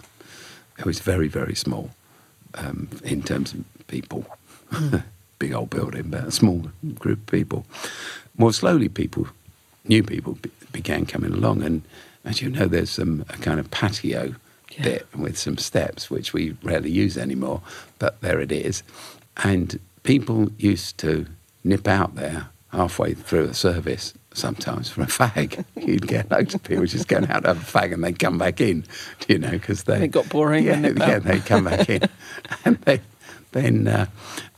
it 0.78 0.86
was 0.86 1.00
very 1.00 1.28
very 1.28 1.56
small 1.56 1.92
um, 2.56 2.90
in 3.04 3.22
terms 3.24 3.54
of 3.54 3.64
people. 3.88 4.26
Big 5.40 5.54
old 5.54 5.70
building, 5.70 6.04
but 6.10 6.24
a 6.24 6.32
small 6.32 6.72
group 6.98 7.20
of 7.20 7.28
people. 7.28 7.66
More 8.38 8.54
slowly, 8.54 8.88
people, 8.88 9.28
new 9.86 10.02
people, 10.02 10.34
be, 10.36 10.50
began 10.72 11.06
coming 11.06 11.34
along, 11.34 11.62
and 11.62 11.82
as 12.24 12.42
you 12.42 12.50
know, 12.50 12.68
there's 12.68 12.90
some 12.92 13.26
a 13.30 13.38
kind 13.38 13.60
of 13.60 13.70
patio 13.70 14.36
Yeah. 14.72 14.84
bit 14.84 15.08
with 15.16 15.38
some 15.38 15.58
steps, 15.58 16.10
which 16.10 16.34
we 16.34 16.56
rarely 16.64 16.92
use 16.92 17.18
anymore, 17.18 17.62
but 18.00 18.20
there 18.22 18.40
it 18.40 18.52
is. 18.52 18.84
And 19.38 19.80
people 20.04 20.50
used 20.58 20.98
to 21.00 21.26
nip 21.64 21.88
out 21.88 22.16
there 22.16 22.48
halfway 22.72 23.14
through 23.14 23.46
a 23.46 23.54
service 23.54 24.14
sometimes 24.34 24.90
for 24.90 25.02
a 25.02 25.06
fag. 25.06 25.64
You'd 25.78 26.08
get 26.08 26.30
loads 26.30 26.54
of 26.54 26.64
people 26.64 26.86
just 26.86 27.08
going 27.08 27.30
out 27.30 27.44
to 27.44 27.50
have 27.50 27.58
a 27.58 27.80
fag 27.80 27.94
and 27.94 28.04
they'd 28.04 28.20
come 28.20 28.38
back 28.38 28.60
in, 28.60 28.84
you 29.28 29.40
know, 29.40 29.52
because 29.52 29.84
they 29.84 30.04
It 30.04 30.12
got 30.12 30.30
boring 30.30 30.66
Yeah, 30.66 30.80
yeah, 30.80 31.20
they'd 31.20 31.46
come 31.46 31.66
back 31.66 31.90
in, 31.90 32.02
and 32.66 32.78
they, 32.82 33.02
then 33.56 33.88
uh, 33.88 34.06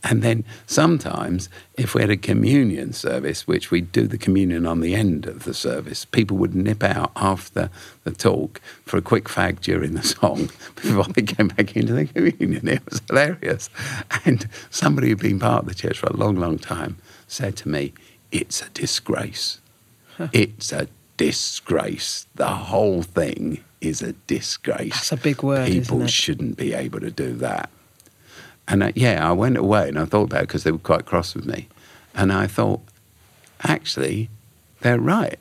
and 0.02 0.22
then 0.22 0.44
sometimes 0.66 1.48
if 1.76 1.94
we 1.94 2.00
had 2.00 2.10
a 2.10 2.16
communion 2.16 2.92
service, 2.92 3.46
which 3.46 3.70
we'd 3.70 3.92
do 3.92 4.06
the 4.06 4.18
communion 4.18 4.66
on 4.66 4.80
the 4.80 4.94
end 4.94 5.26
of 5.26 5.44
the 5.44 5.54
service, 5.54 6.04
people 6.04 6.36
would 6.36 6.54
nip 6.54 6.82
out 6.82 7.12
after 7.16 7.70
the 8.04 8.10
talk 8.10 8.60
for 8.84 8.96
a 8.96 9.02
quick 9.02 9.24
fag 9.24 9.60
during 9.60 9.94
the 9.94 10.02
song 10.16 10.50
before 10.74 11.04
they 11.04 11.22
came 11.22 11.48
back 11.48 11.76
into 11.76 11.92
the 11.94 12.06
communion. 12.06 12.66
It 12.68 12.84
was 12.90 13.00
hilarious, 13.08 13.70
and 14.24 14.48
somebody 14.70 15.08
who'd 15.08 15.20
been 15.20 15.38
part 15.38 15.62
of 15.62 15.68
the 15.68 15.74
church 15.74 15.98
for 15.98 16.08
a 16.08 16.16
long, 16.16 16.36
long 16.36 16.58
time 16.58 16.96
said 17.28 17.56
to 17.58 17.68
me, 17.68 17.94
"It's 18.32 18.60
a 18.60 18.68
disgrace." 18.70 19.60
It's 20.32 20.72
a 20.72 20.88
disgrace. 21.16 22.26
The 22.34 22.48
whole 22.48 23.02
thing 23.02 23.62
is 23.80 24.02
a 24.02 24.14
disgrace. 24.26 24.94
That's 24.94 25.12
a 25.12 25.16
big 25.16 25.44
word, 25.44 25.68
People 25.68 25.98
isn't 25.98 26.06
it? 26.08 26.10
shouldn't 26.10 26.56
be 26.56 26.72
able 26.74 26.98
to 26.98 27.12
do 27.12 27.34
that. 27.34 27.70
And 28.68 28.82
uh, 28.82 28.92
yeah, 28.94 29.28
I 29.28 29.32
went 29.32 29.56
away 29.56 29.88
and 29.88 29.98
I 29.98 30.04
thought 30.04 30.24
about 30.24 30.42
it 30.42 30.48
because 30.48 30.62
they 30.64 30.70
were 30.72 30.78
quite 30.78 31.06
cross 31.06 31.34
with 31.34 31.46
me. 31.46 31.68
And 32.14 32.32
I 32.32 32.46
thought, 32.46 32.80
actually, 33.62 34.28
they're 34.80 35.00
right. 35.00 35.38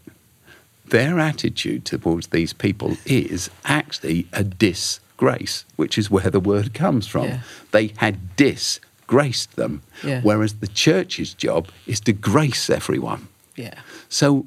Their 0.85 1.19
attitude 1.19 1.83
towards 1.85 2.27
these 2.27 2.53
people 2.53 2.95
is 3.05 3.49
actually 3.65 4.27
a 4.31 4.43
disgrace, 4.43 5.65
which 5.75 5.97
is 5.97 6.09
where 6.09 6.29
the 6.29 6.39
word 6.39 6.73
comes 6.73 7.05
from. 7.07 7.25
Yeah. 7.25 7.39
They 7.71 7.91
had 7.97 8.35
disgraced 8.37 9.55
them, 9.57 9.81
Yeah. 10.03 10.21
whereas 10.21 10.55
the 10.55 10.67
church's 10.67 11.33
job 11.33 11.67
is 11.85 11.99
to 12.01 12.13
grace 12.13 12.69
everyone. 12.69 13.27
Yeah. 13.57 13.73
So, 14.07 14.45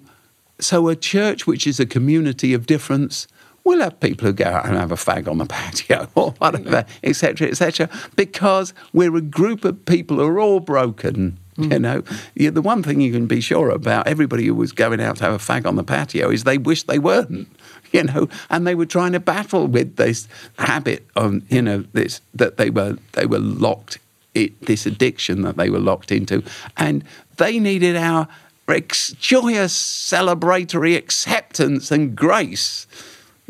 so 0.59 0.89
a 0.89 0.97
church 0.97 1.47
which 1.47 1.67
is 1.67 1.79
a 1.79 1.87
community 1.87 2.55
of 2.55 2.67
difference 2.67 3.27
will 3.71 3.81
have 3.81 4.01
people 4.01 4.27
who 4.27 4.33
go 4.33 4.47
out 4.47 4.67
and 4.67 4.77
have 4.77 4.93
a 4.93 4.97
fag 4.97 5.29
on 5.29 5.39
the 5.39 5.47
patio 5.47 6.09
or 6.15 6.33
whatever, 6.33 6.83
mm. 6.83 6.87
etc., 7.05 7.49
etc., 7.49 7.89
because 8.17 8.75
we're 8.93 9.17
a 9.17 9.21
group 9.21 9.65
of 9.65 9.85
people 9.87 10.19
who 10.19 10.27
are 10.27 10.41
all 10.41 10.61
broken. 10.61 11.39
You 11.57 11.69
mm. 11.69 11.81
know, 11.81 12.03
yeah, 12.35 12.51
the 12.51 12.63
one 12.63 12.83
thing 12.83 13.01
you 13.01 13.13
can 13.13 13.27
be 13.27 13.41
sure 13.41 13.71
about 13.71 14.07
everybody 14.07 14.47
who 14.47 14.55
was 14.55 14.73
going 14.73 15.01
out 15.01 15.17
to 15.19 15.25
have 15.25 15.35
a 15.35 15.39
fag 15.39 15.67
on 15.67 15.77
the 15.77 15.85
patio 15.85 16.31
is 16.31 16.45
they 16.45 16.59
wish 16.59 16.85
they 16.85 16.99
weren't. 16.99 17.49
You 17.93 18.05
know, 18.05 18.29
and 18.51 18.69
they 18.69 18.77
were 18.77 18.87
trying 18.87 19.11
to 19.15 19.19
battle 19.19 19.67
with 19.67 19.97
this 19.97 20.29
habit 20.61 21.05
of 21.17 21.43
you 21.51 21.61
know 21.61 21.83
this 21.93 22.21
that 22.35 22.57
they 22.57 22.71
were 22.71 22.97
they 23.15 23.27
were 23.27 23.41
locked 23.41 23.99
it, 24.33 24.65
this 24.67 24.87
addiction 24.87 25.43
that 25.43 25.57
they 25.57 25.71
were 25.71 25.81
locked 25.81 26.13
into, 26.13 26.45
and 26.77 27.03
they 27.39 27.59
needed 27.59 27.97
our 27.97 28.29
ex- 28.69 29.13
joyous 29.19 29.75
celebratory 29.75 30.97
acceptance 30.97 31.91
and 31.91 32.15
grace, 32.15 32.87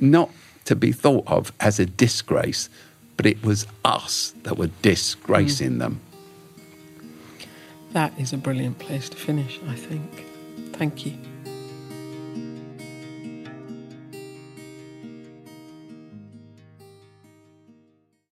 not 0.00 0.30
to 0.64 0.76
be 0.76 0.92
thought 0.92 1.26
of 1.26 1.52
as 1.60 1.78
a 1.78 1.86
disgrace, 1.86 2.68
but 3.16 3.26
it 3.26 3.42
was 3.44 3.66
us 3.84 4.34
that 4.42 4.56
were 4.56 4.70
disgracing 4.82 5.72
mm. 5.72 5.78
them. 5.78 6.00
That 7.92 8.18
is 8.18 8.32
a 8.32 8.36
brilliant 8.36 8.78
place 8.78 9.08
to 9.08 9.16
finish, 9.16 9.58
I 9.68 9.74
think. 9.74 10.24
Thank 10.72 11.06
you. 11.06 11.18